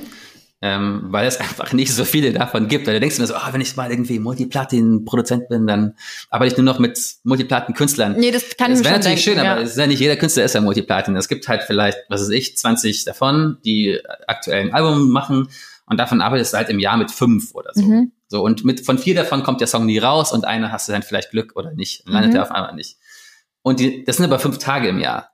Ähm, 0.66 1.04
weil 1.10 1.28
es 1.28 1.38
einfach 1.46 1.72
nicht 1.74 1.94
so 1.94 2.06
viele 2.06 2.34
davon 2.34 2.68
gibt. 2.68 2.88
Weil 2.88 2.96
du 2.96 3.00
denkst 3.00 3.18
immer 3.18 3.28
so, 3.28 3.36
ah, 3.36 3.50
wenn 3.52 3.62
ich 3.62 3.76
mal 3.76 3.92
irgendwie 3.92 4.18
Multiplatin-Produzent 4.20 5.48
bin, 5.50 5.68
dann 5.68 5.94
arbeite 6.32 6.54
ich 6.54 6.58
nur 6.58 6.66
noch 6.66 6.80
mit 6.80 7.00
Multiplatin-Künstlern. 7.24 8.16
Nee, 8.18 8.32
das 8.32 8.58
kann 8.58 8.72
ich 8.72 8.80
Es 8.80 8.84
mir 8.84 8.92
natürlich 8.92 9.24
denken. 9.24 9.38
schön, 9.40 9.46
ja. 9.46 9.52
aber 9.54 9.62
es 9.62 9.72
ist 9.72 9.78
ja 9.78 9.88
nicht 9.88 10.00
jeder 10.00 10.16
Künstler 10.16 10.44
ist 10.44 10.56
ja 10.56 10.62
Multiplatin. 10.62 11.16
Es 11.16 11.28
gibt 11.28 11.48
halt 11.48 11.64
vielleicht, 11.64 12.00
was 12.10 12.22
weiß 12.22 12.30
ich, 12.30 12.58
20 12.58 13.06
davon, 13.06 13.58
die 13.64 14.00
aktuell 14.28 14.62
ein 14.62 14.74
Album 14.74 15.12
machen 15.12 15.50
und 15.86 16.00
davon 16.00 16.22
arbeitest 16.22 16.54
du 16.54 16.58
halt 16.58 16.70
im 16.70 16.80
Jahr 16.80 16.98
mit 16.98 17.12
fünf 17.12 17.54
oder 17.54 17.70
so. 17.74 17.84
Mhm. 17.84 18.12
So, 18.28 18.44
und 18.44 18.66
mit, 18.66 18.84
von 18.84 18.98
vier 18.98 19.14
davon 19.14 19.44
kommt 19.44 19.62
der 19.62 19.68
Song 19.68 19.86
nie 19.86 20.00
raus 20.00 20.32
und 20.34 20.46
einer 20.46 20.72
hast 20.72 20.88
du 20.88 20.92
dann 20.94 21.04
vielleicht 21.04 21.30
Glück 21.30 21.56
oder 21.56 21.72
nicht. 21.74 22.06
Dann 22.08 22.14
landet 22.14 22.32
Mhm. 22.32 22.38
er 22.38 22.42
auf 22.44 22.52
einmal 22.52 22.74
nicht. 22.74 22.98
Und 23.62 23.80
die, 23.80 24.04
das 24.04 24.18
sind 24.18 24.26
aber 24.26 24.40
fünf 24.40 24.58
Tage 24.58 24.88
im 24.88 25.00
Jahr. 25.00 25.30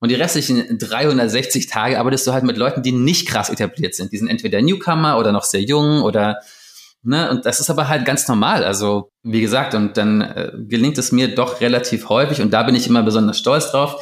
Und 0.00 0.10
die 0.10 0.14
restlichen 0.14 0.78
360 0.78 1.66
Tage 1.66 1.98
arbeitest 1.98 2.26
du 2.26 2.32
halt 2.32 2.44
mit 2.44 2.56
Leuten, 2.56 2.82
die 2.82 2.92
nicht 2.92 3.28
krass 3.28 3.50
etabliert 3.50 3.94
sind. 3.94 4.12
Die 4.12 4.18
sind 4.18 4.28
entweder 4.28 4.62
Newcomer 4.62 5.18
oder 5.18 5.32
noch 5.32 5.44
sehr 5.44 5.62
jung 5.62 6.02
oder, 6.02 6.38
ne, 7.02 7.30
und 7.30 7.46
das 7.46 7.58
ist 7.58 7.68
aber 7.68 7.88
halt 7.88 8.04
ganz 8.04 8.28
normal. 8.28 8.62
Also, 8.62 9.10
wie 9.24 9.40
gesagt, 9.40 9.74
und 9.74 9.96
dann 9.96 10.20
äh, 10.20 10.52
gelingt 10.56 10.98
es 10.98 11.10
mir 11.10 11.34
doch 11.34 11.60
relativ 11.60 12.08
häufig 12.08 12.40
und 12.40 12.52
da 12.52 12.62
bin 12.62 12.76
ich 12.76 12.86
immer 12.86 13.02
besonders 13.02 13.38
stolz 13.38 13.72
drauf, 13.72 14.00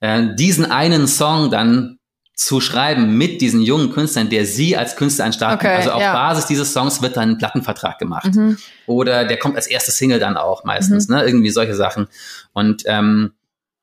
äh, 0.00 0.34
diesen 0.36 0.70
einen 0.70 1.08
Song 1.08 1.50
dann 1.50 1.98
zu 2.34 2.60
schreiben 2.60 3.16
mit 3.18 3.40
diesen 3.40 3.60
jungen 3.60 3.92
Künstlern, 3.92 4.30
der 4.30 4.46
sie 4.46 4.76
als 4.76 4.96
Künstler 4.96 5.26
an 5.26 5.30
den 5.30 5.36
Start 5.36 5.60
Okay. 5.60 5.76
Also 5.76 5.90
auf 5.92 6.00
ja. 6.00 6.12
Basis 6.12 6.46
dieses 6.46 6.72
Songs 6.72 7.02
wird 7.02 7.16
dann 7.16 7.30
ein 7.30 7.38
Plattenvertrag 7.38 7.98
gemacht. 7.98 8.34
Mhm. 8.34 8.56
Oder 8.86 9.24
der 9.24 9.38
kommt 9.38 9.56
als 9.56 9.66
erste 9.66 9.92
Single 9.92 10.18
dann 10.18 10.36
auch 10.36 10.64
meistens, 10.64 11.08
ne? 11.08 11.24
Irgendwie 11.24 11.50
solche 11.50 11.74
Sachen. 11.74 12.08
Und 12.52 12.82
ähm, 12.86 13.32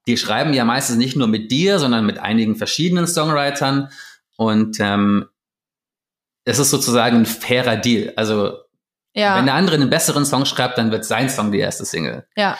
die 0.08 0.18
schreiben 0.18 0.54
ja 0.54 0.66
meistens 0.66 0.98
nicht 0.98 1.16
nur 1.16 1.28
mit 1.28 1.52
dir, 1.52 1.80
sondern 1.80 2.06
mit 2.06 2.20
einigen 2.20 2.56
verschiedenen 2.56 3.08
Songwritern. 3.08 3.90
Und 4.38 4.78
ähm, 4.80 5.28
es 6.46 6.60
ist 6.60 6.72
sozusagen 6.72 7.18
ein 7.18 7.26
fairer 7.26 7.78
Deal. 7.78 8.14
Also 8.16 8.54
Ja, 9.14 9.38
wenn 9.38 9.46
der 9.46 9.56
andere 9.56 9.76
einen 9.76 9.90
besseren 9.90 10.26
Song 10.26 10.46
schreibt, 10.46 10.78
dann 10.78 10.92
wird 10.92 11.06
sein 11.06 11.30
Song 11.30 11.52
die 11.52 11.60
erste 11.60 11.86
Single. 11.86 12.26
ja. 12.36 12.58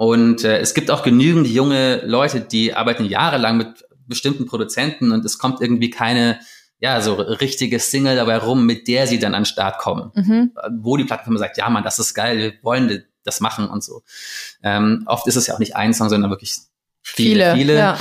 Und 0.00 0.44
äh, 0.44 0.60
es 0.60 0.74
gibt 0.74 0.92
auch 0.92 1.02
genügend 1.02 1.48
junge 1.48 2.06
Leute, 2.06 2.40
die 2.40 2.72
arbeiten 2.72 3.04
jahrelang 3.04 3.56
mit 3.56 3.84
bestimmten 4.06 4.46
Produzenten 4.46 5.10
und 5.10 5.24
es 5.24 5.38
kommt 5.38 5.60
irgendwie 5.60 5.90
keine, 5.90 6.38
ja, 6.78 7.00
so 7.00 7.14
richtige 7.14 7.80
Single 7.80 8.14
dabei 8.14 8.38
rum, 8.38 8.64
mit 8.64 8.86
der 8.86 9.08
sie 9.08 9.18
dann 9.18 9.34
an 9.34 9.42
den 9.42 9.46
Start 9.46 9.78
kommen. 9.78 10.12
Mhm. 10.14 10.52
Wo 10.78 10.96
die 10.96 11.02
Plattform 11.02 11.36
sagt, 11.36 11.58
ja, 11.58 11.68
Mann, 11.68 11.82
das 11.82 11.98
ist 11.98 12.14
geil, 12.14 12.38
wir 12.38 12.52
wollen 12.62 13.04
das 13.24 13.40
machen 13.40 13.68
und 13.68 13.82
so. 13.82 14.02
Ähm, 14.62 15.02
oft 15.06 15.26
ist 15.26 15.34
es 15.34 15.48
ja 15.48 15.54
auch 15.54 15.58
nicht 15.58 15.74
ein 15.74 15.92
Song, 15.92 16.08
sondern 16.08 16.30
wirklich 16.30 16.56
viele, 17.14 17.52
Viele. 17.52 17.54
viele. 17.54 17.76
Ja. 17.78 17.98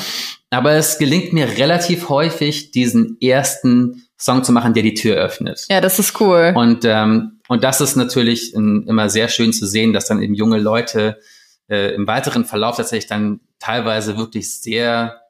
Aber 0.49 0.71
es 0.73 0.97
gelingt 0.97 1.33
mir 1.33 1.57
relativ 1.57 2.09
häufig, 2.09 2.71
diesen 2.71 3.17
ersten 3.21 4.03
Song 4.19 4.43
zu 4.43 4.51
machen, 4.51 4.73
der 4.73 4.83
die 4.83 4.93
Tür 4.93 5.15
öffnet. 5.17 5.65
ja, 5.69 5.81
das 5.81 5.99
ist 5.99 6.19
cool. 6.21 6.53
Und, 6.55 6.85
ähm, 6.85 7.39
und 7.49 7.63
das 7.63 7.81
ist 7.81 7.95
natürlich 7.95 8.55
ähm, 8.55 8.85
immer 8.87 9.09
sehr 9.09 9.27
schön 9.27 9.51
zu 9.53 9.67
sehen, 9.67 9.93
dass 9.93 10.07
dann 10.07 10.21
eben 10.21 10.33
junge 10.33 10.57
Leute 10.59 11.19
äh, 11.69 11.93
im 11.93 12.07
weiteren 12.07 12.45
Verlauf 12.45 12.77
tatsächlich 12.77 13.07
dann 13.07 13.41
teilweise 13.59 14.17
wirklich 14.17 14.59
sehr 14.61 15.21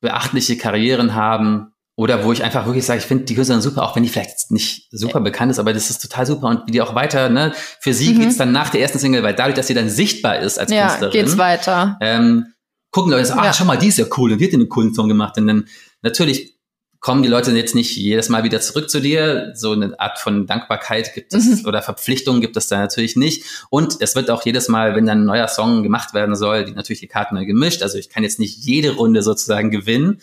beachtliche 0.00 0.56
Karrieren 0.56 1.14
haben. 1.14 1.68
Oder 1.94 2.24
wo 2.24 2.32
ich 2.32 2.42
einfach 2.42 2.64
wirklich 2.66 2.86
sage, 2.86 3.00
ich 3.00 3.06
finde 3.06 3.24
die 3.24 3.34
Künstlerin 3.34 3.60
super, 3.60 3.82
auch 3.82 3.94
wenn 3.96 4.02
die 4.02 4.08
vielleicht 4.08 4.50
nicht 4.50 4.88
super 4.90 5.20
bekannt 5.20 5.50
ist, 5.52 5.58
aber 5.58 5.72
das 5.74 5.90
ist 5.90 5.98
total 6.00 6.24
super 6.26 6.46
und 6.48 6.66
wie 6.66 6.72
die 6.72 6.80
auch 6.80 6.94
weiter, 6.94 7.28
ne, 7.28 7.52
für 7.80 7.92
sie 7.92 8.14
Mhm. 8.14 8.20
geht's 8.20 8.38
dann 8.38 8.50
nach 8.50 8.70
der 8.70 8.80
ersten 8.80 8.98
Single, 8.98 9.22
weil 9.22 9.34
dadurch, 9.34 9.54
dass 9.56 9.66
sie 9.66 9.74
dann 9.74 9.90
sichtbar 9.90 10.38
ist 10.38 10.58
als 10.58 10.72
ja, 10.72 10.86
Künstlerin, 10.88 11.12
geht's 11.12 11.36
weiter. 11.38 11.98
ähm, 12.00 12.46
gucken 12.92 13.10
Leute 13.10 13.26
so, 13.26 13.34
ah, 13.34 13.46
Ja. 13.46 13.52
schau 13.52 13.64
mal, 13.64 13.76
die 13.78 13.88
ist 13.88 13.98
ja 13.98 14.04
cool 14.16 14.32
und 14.32 14.38
die 14.38 14.46
hat 14.46 14.52
einen 14.54 14.68
coolen 14.68 14.94
Song 14.94 15.08
gemacht. 15.08 15.36
Und 15.38 15.46
dann 15.48 15.66
natürlich 16.02 16.54
kommen 17.00 17.24
die 17.24 17.28
Leute 17.28 17.50
jetzt 17.50 17.74
nicht 17.74 17.96
jedes 17.96 18.28
Mal 18.28 18.44
wieder 18.44 18.60
zurück 18.60 18.88
zu 18.88 19.00
dir. 19.00 19.50
So 19.56 19.72
eine 19.72 19.98
Art 19.98 20.20
von 20.20 20.46
Dankbarkeit 20.46 21.14
gibt 21.14 21.34
es 21.34 21.44
Mhm. 21.62 21.66
oder 21.66 21.82
Verpflichtung 21.82 22.40
gibt 22.40 22.56
es 22.56 22.68
da 22.68 22.78
natürlich 22.78 23.16
nicht. 23.16 23.44
Und 23.70 23.96
es 23.98 24.14
wird 24.14 24.30
auch 24.30 24.44
jedes 24.44 24.68
Mal, 24.68 24.94
wenn 24.94 25.04
dann 25.06 25.22
ein 25.22 25.24
neuer 25.24 25.48
Song 25.48 25.82
gemacht 25.82 26.14
werden 26.14 26.36
soll, 26.36 26.64
die 26.64 26.72
natürlich 26.72 27.00
die 27.00 27.08
Karten 27.08 27.34
neu 27.34 27.44
gemischt. 27.44 27.82
Also 27.82 27.98
ich 27.98 28.08
kann 28.08 28.22
jetzt 28.22 28.38
nicht 28.38 28.56
jede 28.64 28.92
Runde 28.92 29.22
sozusagen 29.24 29.72
gewinnen. 29.72 30.20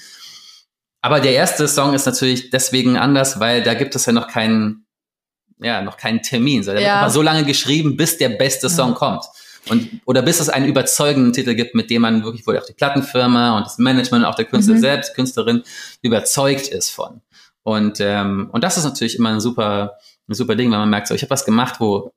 Aber 1.01 1.20
der 1.20 1.34
erste 1.34 1.67
Song 1.67 1.93
ist 1.93 2.05
natürlich 2.05 2.49
deswegen 2.49 2.97
anders, 2.97 3.39
weil 3.41 3.61
da 3.63 3.74
gibt 3.74 3.95
es 3.95 4.05
ja 4.05 4.13
noch 4.13 4.28
keinen, 4.28 4.86
ja, 5.61 5.82
noch 5.82 5.97
keinen 5.97 6.22
Termin. 6.22 6.63
So, 6.63 6.72
Der 6.72 6.80
Ja. 6.82 6.88
wird 6.88 6.95
einfach 6.99 7.13
so 7.13 7.22
lange 7.22 7.43
geschrieben, 7.45 7.97
bis 7.97 8.17
der 8.17 8.30
beste 8.30 8.70
Song 8.70 8.93
kommt. 8.93 9.26
Und, 9.70 10.01
oder 10.05 10.22
bis 10.22 10.39
es 10.39 10.49
einen 10.49 10.65
überzeugenden 10.65 11.32
Titel 11.34 11.53
gibt, 11.55 11.76
mit 11.76 11.89
dem 11.89 12.01
man 12.01 12.24
wirklich 12.24 12.45
wohl 12.47 12.57
auch 12.57 12.65
die 12.65 12.74
Plattenfirma 12.74 13.57
und 13.57 13.65
das 13.65 13.78
Management 13.78 14.26
auch 14.26 14.36
der 14.36 14.45
Künstler 14.45 14.76
Mhm. 14.76 14.80
selbst, 14.80 15.13
Künstlerin, 15.15 15.63
überzeugt 16.01 16.67
ist 16.67 16.89
von. 16.89 17.22
Und, 17.63 17.99
ähm, 17.99 18.49
und 18.51 18.63
das 18.63 18.78
ist 18.78 18.84
natürlich 18.86 19.17
immer 19.17 19.30
ein 19.30 19.39
super, 19.41 19.97
ein 20.28 20.34
super 20.34 20.55
Ding, 20.55 20.72
weil 20.72 20.80
man 20.80 20.89
merkt, 20.89 21.07
so, 21.07 21.13
ich 21.13 21.22
habe 21.22 21.30
was 21.32 21.45
gemacht, 21.45 21.76
wo 21.80 22.11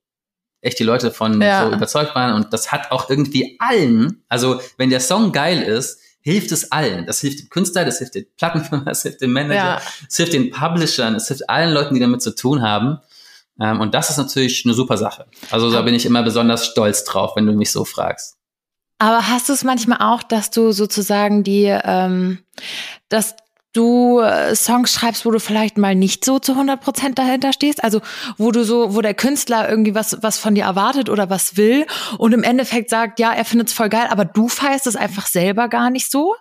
echt 0.63 0.79
die 0.79 0.85
Leute 0.85 1.11
von 1.11 1.41
Ja. 1.43 1.69
so 1.69 1.75
überzeugt 1.75 2.15
waren. 2.15 2.35
Und 2.35 2.53
das 2.53 2.73
hat 2.73 2.91
auch 2.91 3.11
irgendwie 3.11 3.57
allen, 3.59 4.23
also 4.29 4.61
wenn 4.79 4.91
der 4.91 5.01
Song 5.01 5.33
geil 5.33 5.61
ist, 5.63 5.99
hilft 6.25 6.53
es 6.53 6.71
allen. 6.71 7.05
Das 7.07 7.21
hilft 7.21 7.41
dem 7.41 7.49
Künstler, 7.51 7.85
das 7.85 7.99
hilft 7.99 8.15
der 8.15 8.23
Plattenfirma, 8.39 8.85
das 8.87 9.03
hilft 9.03 9.21
dem 9.21 9.33
Manager, 9.33 9.55
Ja. 9.57 9.83
es 10.09 10.17
hilft 10.17 10.33
den 10.35 10.51
Publishern, 10.51 11.17
es 11.17 11.27
hilft 11.29 11.51
allen 11.51 11.73
Leuten, 11.75 11.95
die 11.95 12.01
damit 12.01 12.23
zu 12.23 12.35
tun 12.35 12.63
haben. 12.63 12.99
Ähm, 13.61 13.81
und 13.81 13.95
das 13.95 14.11
ist 14.11 14.17
natürlich 14.17 14.65
eine 14.65 14.75
super 14.75 14.97
Sache. 14.97 15.27
Also 15.51 15.71
da 15.71 15.83
bin 15.83 15.95
ich 15.95 16.07
immer 16.07 16.23
besonders 16.23 16.67
stolz 16.67 17.05
drauf, 17.05 17.33
wenn 17.37 17.47
du 17.47 17.53
mich 17.53 17.71
so 17.71 17.85
fragst. 17.85 18.37
Aber 18.99 19.29
hast 19.29 19.49
du 19.49 19.53
es 19.53 19.65
manchmal 19.65 19.99
auch, 20.01 20.23
dass 20.23 20.51
du 20.51 20.73
sozusagen 20.73 21.43
die, 21.43 21.65
ähm, 21.67 22.39
dass 23.09 23.35
du 23.73 24.21
äh, 24.21 24.55
Songs 24.55 24.93
schreibst, 24.93 25.25
wo 25.25 25.31
du 25.31 25.39
vielleicht 25.41 25.79
mal 25.79 25.95
nicht 25.95 26.25
so 26.25 26.39
zu 26.39 26.53
100 26.53 26.81
Prozent 26.81 27.19
dahinter 27.19 27.53
stehst? 27.53 27.83
Also 27.83 28.01
wo 28.39 28.51
du 28.51 28.65
so, 28.65 28.95
wo 28.95 29.01
der 29.01 29.15
Künstler 29.15 29.69
irgendwie 29.69 29.95
was, 29.95 30.19
was 30.23 30.39
von 30.39 30.55
dir 30.55 30.65
erwartet 30.65 31.09
oder 31.09 31.31
was 31.31 31.57
will 31.57 31.87
und 32.19 32.33
im 32.33 32.43
Endeffekt 32.43 32.91
sagt, 32.91 33.19
ja, 33.19 33.33
er 33.33 33.45
findet 33.45 33.69
es 33.69 33.75
voll 33.75 33.89
geil, 33.89 34.07
aber 34.11 34.25
du 34.25 34.49
feierst 34.49 34.87
es 34.87 34.97
einfach 34.97 35.27
selber 35.27 35.69
gar 35.69 35.91
nicht 35.91 36.11
so? 36.11 36.35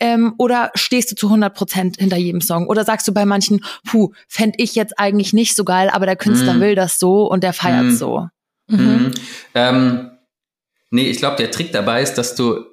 Ähm, 0.00 0.34
oder 0.38 0.70
stehst 0.74 1.10
du 1.12 1.14
zu 1.16 1.26
100 1.26 1.54
Prozent 1.54 1.96
hinter 1.98 2.16
jedem 2.16 2.40
Song? 2.40 2.66
Oder 2.66 2.84
sagst 2.84 3.06
du 3.06 3.12
bei 3.12 3.24
manchen, 3.26 3.64
puh, 3.86 4.12
fänd 4.26 4.54
ich 4.58 4.74
jetzt 4.74 4.98
eigentlich 4.98 5.32
nicht 5.32 5.54
so 5.56 5.64
geil, 5.64 5.90
aber 5.92 6.06
der 6.06 6.16
Künstler 6.16 6.54
Mm. 6.54 6.60
will 6.60 6.74
das 6.74 6.98
so 6.98 7.26
und 7.30 7.44
der 7.44 7.52
feiert 7.52 7.84
Mm. 7.84 7.96
so? 7.96 8.28
Mhm. 8.68 9.10
Ähm, 9.54 10.10
nee, 10.90 11.08
ich 11.10 11.18
glaube, 11.18 11.36
der 11.36 11.50
Trick 11.50 11.72
dabei 11.72 12.02
ist, 12.02 12.14
dass 12.14 12.34
du 12.34 12.64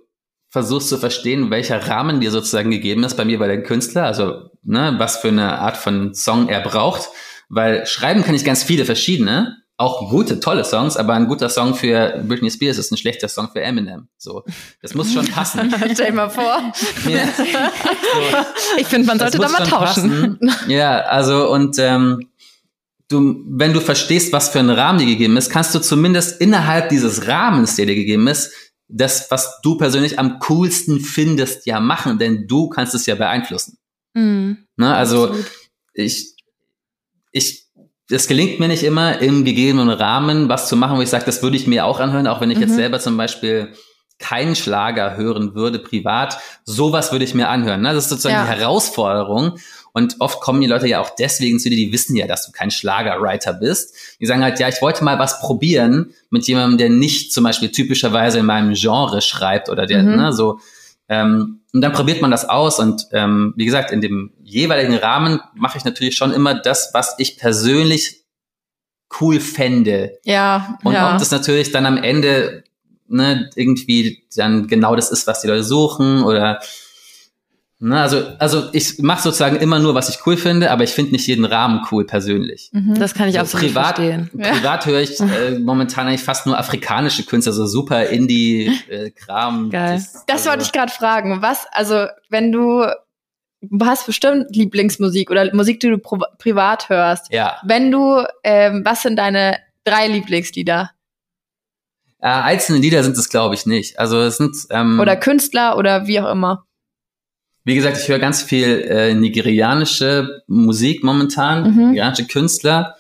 versuchst 0.56 0.88
zu 0.88 0.98
verstehen, 0.98 1.52
welcher 1.52 1.86
Rahmen 1.86 2.22
dir 2.22 2.32
sozusagen 2.32 2.72
gegeben 2.72 3.04
ist 3.04 3.18
bei 3.18 3.26
mir 3.26 3.40
bei 3.40 3.50
den 3.50 3.64
Künstler, 3.64 4.06
also 4.06 4.52
ne, 4.64 4.96
was 4.98 5.18
für 5.18 5.28
eine 5.28 5.60
Art 5.60 5.76
von 5.76 6.14
Song 6.14 6.48
er 6.48 6.62
braucht, 6.62 7.10
weil 7.50 7.86
schreiben 7.86 8.24
kann 8.24 8.36
ich 8.36 8.46
ganz 8.46 8.64
viele 8.64 8.86
verschiedene 8.86 9.58
auch 9.76 10.10
gute, 10.10 10.40
tolle 10.40 10.64
Songs, 10.64 10.96
aber 10.96 11.14
ein 11.16 11.28
guter 11.28 11.50
Song 11.50 11.76
für 11.76 12.24
Britney 12.26 12.50
Spears 12.50 12.78
ist 12.78 12.90
ein 12.94 12.96
schlechter 12.96 13.28
Song 13.28 13.50
für 13.52 13.62
Eminem. 13.62 14.08
So, 14.18 14.46
das 14.82 14.94
muss 14.94 15.12
schon 15.12 15.28
passen. 15.28 15.76
Stell 15.94 16.08
dir 16.08 16.14
mal 16.14 16.30
vor. 16.30 16.72
Ja. 17.06 17.28
So, 18.16 18.78
Ich 18.78 18.88
finde, 18.88 19.08
man 19.08 19.20
sollte 19.20 19.40
da 19.40 19.50
mal 19.50 19.68
tauschen. 19.68 20.40
passen. 20.40 20.70
Ja, 20.70 21.02
also 21.02 21.52
und 21.52 21.78
ähm, 21.80 22.30
du, 23.10 23.44
wenn 23.50 23.74
du 23.74 23.82
verstehst, 23.82 24.32
was 24.32 24.48
für 24.48 24.60
ein 24.60 24.70
Rahmen 24.70 25.00
dir 25.00 25.06
gegeben 25.06 25.36
ist, 25.36 25.50
kannst 25.50 25.76
du 25.76 25.80
zumindest 25.80 26.40
innerhalb 26.40 26.88
dieses 26.88 27.28
Rahmens, 27.28 27.76
der 27.76 27.88
dir 27.88 27.96
gegeben 27.96 28.28
ist, 28.28 28.54
das, 28.88 29.32
was 29.32 29.60
du 29.62 29.78
persönlich 29.78 30.20
am 30.20 30.40
coolsten 30.40 31.00
findest, 31.00 31.66
ja 31.66 31.80
machen, 31.80 32.20
denn 32.20 32.48
du 32.48 32.70
kannst 32.70 32.94
es 32.96 33.06
ja 33.06 33.16
beeinflussen. 33.16 33.78
Mhm. 34.14 34.66
Ne? 34.78 34.94
Also 34.96 35.26
Absolut. 35.26 35.52
ich, 35.94 36.36
ich, 37.32 37.66
es 38.10 38.28
gelingt 38.28 38.60
mir 38.60 38.68
nicht 38.68 38.84
immer 38.84 39.20
im 39.20 39.44
gegebenen 39.46 39.90
Rahmen 39.90 40.48
was 40.50 40.68
zu 40.70 40.76
machen, 40.76 40.98
wo 40.98 41.02
ich 41.02 41.10
sage, 41.10 41.26
das 41.26 41.42
würde 41.42 41.58
ich 41.58 41.66
mir 41.68 41.86
auch 41.86 42.00
anhören, 42.00 42.28
auch 42.28 42.42
wenn 42.42 42.52
ich 42.52 42.60
jetzt 42.60 42.72
Mhm. 42.72 42.76
selber 42.76 43.00
zum 43.00 43.18
Beispiel 43.18 43.74
keinen 44.20 44.56
Schlager 44.56 45.18
hören 45.18 45.56
würde, 45.56 45.80
privat, 45.80 46.38
sowas 46.64 47.12
würde 47.12 47.26
ich 47.26 47.34
mir 47.34 47.50
anhören. 47.50 47.82
Ne? 47.82 47.94
Das 47.94 48.06
ist 48.06 48.10
sozusagen 48.10 48.36
Ja. 48.36 48.44
die 48.46 48.60
Herausforderung. 48.62 49.58
Und 49.96 50.18
oft 50.20 50.42
kommen 50.42 50.60
die 50.60 50.68
Leute 50.68 50.88
ja 50.90 51.00
auch 51.00 51.10
deswegen 51.18 51.58
zu 51.58 51.70
dir, 51.70 51.78
die 51.78 51.94
wissen 51.94 52.18
ja, 52.18 52.28
dass 52.28 52.46
du 52.46 52.52
kein 52.52 52.70
Schlagerwriter 52.70 53.54
bist. 53.54 53.96
Die 54.20 54.26
sagen 54.26 54.44
halt, 54.44 54.60
ja, 54.60 54.68
ich 54.68 54.82
wollte 54.82 55.06
mal 55.06 55.18
was 55.20 55.40
probieren 55.40 56.14
mit 56.30 56.46
jemandem, 56.48 56.78
der 56.78 56.90
nicht 56.90 57.32
zum 57.32 57.46
Beispiel 57.46 57.72
typischerweise 57.72 58.40
in 58.40 58.46
meinem 58.46 58.74
Genre 58.74 59.22
schreibt 59.22 59.70
oder 59.70 59.86
der, 59.86 60.04
Mhm. 60.04 60.16
ne, 60.18 60.34
so. 60.34 60.60
Ähm, 61.08 61.62
und 61.74 61.80
dann 61.82 61.94
probiert 61.94 62.22
man 62.22 62.30
das 62.30 62.44
aus 62.50 62.78
und 62.80 63.08
ähm, 63.14 63.54
wie 63.56 63.64
gesagt, 63.64 63.92
in 63.92 64.02
dem 64.02 64.34
jeweiligen 64.44 64.96
Rahmen 64.96 65.40
mache 65.54 65.78
ich 65.78 65.86
natürlich 65.86 66.18
schon 66.18 66.34
immer 66.34 66.56
das, 66.56 66.90
was 66.94 67.16
ich 67.18 67.38
persönlich 67.38 68.26
cool 69.22 69.40
fände. 69.40 70.20
Ja, 70.26 70.78
Und 70.84 70.94
ja. 70.94 71.14
ob 71.14 71.20
das 71.20 71.32
natürlich 71.32 71.72
dann 71.72 71.86
am 71.86 71.98
Ende 71.98 72.64
ne, 73.08 73.50
irgendwie 73.56 74.26
dann 74.36 74.68
genau 74.68 74.96
das 74.98 75.10
ist, 75.10 75.26
was 75.26 75.40
die 75.42 75.48
Leute 75.48 75.64
suchen 75.64 76.24
oder 76.24 76.60
ne, 77.80 78.02
also 78.02 78.24
also 78.40 78.70
ich 78.74 79.00
mache 79.00 79.22
sozusagen 79.22 79.58
immer 79.58 79.80
nur, 79.80 79.96
was 79.96 80.10
ich 80.10 80.26
cool 80.26 80.38
finde, 80.38 80.72
aber 80.72 80.84
ich 80.84 80.92
finde 80.92 81.12
nicht 81.14 81.28
jeden 81.28 81.46
Rahmen 81.46 81.82
cool 81.92 82.06
persönlich. 82.06 82.70
Mhm. 82.74 82.96
Das 82.96 83.14
kann 83.14 83.28
ich 83.28 83.36
So 83.36 83.42
absolut 83.42 83.68
privat, 83.68 83.96
verstehen. 83.96 84.30
Ja. 84.34 84.52
privat 84.54 84.86
höre 84.86 85.02
ich 85.02 85.20
äh, 85.20 85.60
momentan 85.60 86.08
eigentlich 86.08 86.24
fast 86.24 86.46
nur 86.46 86.58
afrikanische 86.58 87.24
Künstler, 87.24 87.54
so 87.54 87.66
super 87.66 88.08
Indie-Kram. 88.08 89.70
Geil. 89.72 90.04
Das 90.28 90.46
wollte 90.46 90.64
ich 90.64 90.72
gerade 90.72 90.92
fragen. 90.92 91.42
Was, 91.42 91.66
also, 91.72 92.08
wenn 92.30 92.52
du, 92.52 92.86
du 93.62 93.86
hast 93.86 94.06
bestimmt 94.06 94.56
Lieblingsmusik 94.56 95.30
oder 95.32 95.54
Musik, 95.54 95.80
die 95.80 95.90
du 95.90 95.98
privat 95.98 96.90
hörst. 96.90 97.32
Ja, 97.32 97.58
Wenn 97.64 97.92
du, 97.92 98.24
ähm, 98.44 98.82
was 98.86 99.02
sind 99.02 99.18
deine 99.18 99.58
drei 99.84 100.08
Lieblingslieder? 100.08 100.92
äh, 102.20 102.28
einzelne 102.28 102.80
Lieder 102.80 103.04
sind 103.04 103.16
es, 103.18 103.30
glaube 103.30 103.54
ich, 103.54 103.68
nicht. 103.68 104.00
Also 104.00 104.20
es 104.22 104.38
sind 104.38 104.56
ähm, 104.72 105.00
Oder 105.00 105.16
Künstler 105.16 105.78
oder 105.78 106.08
wie 106.08 106.20
auch 106.20 106.32
immer? 106.32 106.66
Wie 107.66 107.76
gesagt, 107.76 107.98
ich 107.98 108.08
höre 108.08 108.20
ganz 108.20 108.42
viel 108.44 108.86
äh, 108.88 109.14
nigerianische 109.16 110.44
Musik 110.48 111.04
momentan, 111.04 111.64
Mhm. 111.74 111.88
nigerianische 111.90 112.26
Künstler. 112.28 112.96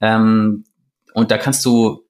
Ähm, 0.00 0.64
und 1.14 1.30
da 1.30 1.38
kannst 1.38 1.64
du 1.64 2.02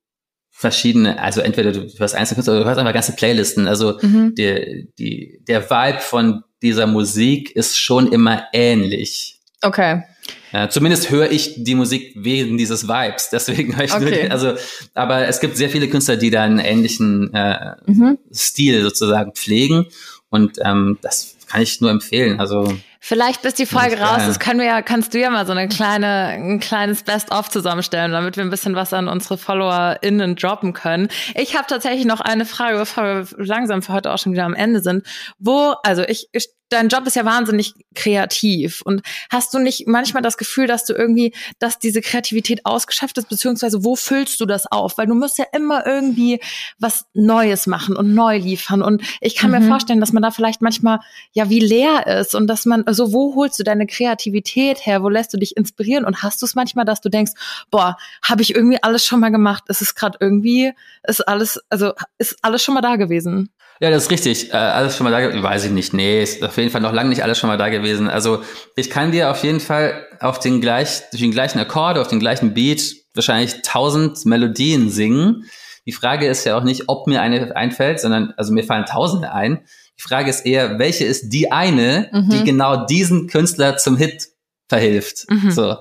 verschiedene, 0.50 1.20
also 1.20 1.40
entweder 1.42 1.72
du 1.72 1.86
hörst 1.98 2.14
einzelne 2.14 2.36
Künstler 2.36 2.54
oder 2.54 2.60
du 2.62 2.66
hörst 2.68 2.78
einfach 2.80 2.94
ganze 2.94 3.12
Playlisten. 3.12 3.66
Also 3.68 3.98
Mhm. 4.00 4.34
der, 4.36 4.64
die, 4.98 5.40
der 5.46 5.68
Vibe 5.68 6.00
von 6.00 6.44
dieser 6.62 6.86
Musik 6.86 7.50
ist 7.54 7.78
schon 7.78 8.10
immer 8.12 8.44
ähnlich. 8.52 9.40
Okay. 9.62 10.04
Äh, 10.52 10.68
zumindest 10.68 11.10
höre 11.10 11.30
ich 11.30 11.54
die 11.62 11.74
Musik 11.74 12.12
wegen 12.16 12.56
dieses 12.56 12.88
Vibes. 12.88 13.28
Deswegen 13.32 13.76
höre 13.76 13.84
ich 13.84 13.98
nur, 13.98 14.08
Okay. 14.08 14.22
die, 14.24 14.30
also, 14.30 14.54
aber 14.94 15.26
es 15.28 15.40
gibt 15.40 15.56
sehr 15.56 15.68
viele 15.70 15.88
Künstler, 15.88 16.16
die 16.16 16.30
da 16.30 16.42
einen 16.44 16.58
ähnlichen 16.60 17.34
äh, 17.34 17.74
Mhm. 17.86 18.18
Stil 18.32 18.82
sozusagen 18.82 19.32
pflegen. 19.32 19.86
Und 20.30 20.58
ähm, 20.64 20.98
das 21.02 21.35
kann 21.46 21.62
ich 21.62 21.80
nur 21.80 21.90
empfehlen. 21.90 22.40
Also 22.40 22.76
Vielleicht 23.00 23.42
bis 23.42 23.54
die 23.54 23.66
Folge 23.66 24.00
raus 24.00 24.26
ist, 24.26 24.40
können 24.40 24.58
wir 24.58 24.66
ja, 24.66 24.82
kannst 24.82 25.14
du 25.14 25.20
ja 25.20 25.30
mal 25.30 25.46
so 25.46 25.52
eine 25.52 25.68
kleine, 25.68 26.06
ein 26.06 26.58
kleines 26.58 27.04
Best-of 27.04 27.48
zusammenstellen, 27.50 28.10
damit 28.10 28.36
wir 28.36 28.42
ein 28.42 28.50
bisschen 28.50 28.74
was 28.74 28.92
an 28.92 29.06
unsere 29.06 29.38
FollowerInnen 29.38 30.34
droppen 30.34 30.72
können. 30.72 31.08
Ich 31.36 31.56
habe 31.56 31.66
tatsächlich 31.68 32.04
noch 32.04 32.20
eine 32.20 32.46
Frage, 32.46 32.78
bevor 32.78 33.04
wir 33.04 33.26
langsam 33.36 33.82
für 33.82 33.92
heute 33.92 34.12
auch 34.12 34.18
schon 34.18 34.32
wieder 34.32 34.44
am 34.44 34.54
Ende 34.54 34.80
sind. 34.80 35.06
Wo, 35.38 35.74
also 35.84 36.02
ich, 36.02 36.28
ich 36.32 36.48
dein 36.68 36.88
Job 36.88 37.06
ist 37.06 37.16
ja 37.16 37.24
wahnsinnig 37.24 37.74
kreativ 37.94 38.82
und 38.82 39.02
hast 39.30 39.54
du 39.54 39.58
nicht 39.58 39.86
manchmal 39.86 40.22
das 40.22 40.36
Gefühl, 40.36 40.66
dass 40.66 40.84
du 40.84 40.92
irgendwie, 40.92 41.32
dass 41.58 41.78
diese 41.78 42.00
Kreativität 42.00 42.64
ausgeschöpft 42.64 43.18
ist, 43.18 43.28
beziehungsweise 43.28 43.84
wo 43.84 43.96
füllst 43.96 44.40
du 44.40 44.46
das 44.46 44.66
auf? 44.70 44.98
Weil 44.98 45.06
du 45.06 45.14
musst 45.14 45.38
ja 45.38 45.44
immer 45.52 45.86
irgendwie 45.86 46.40
was 46.78 47.06
Neues 47.14 47.66
machen 47.66 47.96
und 47.96 48.14
neu 48.14 48.38
liefern 48.38 48.82
und 48.82 49.02
ich 49.20 49.36
kann 49.36 49.50
Mhm. 49.50 49.58
mir 49.60 49.68
vorstellen, 49.68 50.00
dass 50.00 50.12
man 50.12 50.22
da 50.22 50.30
vielleicht 50.30 50.62
manchmal 50.62 50.98
ja 51.32 51.48
wie 51.50 51.60
leer 51.60 52.06
ist 52.06 52.34
und 52.34 52.46
dass 52.48 52.64
man, 52.66 52.82
also 52.86 53.12
wo 53.12 53.34
holst 53.34 53.58
du 53.58 53.62
deine 53.62 53.86
Kreativität 53.86 54.84
her? 54.84 55.02
Wo 55.02 55.08
lässt 55.08 55.32
du 55.32 55.38
dich 55.38 55.56
inspirieren? 55.56 56.04
Und 56.04 56.22
hast 56.22 56.42
du 56.42 56.46
es 56.46 56.54
manchmal, 56.54 56.84
dass 56.84 57.00
du 57.00 57.08
denkst, 57.08 57.32
boah, 57.70 57.96
habe 58.22 58.42
ich 58.42 58.54
irgendwie 58.54 58.82
alles 58.82 59.04
schon 59.04 59.20
mal 59.20 59.30
gemacht? 59.30 59.64
Es 59.68 59.80
ist 59.80 59.94
gerade 59.94 60.18
irgendwie, 60.20 60.72
ist 61.06 61.26
alles, 61.26 61.60
also 61.70 61.92
ist 62.18 62.36
alles 62.42 62.62
schon 62.62 62.74
mal 62.74 62.80
da 62.80 62.96
gewesen? 62.96 63.50
Ja, 63.80 63.90
das 63.90 64.04
ist 64.04 64.10
richtig. 64.10 64.52
Äh, 64.52 64.56
alles 64.56 64.96
schon 64.96 65.04
mal 65.04 65.10
da 65.10 65.20
gewesen? 65.20 65.42
Weiß 65.42 65.64
ich 65.64 65.70
nicht. 65.70 65.92
Nee, 65.92 66.22
ist 66.22 66.42
auf 66.42 66.56
jeden 66.56 66.70
Fall 66.70 66.80
noch 66.80 66.92
lange 66.92 67.10
nicht 67.10 67.22
alles 67.22 67.38
schon 67.38 67.48
mal 67.48 67.58
da 67.58 67.68
gewesen. 67.68 68.08
Also 68.08 68.42
ich 68.74 68.88
kann 68.90 69.12
dir 69.12 69.30
auf 69.30 69.42
jeden 69.44 69.60
Fall 69.60 70.06
auf 70.20 70.38
den, 70.38 70.60
gleich, 70.60 71.02
durch 71.10 71.20
den 71.22 71.30
gleichen 71.30 71.58
Akkord, 71.58 71.98
auf 71.98 72.08
den 72.08 72.20
gleichen 72.20 72.54
Beat 72.54 72.82
wahrscheinlich 73.14 73.62
tausend 73.62 74.24
Melodien 74.24 74.88
singen. 74.90 75.44
Die 75.86 75.92
Frage 75.92 76.26
ist 76.26 76.44
ja 76.44 76.56
auch 76.58 76.64
nicht, 76.64 76.84
ob 76.88 77.06
mir 77.06 77.20
eine 77.20 77.54
einfällt, 77.54 78.00
sondern, 78.00 78.32
also 78.36 78.52
mir 78.52 78.64
fallen 78.64 78.86
tausende 78.86 79.32
ein. 79.32 79.60
Die 79.98 80.02
Frage 80.02 80.28
ist 80.30 80.44
eher, 80.44 80.78
welche 80.78 81.04
ist 81.04 81.28
die 81.30 81.52
eine, 81.52 82.08
Mhm. 82.12 82.30
die 82.30 82.44
genau 82.44 82.86
diesen 82.86 83.28
Künstler 83.28 83.76
zum 83.76 83.96
Hit 83.96 84.28
verhilft. 84.68 85.30
Mhm. 85.30 85.50
So. 85.52 85.76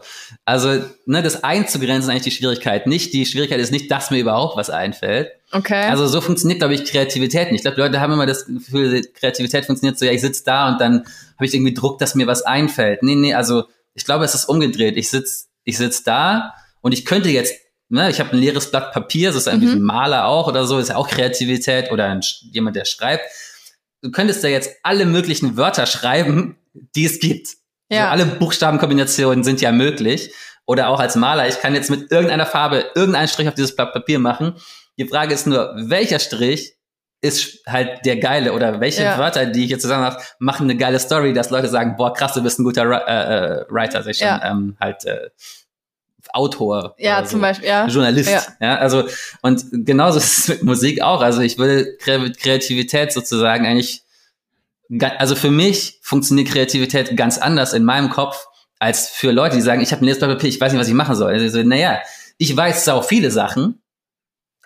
Also, 0.45 0.83
ne, 1.05 1.23
das 1.23 1.43
einzugrenzen 1.43 2.03
ist 2.03 2.09
eigentlich 2.09 2.23
die 2.23 2.31
Schwierigkeit. 2.31 2.85
Nicht, 2.87 3.13
die 3.13 3.25
Schwierigkeit 3.25 3.59
ist 3.59 3.71
nicht, 3.71 3.89
dass 3.89 4.11
mir 4.11 4.19
überhaupt 4.19 4.57
was 4.57 4.69
einfällt, 4.69 5.31
Okay. 5.51 5.85
also 5.89 6.05
so 6.07 6.21
funktioniert, 6.21 6.59
glaube 6.59 6.73
ich, 6.73 6.83
Kreativität 6.85 7.51
nicht. 7.51 7.59
Ich 7.59 7.61
glaube, 7.63 7.79
Leute 7.81 7.99
haben 8.01 8.11
immer 8.13 8.25
das 8.25 8.45
Gefühl, 8.45 9.01
Kreativität 9.13 9.65
funktioniert 9.65 9.97
so, 9.97 10.05
ja, 10.05 10.11
ich 10.11 10.21
sitze 10.21 10.43
da 10.45 10.67
und 10.69 10.81
dann 10.81 11.05
habe 11.35 11.45
ich 11.45 11.53
irgendwie 11.53 11.73
Druck, 11.73 11.97
dass 11.99 12.13
mir 12.13 12.27
was 12.27 12.41
einfällt. 12.43 13.01
Nee, 13.03 13.15
nee, 13.15 13.33
also 13.33 13.63
ich 13.93 14.05
glaube, 14.05 14.25
es 14.25 14.35
ist 14.35 14.45
umgedreht. 14.45 14.97
Ich 14.97 15.09
sitz, 15.09 15.47
ich 15.63 15.77
sitz 15.77 16.03
da 16.03 16.53
und 16.81 16.91
ich 16.91 17.05
könnte 17.05 17.29
jetzt, 17.29 17.55
ne, 17.89 18.09
ich 18.11 18.19
habe 18.19 18.33
ein 18.33 18.37
leeres 18.39 18.69
Blatt 18.69 18.91
Papier, 18.91 19.29
das 19.29 19.37
ist 19.37 19.47
irgendwie 19.47 19.67
Mhm. 19.67 19.73
ein 19.77 19.83
Maler 19.83 20.25
auch 20.27 20.47
oder 20.47 20.65
so, 20.67 20.77
ist 20.77 20.89
ja 20.89 20.95
auch 20.97 21.07
Kreativität 21.07 21.91
oder 21.91 22.05
ein, 22.09 22.21
jemand, 22.51 22.75
der 22.75 22.85
schreibt. 22.85 23.23
Du 24.01 24.11
könntest 24.11 24.43
da 24.43 24.47
jetzt 24.49 24.71
alle 24.83 25.05
möglichen 25.05 25.57
Wörter 25.57 25.85
schreiben, 25.85 26.57
die 26.95 27.05
es 27.05 27.19
gibt. 27.19 27.55
Ja. 27.89 28.05
So, 28.05 28.09
alle 28.11 28.25
Buchstabenkombinationen 28.25 29.43
sind 29.43 29.61
ja 29.61 29.71
möglich. 29.71 30.33
Oder 30.67 30.87
auch 30.89 30.99
als 30.99 31.15
Maler, 31.15 31.47
ich 31.47 31.59
kann 31.59 31.75
jetzt 31.75 31.91
mit 31.91 32.11
irgendeiner 32.11 32.47
Farbe 32.47 32.85
irgendeinen 32.95 33.27
Strich 33.27 33.47
auf 33.47 33.53
dieses 33.53 33.75
Blatt 33.75 33.93
Papier 33.93 34.17
machen. 34.17 34.55
Die 34.97 35.07
Frage 35.07 35.33
ist 35.33 35.45
nur, 35.45 35.73
welcher 35.77 36.17
Strich 36.19 36.73
ist 37.21 37.59
halt 37.67 38.03
der 38.05 38.17
geile 38.17 38.51
oder 38.53 38.79
welche 38.79 39.03
Ja. 39.03 39.17
Wörter, 39.19 39.45
die 39.45 39.63
ich 39.65 39.69
jetzt 39.69 39.81
zusammen 39.83 40.03
habe, 40.05 40.17
machen 40.39 40.63
eine 40.69 40.77
geile 40.77 40.99
Story, 40.99 41.33
dass 41.33 41.49
Leute 41.51 41.67
sagen, 41.69 41.95
boah, 41.97 42.13
krass, 42.13 42.33
du 42.33 42.41
bist 42.41 42.59
ein 42.59 42.63
guter 42.63 42.83
äh, 43.07 43.61
äh, 43.61 43.65
Writer, 43.69 44.01
sag 44.03 44.11
ich 44.11 44.17
schon, 44.17 44.27
Ja. 44.27 44.41
ähm, 44.51 44.75
halt 44.79 45.05
äh, 45.05 45.29
Autor. 46.33 46.95
ja, 46.97 47.19
oder 47.19 47.27
zum 47.27 47.39
so. 47.39 47.41
Beispiel, 47.41 47.67
ja. 47.69 47.87
Journalist. 47.87 48.29
Ja. 48.29 48.43
Ja. 48.59 48.77
also 48.77 49.03
und 49.41 49.63
genauso 49.85 50.17
ist 50.17 50.39
es 50.39 50.47
mit 50.47 50.63
Musik 50.63 51.01
auch. 51.01 51.21
Also 51.21 51.41
ich 51.41 51.57
würde 51.59 51.97
Kre- 52.03 52.35
Kreativität 52.37 53.13
sozusagen 53.13 53.65
eigentlich, 53.65 54.01
also 55.17 55.35
für 55.35 55.51
mich 55.51 55.99
funktioniert 56.01 56.49
Kreativität 56.49 57.15
ganz 57.17 57.37
anders 57.37 57.73
in 57.73 57.83
meinem 57.83 58.09
Kopf 58.09 58.45
als 58.79 59.09
für 59.09 59.31
Leute, 59.31 59.55
die 59.55 59.61
sagen, 59.61 59.81
ich 59.81 59.91
habe 59.91 60.01
ein 60.01 60.05
leeres 60.05 60.19
Blatt 60.19 60.31
Papier, 60.31 60.49
ich 60.49 60.59
weiß 60.59 60.71
nicht, 60.71 60.81
was 60.81 60.87
ich 60.87 60.93
machen 60.93 61.15
soll. 61.15 61.33
Also, 61.33 61.63
naja, 61.63 61.99
ich 62.37 62.55
weiß 62.55 62.85
sau 62.85 63.01
viele 63.01 63.31
Sachen, 63.31 63.81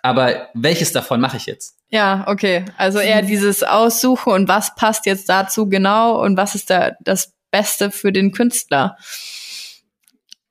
aber 0.02 0.48
welches 0.54 0.92
davon 0.92 1.20
mache 1.20 1.36
ich 1.36 1.46
jetzt? 1.46 1.76
Ja, 1.90 2.24
okay. 2.26 2.64
Also 2.76 2.98
eher 2.98 3.22
dieses 3.22 3.62
Aussuchen 3.62 4.32
und 4.32 4.48
was 4.48 4.74
passt 4.74 5.06
jetzt 5.06 5.28
dazu 5.28 5.68
genau 5.68 6.20
und 6.22 6.36
was 6.36 6.54
ist 6.54 6.70
da 6.70 6.92
das 7.00 7.32
Beste 7.50 7.90
für 7.90 8.12
den 8.12 8.32
Künstler. 8.32 8.96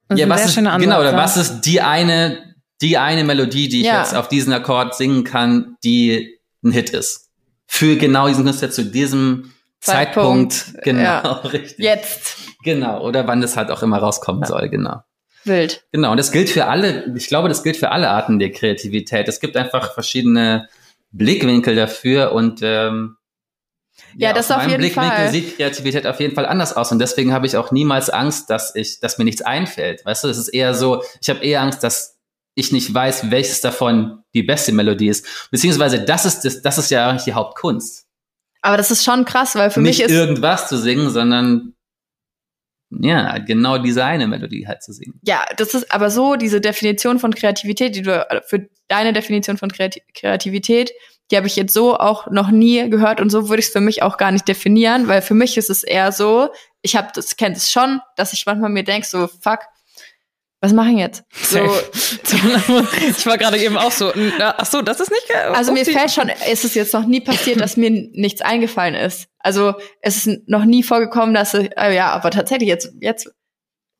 Das 0.07 0.19
ja, 0.19 0.27
was 0.27 0.41
sehr 0.41 0.49
ist, 0.49 0.57
Ansatz, 0.57 0.81
genau, 0.81 0.99
oder 0.99 1.11
ja. 1.11 1.17
was 1.17 1.37
ist 1.37 1.61
die 1.61 1.81
eine, 1.81 2.55
die 2.81 2.97
eine 2.97 3.23
Melodie, 3.23 3.69
die 3.69 3.81
ich 3.81 3.87
Ja. 3.87 3.99
jetzt 3.99 4.15
auf 4.15 4.27
diesen 4.27 4.51
Akkord 4.53 4.95
singen 4.95 5.23
kann, 5.23 5.75
die 5.83 6.39
ein 6.63 6.71
Hit 6.71 6.89
ist? 6.89 7.29
Für 7.67 7.95
genau 7.95 8.27
diesen 8.27 8.45
Künstler 8.45 8.71
zu 8.71 8.83
diesem 8.83 9.53
Zeitpunkt, 9.81 10.53
Zeitpunkt, 10.53 10.83
genau, 10.83 11.01
ja. 11.01 11.19
richtig. 11.43 11.79
Jetzt. 11.79 12.37
Genau, 12.63 13.01
oder 13.05 13.27
wann 13.27 13.41
das 13.41 13.55
halt 13.55 13.71
auch 13.71 13.81
immer 13.83 13.97
rauskommen 13.99 14.43
soll, 14.43 14.69
genau. 14.69 15.03
Wild. 15.45 15.85
Genau, 15.93 16.11
und 16.11 16.17
das 16.17 16.31
gilt 16.31 16.49
für 16.49 16.65
alle, 16.65 17.13
ich 17.15 17.27
glaube, 17.27 17.47
das 17.47 17.63
gilt 17.63 17.77
für 17.77 17.91
alle 17.91 18.09
Arten 18.09 18.39
der 18.39 18.51
Kreativität. 18.51 19.27
Es 19.27 19.39
gibt 19.39 19.55
einfach 19.55 19.93
verschiedene 19.93 20.67
Blickwinkel 21.11 21.75
dafür 21.75 22.33
und 22.33 22.59
ähm, 22.61 23.15
Ja, 24.15 24.33
das 24.33 24.51
aus 24.51 24.57
auf 24.57 24.67
jeden 24.67 24.79
Blickwinkel 24.79 25.11
Fall. 25.11 25.29
sieht 25.31 25.55
Kreativität 25.55 26.05
auf 26.07 26.19
jeden 26.19 26.35
Fall 26.35 26.45
anders 26.45 26.75
aus 26.75 26.91
und 26.91 26.99
deswegen 26.99 27.31
habe 27.33 27.47
ich 27.47 27.55
auch 27.55 27.71
niemals 27.71 28.09
Angst, 28.09 28.49
dass 28.49 28.75
ich, 28.75 28.99
dass 28.99 29.17
mir 29.17 29.23
nichts 29.23 29.41
einfällt. 29.41 30.05
Weißt 30.05 30.23
du, 30.25 30.27
es 30.27 30.37
ist 30.37 30.49
eher 30.49 30.73
so, 30.73 31.03
ich 31.21 31.29
habe 31.29 31.39
eher 31.39 31.61
Angst, 31.61 31.83
dass 31.83 32.17
ich 32.55 32.73
nicht 32.73 32.93
weiß, 32.93 33.31
welches 33.31 33.61
davon 33.61 34.23
die 34.33 34.43
beste 34.43 34.73
Melodie 34.73 35.07
ist. 35.07 35.25
Beziehungsweise 35.51 36.03
das 36.03 36.25
ist 36.25 36.41
das, 36.43 36.61
das 36.61 36.77
ist 36.77 36.91
ja 36.91 37.13
die 37.13 37.33
Hauptkunst. 37.33 38.08
Aber 38.61 38.77
das 38.77 38.91
ist 38.91 39.03
schon 39.03 39.25
krass, 39.25 39.55
weil 39.55 39.71
für 39.71 39.81
nicht 39.81 39.99
mich 39.99 40.05
ist 40.05 40.11
irgendwas 40.11 40.67
zu 40.67 40.77
singen, 40.77 41.09
sondern 41.09 41.73
ja, 42.91 43.37
genau 43.37 43.77
diese 43.77 44.03
eine 44.03 44.27
Melodie 44.27 44.67
halt 44.67 44.81
zu 44.81 44.93
singen. 44.93 45.19
ja, 45.23 45.45
das 45.57 45.73
ist 45.75 45.93
aber 45.93 46.09
so 46.09 46.35
diese 46.35 46.59
Definition 46.59 47.19
von 47.19 47.33
Kreativität, 47.33 47.95
die 47.95 48.01
du 48.01 48.25
für 48.47 48.67
deine 48.87 49.13
Definition 49.13 49.57
von 49.57 49.71
Kreati 49.71 50.01
Kreativität, 50.15 50.91
die 51.29 51.37
habe 51.37 51.45
ich 51.45 51.55
jetzt 51.55 51.73
so 51.73 51.95
auch 51.97 52.31
noch 52.31 52.49
nie 52.49 52.89
gehört 52.89 53.21
und 53.21 53.29
so 53.29 53.47
würde 53.47 53.59
ich 53.59 53.67
es 53.67 53.71
für 53.71 53.81
mich 53.81 54.01
auch 54.01 54.17
gar 54.17 54.31
nicht 54.31 54.47
definieren, 54.47 55.07
weil 55.07 55.21
für 55.21 55.35
mich 55.35 55.57
ist 55.57 55.69
es 55.69 55.83
eher 55.83 56.11
so, 56.11 56.49
ich 56.81 56.95
habe 56.95 57.09
das 57.13 57.37
kennt 57.37 57.57
es 57.57 57.71
schon, 57.71 58.01
dass 58.15 58.33
ich 58.33 58.45
manchmal 58.47 58.71
mir 58.71 58.83
denk 58.83 59.05
so 59.05 59.27
fuck, 59.27 59.59
was 60.61 60.73
mache 60.73 60.89
ich 60.89 60.97
jetzt? 60.97 61.23
So, 61.31 61.57
ich 63.09 63.25
war 63.25 63.37
gerade 63.37 63.57
eben 63.57 63.77
auch 63.77 63.91
so, 63.91 64.11
ach 64.39 64.65
so, 64.65 64.81
das 64.81 64.99
ist 64.99 65.09
nicht 65.11 65.27
ge- 65.27 65.37
Also 65.37 65.71
mir 65.71 65.85
fällt 65.85 66.11
schon, 66.11 66.29
es 66.29 66.65
ist 66.65 66.75
jetzt 66.75 66.93
noch 66.93 67.05
nie 67.05 67.21
passiert, 67.21 67.61
dass 67.61 67.77
mir 67.77 67.89
nichts 67.91 68.41
eingefallen 68.41 68.95
ist. 68.95 69.27
Also 69.39 69.75
es 70.01 70.27
ist 70.27 70.47
noch 70.49 70.65
nie 70.65 70.83
vorgekommen, 70.83 71.33
dass 71.33 71.53
ich, 71.53 71.77
ah 71.77 71.89
ja, 71.89 72.11
aber 72.11 72.29
tatsächlich 72.31 72.67
jetzt, 72.67 72.91
jetzt, 72.99 73.29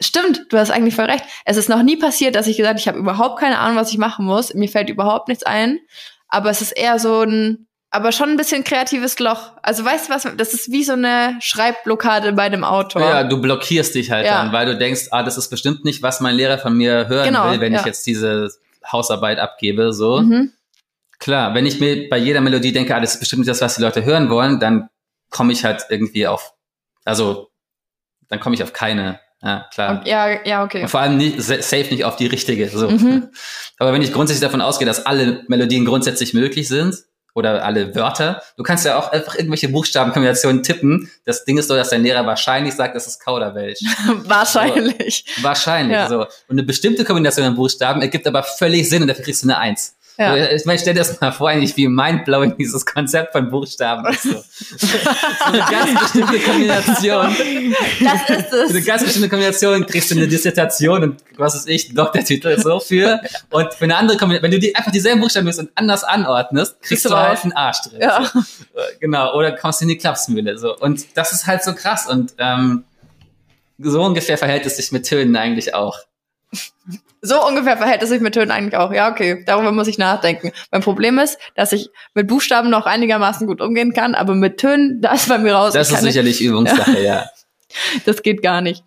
stimmt, 0.02 0.46
du 0.50 0.58
hast 0.58 0.72
eigentlich 0.72 0.96
voll 0.96 1.06
recht. 1.06 1.24
Es 1.46 1.56
ist 1.58 1.70
noch 1.70 1.82
nie 1.84 1.96
passiert, 1.98 2.36
dass 2.36 2.48
ich 2.48 2.58
gesagt, 2.58 2.80
ich 2.80 2.88
habe 2.88 3.00
überhaupt 3.00 3.40
keine 3.40 3.60
Ahnung, 3.60 3.78
was 3.78 3.92
ich 3.92 3.98
machen 3.98 4.26
muss. 4.26 4.54
Mir 4.54 4.68
fällt 4.70 4.90
überhaupt 4.90 5.28
nichts 5.30 5.44
ein. 5.44 5.80
Aber 6.28 6.50
es 6.50 6.62
ist 6.62 6.74
eher 6.74 7.00
so 7.00 7.22
ein, 7.22 7.68
aber 7.92 8.12
schon 8.12 8.30
ein 8.30 8.38
bisschen 8.38 8.64
kreatives 8.64 9.18
Loch. 9.20 9.52
Also 9.64 9.84
weißt 9.84 10.10
du 10.10 10.14
was, 10.14 10.28
das 10.38 10.54
ist 10.54 10.72
wie 10.72 10.84
so 10.84 10.94
eine 10.94 11.38
Schreibblockade 11.42 12.34
bei 12.34 12.50
dem 12.50 12.64
Autor. 12.64 13.02
Ja, 13.02 13.24
du 13.24 13.42
blockierst 13.42 13.96
dich 13.96 14.12
halt 14.12 14.26
Ja. 14.26 14.44
dann, 14.44 14.52
weil 14.54 14.66
du 14.68 14.78
denkst, 14.78 15.08
ah, 15.12 15.24
das 15.24 15.38
ist 15.38 15.50
bestimmt 15.50 15.86
nicht, 15.86 16.04
was 16.04 16.20
mein 16.20 16.36
Lehrer 16.36 16.58
von 16.60 16.76
mir 16.76 17.08
hören 17.08 17.26
Genau, 17.28 17.52
will, 17.52 17.60
wenn 17.62 17.74
ja. 17.74 17.80
ich 17.80 17.86
jetzt 17.86 18.06
diese 18.06 18.50
Hausarbeit 18.92 19.40
abgebe, 19.40 19.92
so. 19.94 20.22
Mhm. 20.22 20.54
Klar, 21.20 21.54
wenn 21.54 21.66
ich 21.66 21.80
mir 21.80 22.08
bei 22.10 22.18
jeder 22.18 22.42
Melodie 22.42 22.72
denke, 22.72 22.96
ah, 22.96 23.00
das 23.00 23.16
ist 23.16 23.20
bestimmt 23.20 23.40
nicht 23.42 23.50
das, 23.50 23.60
was 23.62 23.76
die 23.76 23.82
Leute 23.82 24.06
hören 24.06 24.30
wollen, 24.30 24.60
dann 24.60 24.90
komme 25.32 25.52
ich 25.52 25.66
halt 25.66 25.86
irgendwie 25.90 26.28
auf, 26.28 26.54
also, 27.06 27.50
dann 28.30 28.40
komme 28.40 28.56
ich 28.56 28.64
auf 28.64 28.72
keine, 28.72 29.20
ja, 29.42 29.66
klar. 29.74 30.02
Ja, 30.06 30.46
ja, 30.46 30.64
okay. 30.64 30.84
Und 30.84 30.90
vor 30.90 31.00
allem 31.02 31.18
nicht, 31.18 31.42
sa- 31.42 31.62
safe 31.62 31.88
nicht 31.92 32.06
auf 32.06 32.16
die 32.16 32.28
richtige, 32.28 32.70
so. 32.70 32.90
Mhm. 32.90 33.30
Aber 33.80 33.94
wenn 33.94 34.02
ich 34.02 34.14
grundsätzlich 34.14 34.44
davon 34.46 34.62
ausgehe, 34.62 34.86
dass 34.88 35.06
alle 35.06 35.44
Melodien 35.48 35.86
grundsätzlich 35.86 36.34
möglich 36.34 36.68
sind, 36.68 36.96
oder 37.36 37.64
alle 37.64 37.96
Wörter, 37.96 38.42
du 38.58 38.64
kannst 38.64 38.86
ja 38.86 38.98
auch 38.98 39.12
einfach 39.12 39.36
irgendwelche 39.36 39.70
Buchstabenkombinationen 39.70 40.64
tippen. 40.64 41.10
Das 41.26 41.46
Ding 41.46 41.58
ist 41.58 41.68
so, 41.68 41.76
dass 41.76 41.90
dein 41.90 42.04
Lehrer 42.04 42.26
wahrscheinlich 42.26 42.74
sagt, 42.74 42.96
das 42.96 43.08
ist 43.08 43.20
Kauderwelsch. 43.24 43.80
Wahrscheinlich. 44.24 45.26
Wahrscheinlich, 45.42 45.96
Ja. 45.96 46.08
so. 46.10 46.22
Und 46.22 46.30
eine 46.50 46.64
bestimmte 46.64 47.04
Kombination 47.06 47.46
an 47.46 47.56
Buchstaben 47.56 48.02
ergibt 48.02 48.28
aber 48.28 48.44
völlig 48.44 48.90
Sinn 48.90 49.02
und 49.02 49.08
dafür 49.08 49.24
kriegst 49.24 49.44
du 49.44 49.48
eine 49.48 49.58
Eins. 49.58 49.96
Ja. 50.20 50.36
So, 50.50 50.56
Ich 50.56 50.66
meine, 50.66 50.78
stell 50.78 50.94
dir 50.94 51.00
das 51.00 51.20
mal 51.22 51.32
vor, 51.32 51.50
eigentlich 51.50 51.76
wie 51.78 51.88
mindblowing 51.88 52.58
dieses 52.58 52.86
Konzept 52.86 53.32
von 53.32 53.50
Buchstaben 53.50 54.06
ist. 54.14 54.24
So, 54.24 54.32
so 54.34 54.88
eine 55.46 55.60
ganz 55.60 56.00
bestimmte 56.00 56.40
Kombination. 56.40 57.36
Das 58.04 58.30
ist 58.30 58.50
Für 58.50 58.58
eine 58.70 58.80
es. 58.80 58.86
ganz 58.86 59.04
bestimmte 59.04 59.30
Kombination 59.30 59.86
kriegst 59.86 60.12
du 60.12 60.16
eine 60.16 60.28
Dissertation 60.28 61.04
und 61.04 61.24
was 61.38 61.56
ist 61.56 61.70
ich, 61.70 61.94
Doktortitel 61.94 62.60
so 62.60 62.80
für. 62.82 63.22
Und 63.50 63.74
für 63.74 63.86
eine 63.86 63.96
andere 63.96 64.18
Kombination, 64.18 64.44
wenn 64.44 64.52
du 64.52 64.60
die, 64.60 64.76
einfach 64.76 64.92
dieselben 64.92 65.22
Buchstaben 65.22 65.46
nimmst 65.46 65.60
und 65.60 65.70
anders 65.76 66.04
anordnest, 66.04 66.82
kriegst 66.82 67.06
du 67.06 67.10
du 67.10 67.16
halt 67.16 67.42
einen 67.44 67.54
Arsch 67.54 67.82
drin. 67.84 68.02
Ja. 68.02 68.24
So. 68.26 68.40
Äh, 68.40 68.44
Genau. 69.00 69.34
Oder 69.36 69.54
kommst 69.54 69.82
in 69.82 69.88
die 69.88 69.98
Klapsmühle. 69.98 70.58
So. 70.58 70.76
Und 70.76 71.06
das 71.16 71.32
ist 71.32 71.48
halt 71.48 71.64
so 71.64 71.74
krass. 71.74 72.08
Und 72.08 72.34
ähm, 72.38 72.84
so 73.78 74.04
ungefähr 74.04 74.38
verhält 74.38 74.66
es 74.66 74.76
sich 74.76 74.92
mit 74.92 75.06
Tönen 75.08 75.36
eigentlich 75.38 75.74
auch. 75.74 75.98
So 77.22 77.46
ungefähr 77.46 77.78
verhält 77.78 78.02
es 78.02 78.10
sich 78.10 78.22
mit 78.22 78.34
Tönen 78.34 78.52
eigentlich 78.52 78.78
auch. 78.78 78.94
Ja, 78.94 79.12
okay, 79.12 79.44
darüber 79.46 79.72
muss 79.72 79.88
ich 79.88 79.98
nachdenken. 79.98 80.52
Mein 80.72 80.82
Problem 80.82 81.20
ist, 81.20 81.38
dass 81.56 81.74
ich 81.74 81.90
mit 82.14 82.28
Buchstaben 82.28 82.70
noch 82.70 82.86
einigermaßen 82.86 83.46
gut 83.46 83.62
umgehen 83.62 83.94
kann, 83.94 84.16
aber 84.16 84.36
mit 84.36 84.58
Tönen, 84.58 85.02
da 85.02 85.14
ist 85.14 85.28
bei 85.28 85.38
mir 85.38 85.54
raus. 85.54 85.74
Das 85.74 85.92
ist 85.92 86.02
sicherlich 86.02 86.42
Übungssache, 86.42 87.04
ja. 87.04 87.26
das 88.06 88.24
geht 88.24 88.42
gar 88.42 88.62
nicht. 88.62 88.84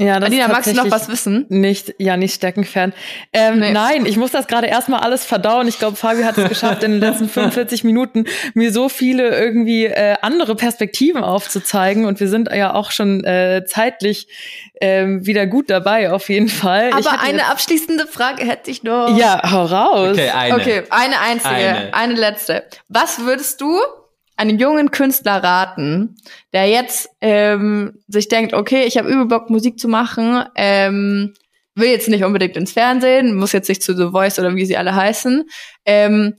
Ja, 0.00 0.18
das 0.18 0.28
Alina, 0.30 0.46
ist 0.46 0.52
magst 0.52 0.70
du 0.70 0.74
noch 0.74 0.90
was 0.90 1.08
wissen? 1.08 1.44
Nicht, 1.50 1.94
ja, 1.98 2.16
nicht 2.16 2.34
Steckenpferd. 2.34 2.94
Ähm, 3.34 3.58
Nee. 3.60 3.72
Nein, 3.72 4.06
ich 4.06 4.16
muss 4.16 4.30
das 4.30 4.46
gerade 4.46 4.66
erstmal 4.66 5.00
alles 5.00 5.24
verdauen. 5.26 5.68
Ich 5.68 5.78
glaube, 5.78 5.96
Fabi 5.96 6.22
hat 6.22 6.38
es 6.38 6.48
geschafft, 6.48 6.82
in 6.82 6.92
den 6.92 7.00
letzten 7.00 7.28
45 7.28 7.84
Minuten 7.84 8.24
mir 8.54 8.72
so 8.72 8.88
viele 8.88 9.38
irgendwie 9.38 9.84
äh, 9.84 10.16
andere 10.22 10.54
Perspektiven 10.56 11.22
aufzuzeigen. 11.22 12.06
Und 12.06 12.18
wir 12.18 12.28
sind 12.28 12.48
ja 12.50 12.72
auch 12.74 12.92
schon 12.92 13.22
äh, 13.24 13.64
zeitlich 13.66 14.26
ähm, 14.80 15.26
wieder 15.26 15.46
gut 15.46 15.68
dabei, 15.68 16.10
auf 16.12 16.30
jeden 16.30 16.48
Fall. 16.48 16.90
Aber 16.92 17.20
eine 17.20 17.38
jetzt- 17.38 17.50
abschließende 17.50 18.06
Frage 18.06 18.44
hätte 18.46 18.70
ich 18.70 18.82
noch. 18.82 19.14
Ja, 19.18 19.52
hau 19.52 19.64
raus. 19.64 20.12
Okay, 20.12 20.30
eine. 20.30 20.54
Okay, 20.54 20.82
eine 20.88 21.20
einzige, 21.20 21.54
Eine. 21.54 21.94
eine. 21.94 22.14
letzte. 22.14 22.64
Was 22.88 23.18
würdest 23.20 23.60
du 23.60 23.78
einem 24.40 24.58
jungen 24.58 24.90
Künstler 24.90 25.42
raten, 25.42 26.16
der 26.54 26.66
jetzt 26.66 27.10
ähm, 27.20 27.98
sich 28.08 28.28
denkt, 28.28 28.54
okay, 28.54 28.84
ich 28.84 28.96
habe 28.96 29.08
übel 29.08 29.26
Bock, 29.26 29.50
Musik 29.50 29.78
zu 29.78 29.86
machen, 29.86 30.42
ähm, 30.54 31.34
will 31.74 31.90
jetzt 31.90 32.08
nicht 32.08 32.24
unbedingt 32.24 32.56
ins 32.56 32.72
Fernsehen, 32.72 33.34
muss 33.34 33.52
jetzt 33.52 33.68
nicht 33.68 33.82
zu 33.82 33.94
The 33.94 34.10
Voice 34.10 34.38
oder 34.38 34.54
wie 34.56 34.64
sie 34.64 34.78
alle 34.78 34.94
heißen. 34.94 35.44
Ähm, 35.84 36.36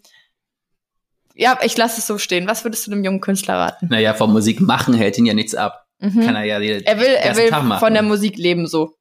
ja, 1.35 1.59
ich 1.63 1.77
lasse 1.77 1.99
es 1.99 2.07
so 2.07 2.17
stehen. 2.17 2.47
Was 2.47 2.63
würdest 2.65 2.87
du 2.87 2.91
dem 2.91 3.03
jungen 3.03 3.21
Künstler 3.21 3.55
raten? 3.55 3.87
Naja, 3.89 4.15
vom 4.15 4.33
Musik 4.33 4.59
machen 4.61 4.93
hält 4.95 5.17
ihn 5.17 5.25
ja 5.27 5.33
nichts 5.33 5.53
ab. 5.53 5.85
Mhm. 5.99 6.25
Kann 6.25 6.35
er 6.35 6.43
ja 6.43 6.59
jeden 6.59 6.83
Er 6.85 6.99
will, 6.99 7.05
er 7.05 7.37
will 7.37 7.77
von 7.79 7.93
der 7.93 8.03
Musik 8.03 8.37
leben 8.37 8.65
so. 8.67 8.95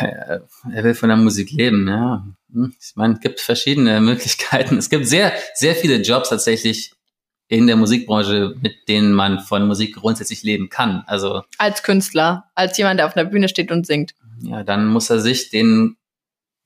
Er 0.00 0.84
will 0.84 0.94
von 0.94 1.08
der 1.08 1.18
Musik 1.18 1.50
leben, 1.50 1.88
ja. 1.88 2.26
Hm, 2.52 2.74
Ich 2.80 2.92
meine, 2.94 3.14
es 3.14 3.20
gibt 3.20 3.40
verschiedene 3.40 4.00
Möglichkeiten. 4.00 4.76
Es 4.78 4.90
gibt 4.90 5.06
sehr, 5.06 5.32
sehr 5.54 5.74
viele 5.74 5.96
Jobs 6.02 6.28
tatsächlich 6.28 6.92
in 7.48 7.66
der 7.66 7.76
Musikbranche, 7.76 8.54
mit 8.60 8.88
denen 8.88 9.12
man 9.12 9.38
von 9.40 9.66
Musik 9.66 9.96
grundsätzlich 9.96 10.42
leben 10.42 10.68
kann. 10.70 11.04
Also 11.06 11.42
Als 11.58 11.82
Künstler, 11.82 12.44
als 12.54 12.76
jemand, 12.78 12.98
der 12.98 13.06
auf 13.06 13.16
einer 13.16 13.28
Bühne 13.28 13.48
steht 13.48 13.70
und 13.70 13.86
singt. 13.86 14.14
ja, 14.40 14.62
dann 14.62 14.86
muss 14.88 15.10
er 15.10 15.20
sich 15.20 15.50
den 15.50 15.96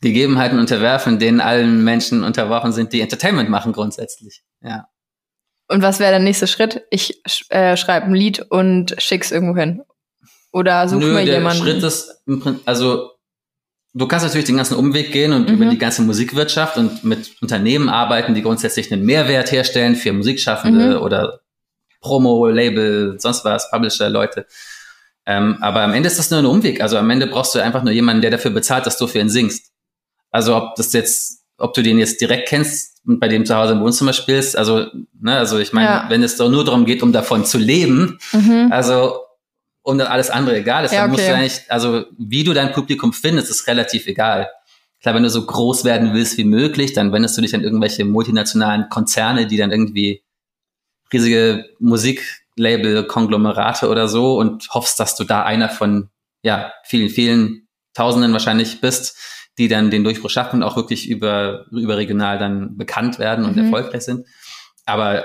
Gegebenheiten 0.00 0.58
unterwerfen, 0.60 1.18
denen 1.18 1.40
allen 1.40 1.82
Menschen 1.82 2.22
unterworfen 2.22 2.72
sind, 2.72 2.92
die 2.92 3.00
Entertainment 3.00 3.50
machen 3.50 3.72
grundsätzlich. 3.72 4.42
Ja. 4.62 4.86
Und 5.66 5.82
was 5.82 5.98
wäre 5.98 6.12
der 6.12 6.20
nächste 6.20 6.46
Schritt? 6.46 6.82
Ich 6.90 7.20
äh, 7.50 7.76
schreibe 7.76 8.06
ein 8.06 8.14
Lied 8.14 8.40
und 8.50 8.94
schick's 8.98 9.32
irgendwo 9.32 9.58
hin. 9.58 9.82
Oder 10.52 10.88
such 10.88 11.00
Nö, 11.00 11.12
mir 11.12 11.24
der 11.24 11.34
jemanden. 11.34 11.62
Schritt 11.62 11.82
ist, 11.82 12.22
also 12.64 13.10
du 13.94 14.06
kannst 14.06 14.24
natürlich 14.26 14.46
den 14.46 14.56
ganzen 14.56 14.76
Umweg 14.76 15.12
gehen 15.12 15.32
und 15.32 15.48
Mhm. 15.48 15.54
über 15.56 15.64
die 15.66 15.78
ganze 15.78 16.02
Musikwirtschaft 16.02 16.76
und 16.76 17.04
mit 17.04 17.32
Unternehmen 17.40 17.88
arbeiten, 17.88 18.34
die 18.34 18.42
grundsätzlich 18.42 18.92
einen 18.92 19.04
Mehrwert 19.04 19.50
herstellen 19.52 19.96
für 19.96 20.12
Musikschaffende 20.12 20.96
Mhm. 20.96 21.02
oder 21.02 21.40
Promo, 22.00 22.46
Label, 22.48 23.16
sonst 23.18 23.44
was, 23.44 23.70
Publisher, 23.70 24.08
Leute. 24.08 24.46
Ähm, 25.26 25.58
aber 25.60 25.82
am 25.82 25.92
Ende 25.92 26.06
ist 26.06 26.18
das 26.18 26.30
nur 26.30 26.38
ein 26.40 26.46
Umweg. 26.46 26.80
Also 26.80 26.96
am 26.96 27.10
Ende 27.10 27.26
brauchst 27.26 27.54
du 27.54 27.58
einfach 27.58 27.82
nur 27.82 27.92
jemanden, 27.92 28.22
der 28.22 28.30
dafür 28.30 28.50
bezahlt, 28.50 28.86
dass 28.86 28.96
du 28.98 29.06
für 29.06 29.18
ihn 29.18 29.28
singst. 29.28 29.72
Also 30.30 30.56
ob 30.56 30.76
das 30.76 30.92
jetzt, 30.92 31.42
ob 31.58 31.74
du 31.74 31.82
den 31.82 31.98
jetzt 31.98 32.20
direkt 32.20 32.48
kennst 32.48 33.00
und 33.06 33.18
bei 33.20 33.28
dem 33.28 33.44
zu 33.44 33.54
Hause 33.56 33.72
im 33.72 33.80
Wohnzimmer 33.80 34.12
spielst, 34.12 34.56
also, 34.56 34.86
ne, 35.20 35.36
also 35.36 35.58
ich 35.58 35.72
meine, 35.72 35.88
Ja. 35.88 36.06
wenn 36.08 36.22
es 36.22 36.36
doch 36.36 36.48
nur 36.50 36.64
darum 36.64 36.84
geht, 36.86 37.02
um 37.02 37.12
davon 37.12 37.44
zu 37.44 37.58
leben, 37.58 38.18
mhm. 38.32 38.68
also, 38.70 39.18
und 39.88 39.96
dann 39.96 40.06
alles 40.08 40.28
andere 40.28 40.58
egal 40.58 40.84
ist, 40.84 40.92
Ja, 40.92 41.00
dann 41.02 41.10
musst 41.10 41.22
okay. 41.22 41.32
du 41.32 41.38
eigentlich, 41.38 41.62
also, 41.68 42.04
wie 42.18 42.44
du 42.44 42.52
dein 42.52 42.72
Publikum 42.72 43.14
findest, 43.14 43.48
ist 43.50 43.66
relativ 43.66 44.06
egal. 44.06 44.50
Klar, 45.00 45.14
wenn 45.14 45.22
du 45.22 45.30
so 45.30 45.46
groß 45.46 45.84
werden 45.84 46.12
willst 46.12 46.36
wie 46.36 46.44
möglich, 46.44 46.92
dann 46.92 47.10
wendest 47.10 47.38
du 47.38 47.40
dich 47.40 47.54
an 47.54 47.62
irgendwelche 47.62 48.04
multinationalen 48.04 48.90
Konzerne, 48.90 49.46
die 49.46 49.56
dann 49.56 49.70
irgendwie 49.72 50.22
riesige 51.10 51.64
Musiklabel, 51.78 53.06
Konglomerate 53.06 53.88
oder 53.88 54.08
so 54.08 54.36
und 54.36 54.68
hoffst, 54.74 55.00
dass 55.00 55.16
du 55.16 55.24
da 55.24 55.42
einer 55.44 55.70
von, 55.70 56.10
ja, 56.42 56.70
vielen, 56.84 57.08
vielen 57.08 57.66
Tausenden 57.94 58.32
wahrscheinlich 58.34 58.82
bist, 58.82 59.16
die 59.56 59.68
dann 59.68 59.90
den 59.90 60.04
Durchbruch 60.04 60.28
schaffen 60.30 60.56
und 60.56 60.62
auch 60.64 60.76
wirklich 60.76 61.08
über, 61.08 61.64
überregional 61.70 62.38
dann 62.38 62.76
bekannt 62.76 63.18
werden 63.18 63.46
und 63.46 63.56
Mhm. 63.56 63.64
erfolgreich 63.64 64.02
sind. 64.02 64.26
Aber 64.84 65.24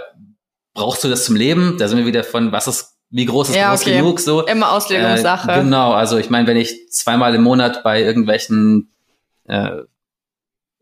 brauchst 0.74 1.04
du 1.04 1.10
das 1.10 1.26
zum 1.26 1.36
Leben? 1.36 1.78
Da 1.78 1.90
sind 1.90 1.98
wir 1.98 2.06
wieder 2.06 2.24
von, 2.24 2.54
was 2.54 2.68
ist, 2.68 2.93
wie 3.16 3.26
groß 3.26 3.50
ist 3.50 3.56
Ja, 3.56 3.70
groß 3.70 3.82
okay. 3.82 3.98
genug 3.98 4.20
so? 4.20 4.44
Immer 4.46 4.72
Auslegungssache. 4.72 5.52
Äh, 5.52 5.60
genau, 5.62 5.94
also 5.94 6.18
ich 6.18 6.30
meine, 6.32 6.48
wenn 6.48 6.58
ich 6.58 6.90
zweimal 6.92 7.36
im 7.36 7.44
Monat 7.44 7.84
bei 7.84 8.02
irgendwelchen 8.02 8.92
äh, 9.46 9.82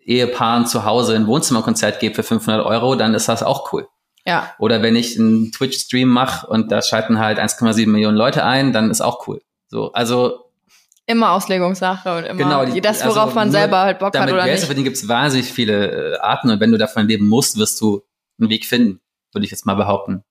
Ehepaaren 0.03 0.65
zu 0.65 0.85
Hause 0.85 1.15
ein 1.15 1.27
Wohnzimmerkonzert 1.27 1.99
gebe 1.99 2.15
für 2.15 2.23
500 2.23 2.65
Euro, 2.65 2.95
dann 2.95 3.13
ist 3.13 3.27
das 3.29 3.43
auch 3.43 3.71
cool. 3.73 3.87
Ja, 4.25 4.53
Oder 4.59 4.81
wenn 4.83 4.95
ich 4.95 5.17
einen 5.19 5.51
Twitch-Stream 5.51 6.07
mache 6.07 6.45
und 6.47 6.71
da 6.71 6.81
schalten 6.83 7.17
halt 7.19 7.39
1,7 7.39 7.87
Millionen 7.87 8.15
Leute 8.17 8.43
ein, 8.43 8.71
dann 8.71 8.91
ist 8.91 9.01
auch 9.01 9.27
cool. 9.27 9.41
So, 9.67 9.91
also 9.93 10.45
immer 11.07 11.31
Auslegungssache 11.31 12.15
und 12.17 12.23
immer 12.25 12.37
Genau, 12.37 12.65
die- 12.65 12.81
das, 12.81 13.03
worauf 13.03 13.17
also 13.25 13.35
man 13.35 13.51
selber 13.51 13.79
halt 13.79 13.97
Bock 13.99 14.09
hat 14.09 14.15
damit 14.15 14.33
oder 14.35 14.43
Geld 14.45 14.57
nicht. 14.57 14.65
verdienen 14.65 14.83
gibt 14.85 14.97
es 14.97 15.07
wahnsinnig 15.07 15.51
viele 15.51 16.13
äh, 16.13 16.17
Arten 16.19 16.49
und 16.51 16.59
wenn 16.59 16.71
du 16.71 16.77
davon 16.77 17.07
leben 17.07 17.27
musst, 17.27 17.57
wirst 17.57 17.81
du 17.81 18.03
einen 18.39 18.49
Weg 18.49 18.65
finden, 18.65 19.01
würde 19.33 19.43
ich 19.45 19.51
jetzt 19.51 19.65
mal 19.65 19.73
behaupten. 19.75 20.23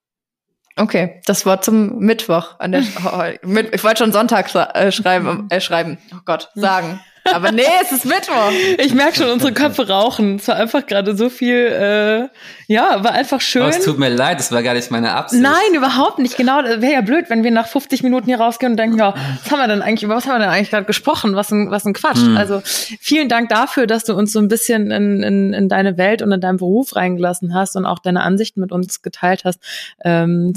Okay, 0.76 1.20
das 1.26 1.44
Wort 1.46 1.64
zum 1.64 1.98
Mittwoch. 1.98 2.58
An 2.58 2.72
der, 2.72 2.82
mit, 3.42 3.74
ich 3.74 3.84
wollte 3.84 3.98
schon 3.98 4.12
Sonntag 4.12 4.54
äh, 4.54 4.92
schreiben, 4.92 5.48
äh, 5.50 5.60
schreiben. 5.60 5.98
Oh 6.14 6.20
Gott, 6.24 6.50
sagen. 6.54 7.00
Aber 7.24 7.52
nee, 7.52 7.62
es 7.82 7.92
ist 7.92 8.04
Mittwoch. 8.04 8.50
Ich 8.78 8.94
merke 8.94 9.16
schon, 9.16 9.30
unsere 9.30 9.52
Köpfe 9.52 9.88
rauchen. 9.88 10.36
Es 10.36 10.48
war 10.48 10.56
einfach 10.56 10.86
gerade 10.86 11.16
so 11.16 11.30
viel, 11.30 11.56
äh, 11.56 12.28
ja, 12.72 13.02
war 13.04 13.12
einfach 13.12 13.40
schön. 13.40 13.62
Oh, 13.62 13.68
es 13.68 13.84
tut 13.84 13.98
mir 13.98 14.08
leid, 14.08 14.38
das 14.38 14.52
war 14.52 14.62
gar 14.62 14.74
nicht 14.74 14.90
meine 14.90 15.12
Absicht. 15.12 15.42
Nein, 15.42 15.74
überhaupt 15.74 16.18
nicht. 16.18 16.36
Genau, 16.36 16.62
das 16.62 16.80
wäre 16.80 16.92
ja 16.92 17.00
blöd, 17.00 17.26
wenn 17.28 17.44
wir 17.44 17.50
nach 17.50 17.66
50 17.66 18.02
Minuten 18.02 18.26
hier 18.26 18.40
rausgehen 18.40 18.72
und 18.72 18.76
denken, 18.76 18.98
ja, 18.98 19.14
was 19.42 19.50
haben 19.50 19.58
wir 19.58 19.68
denn 19.68 19.82
eigentlich, 19.82 20.02
über 20.02 20.16
was 20.16 20.26
haben 20.26 20.34
wir 20.34 20.40
denn 20.40 20.48
eigentlich 20.48 20.70
gerade 20.70 20.86
gesprochen? 20.86 21.34
Was 21.34 21.50
ein, 21.50 21.70
was 21.70 21.84
ein 21.84 21.92
Quatsch. 21.92 22.18
Hm. 22.18 22.36
Also 22.36 22.62
vielen 22.64 23.28
Dank 23.28 23.48
dafür, 23.48 23.86
dass 23.86 24.04
du 24.04 24.14
uns 24.14 24.32
so 24.32 24.38
ein 24.38 24.48
bisschen 24.48 24.90
in, 24.90 25.22
in, 25.22 25.52
in 25.52 25.68
deine 25.68 25.98
Welt 25.98 26.22
und 26.22 26.32
in 26.32 26.40
deinen 26.40 26.56
Beruf 26.56 26.96
reingelassen 26.96 27.54
hast 27.54 27.76
und 27.76 27.86
auch 27.86 27.98
deine 27.98 28.22
Ansichten 28.22 28.60
mit 28.60 28.72
uns 28.72 29.02
geteilt 29.02 29.44
hast. 29.44 29.60
Ähm, 30.04 30.54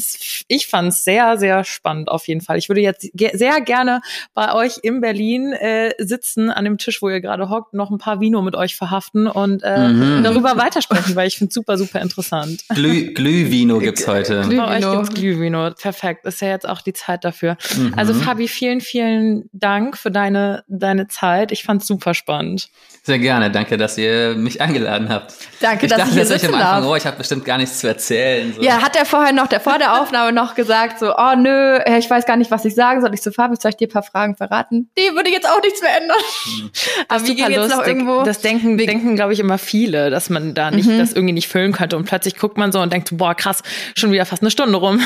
ich 0.47 0.67
fand 0.67 0.89
es 0.89 1.03
sehr, 1.03 1.37
sehr 1.37 1.63
spannend 1.63 2.09
auf 2.09 2.27
jeden 2.27 2.41
Fall. 2.41 2.57
Ich 2.57 2.69
würde 2.69 2.81
jetzt 2.81 3.09
ge 3.13 3.35
sehr 3.35 3.61
gerne 3.61 4.01
bei 4.33 4.53
euch 4.53 4.79
in 4.83 5.01
Berlin 5.01 5.53
äh, 5.53 5.93
sitzen, 5.97 6.51
an 6.53 6.63
dem 6.65 6.77
Tisch, 6.77 7.01
wo 7.01 7.09
ihr 7.09 7.19
gerade 7.21 7.49
hockt, 7.49 7.73
noch 7.73 7.89
ein 7.91 7.97
paar 7.97 8.19
Vino 8.19 8.41
mit 8.41 8.55
euch 8.55 8.75
verhaften 8.75 9.27
und 9.27 9.61
äh, 9.63 9.87
Mhm. 9.89 10.23
darüber 10.23 10.57
weitersprechen, 10.57 11.15
weil 11.15 11.27
ich 11.27 11.37
finde 11.37 11.53
super, 11.53 11.77
super 11.77 12.01
interessant. 12.01 12.63
Glüh, 12.73 13.13
Glühvino 13.13 13.79
gibt's 13.79 14.07
heute. 14.07 14.41
Glüh- 14.43 14.57
Bei 14.57 14.63
euch 14.63 14.77
Glühvino. 14.81 15.01
gibt's 15.01 15.13
Glühvino. 15.15 15.71
Perfekt. 15.71 16.25
Ist 16.25 16.41
ja 16.41 16.49
jetzt 16.49 16.67
auch 16.67 16.81
die 16.81 16.93
Zeit 16.93 17.23
dafür. 17.25 17.57
Mhm. 17.75 17.93
Also 17.97 18.13
Fabi, 18.13 18.47
vielen, 18.47 18.81
vielen 18.81 19.49
Dank 19.53 19.97
für 19.97 20.11
deine, 20.11 20.63
deine 20.67 21.07
Zeit. 21.07 21.51
Ich 21.51 21.63
fand's 21.63 21.87
super 21.87 22.13
spannend. 22.13 22.69
Sehr 23.03 23.19
gerne, 23.19 23.51
danke, 23.51 23.75
dass 23.77 23.97
ihr 23.97 24.35
mich 24.35 24.61
eingeladen 24.61 25.09
habt. 25.09 25.33
Danke, 25.59 25.85
ich 25.85 25.89
dass 25.89 25.97
dachte 25.99 26.09
ich 26.11 26.13
hier 26.15 26.21
tatsächlich 26.23 26.41
sitzen 26.43 26.53
am 26.55 26.61
Anfang, 26.61 26.81
darf. 26.83 26.91
oh, 26.91 26.95
ich 26.95 27.05
habe 27.05 27.17
bestimmt 27.17 27.43
gar 27.45 27.57
nichts 27.57 27.79
zu 27.79 27.87
erzählen. 27.87 28.53
So. 28.55 28.61
Ja, 28.61 28.81
hat 28.81 28.95
er 28.95 29.05
vorher 29.05 29.33
noch, 29.33 29.47
der 29.47 29.59
vor 29.59 29.77
der 29.77 30.01
Aufnahme 30.01 30.31
noch 30.31 30.55
gesagt, 30.55 30.99
so, 30.99 31.13
oh 31.17 31.35
nö, 31.35 31.79
ich 31.97 32.09
weiß 32.09 32.25
gar 32.25 32.37
nicht, 32.37 32.49
was 32.51 32.63
ich 32.63 32.75
sagen 32.75 33.01
soll. 33.01 33.13
Ich 33.13 33.21
so, 33.21 33.31
Fabi, 33.31 33.55
soll 33.59 33.69
ich 33.71 33.77
dir 33.77 33.87
ein 33.87 33.91
paar 33.91 34.03
Fragen 34.03 34.35
verraten? 34.37 34.89
Die 34.97 35.13
würde 35.15 35.29
jetzt 35.29 35.47
auch 35.49 35.61
nichts 35.61 35.81
mehr 35.81 35.97
ändern. 36.01 36.17
Aber 37.07 37.19
Super 37.19 37.33
gehen 37.33 37.51
jetzt 37.51 37.69
noch 37.75 37.85
irgendwo. 37.85 38.23
Das 38.23 38.41
denken, 38.41 38.77
denken 38.77 39.15
glaube 39.15 39.33
ich, 39.33 39.39
immer 39.39 39.57
viele, 39.57 40.09
dass 40.09 40.29
man 40.29 40.53
da 40.53 40.71
nicht 40.71 40.89
das 40.89 41.13
irgendwie 41.13 41.33
nicht 41.33 41.47
füllen 41.47 41.71
könnte. 41.71 41.97
Und 41.97 42.05
plötzlich 42.05 42.37
guckt 42.37 42.57
man 42.57 42.71
so 42.71 42.79
und 42.81 42.91
denkt, 42.91 43.09
boah, 43.13 43.35
krass, 43.35 43.63
schon 43.95 44.11
wieder 44.11 44.25
fast 44.25 44.41
eine 44.41 44.51
Stunde 44.51 44.77
rum. 44.77 45.01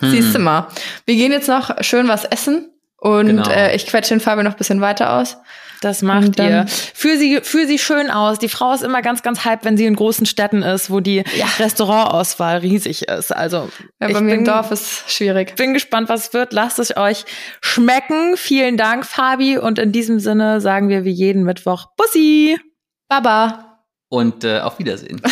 Siehst 0.00 0.34
du 0.34 0.38
mal. 0.38 0.68
Wir 1.06 1.16
gehen 1.16 1.32
jetzt 1.32 1.48
noch 1.48 1.82
schön 1.82 2.06
was 2.08 2.24
essen. 2.24 2.70
Und 2.96 3.26
Genau. 3.26 3.48
äh, 3.50 3.74
ich 3.76 3.86
quetsche 3.86 4.14
den 4.14 4.20
Fabi 4.20 4.42
noch 4.42 4.52
ein 4.52 4.56
bisschen 4.58 4.80
weiter 4.80 5.12
aus. 5.14 5.36
Das 5.80 6.02
macht 6.02 6.38
ihr. 6.40 6.66
Führ 6.94 7.16
sie, 7.18 7.40
führ 7.40 7.66
sie 7.66 7.78
schön 7.78 8.10
aus. 8.10 8.38
Die 8.38 8.48
Frau 8.48 8.72
ist 8.74 8.82
immer 8.82 9.00
ganz, 9.00 9.22
ganz 9.22 9.44
hype, 9.44 9.64
wenn 9.64 9.76
sie 9.76 9.86
in 9.86 9.94
großen 9.94 10.26
Städten 10.26 10.62
ist, 10.62 10.90
wo 10.90 10.98
die 11.00 11.22
Restaurantauswahl 11.58 12.58
riesig 12.58 13.02
ist. 13.08 13.30
Also 13.34 13.68
Ja, 14.00 14.08
ich 14.08 14.14
bei 14.14 14.20
mir 14.20 14.32
im 14.34 14.38
bin- 14.38 14.44
Dorf 14.52 14.70
ist 14.72 15.10
schwierig. 15.10 15.54
bin 15.56 15.74
gespannt, 15.74 16.08
was 16.08 16.28
es 16.28 16.34
wird. 16.34 16.52
Lasst 16.52 16.78
es 16.80 16.96
euch 16.96 17.24
schmecken. 17.60 18.36
Vielen 18.36 18.76
Dank, 18.76 19.06
Fabi. 19.06 19.56
Und 19.58 19.78
in 19.78 19.92
diesem 19.92 20.18
Sinne 20.18 20.60
sagen 20.60 20.88
wir 20.88 21.04
wie 21.04 21.10
jeden 21.12 21.44
Mittwoch 21.44 21.86
Bussi. 21.96 22.58
Baba. 23.08 23.84
Und 24.08 24.42
äh, 24.44 24.60
auf 24.60 24.78
Wiedersehen. 24.78 25.20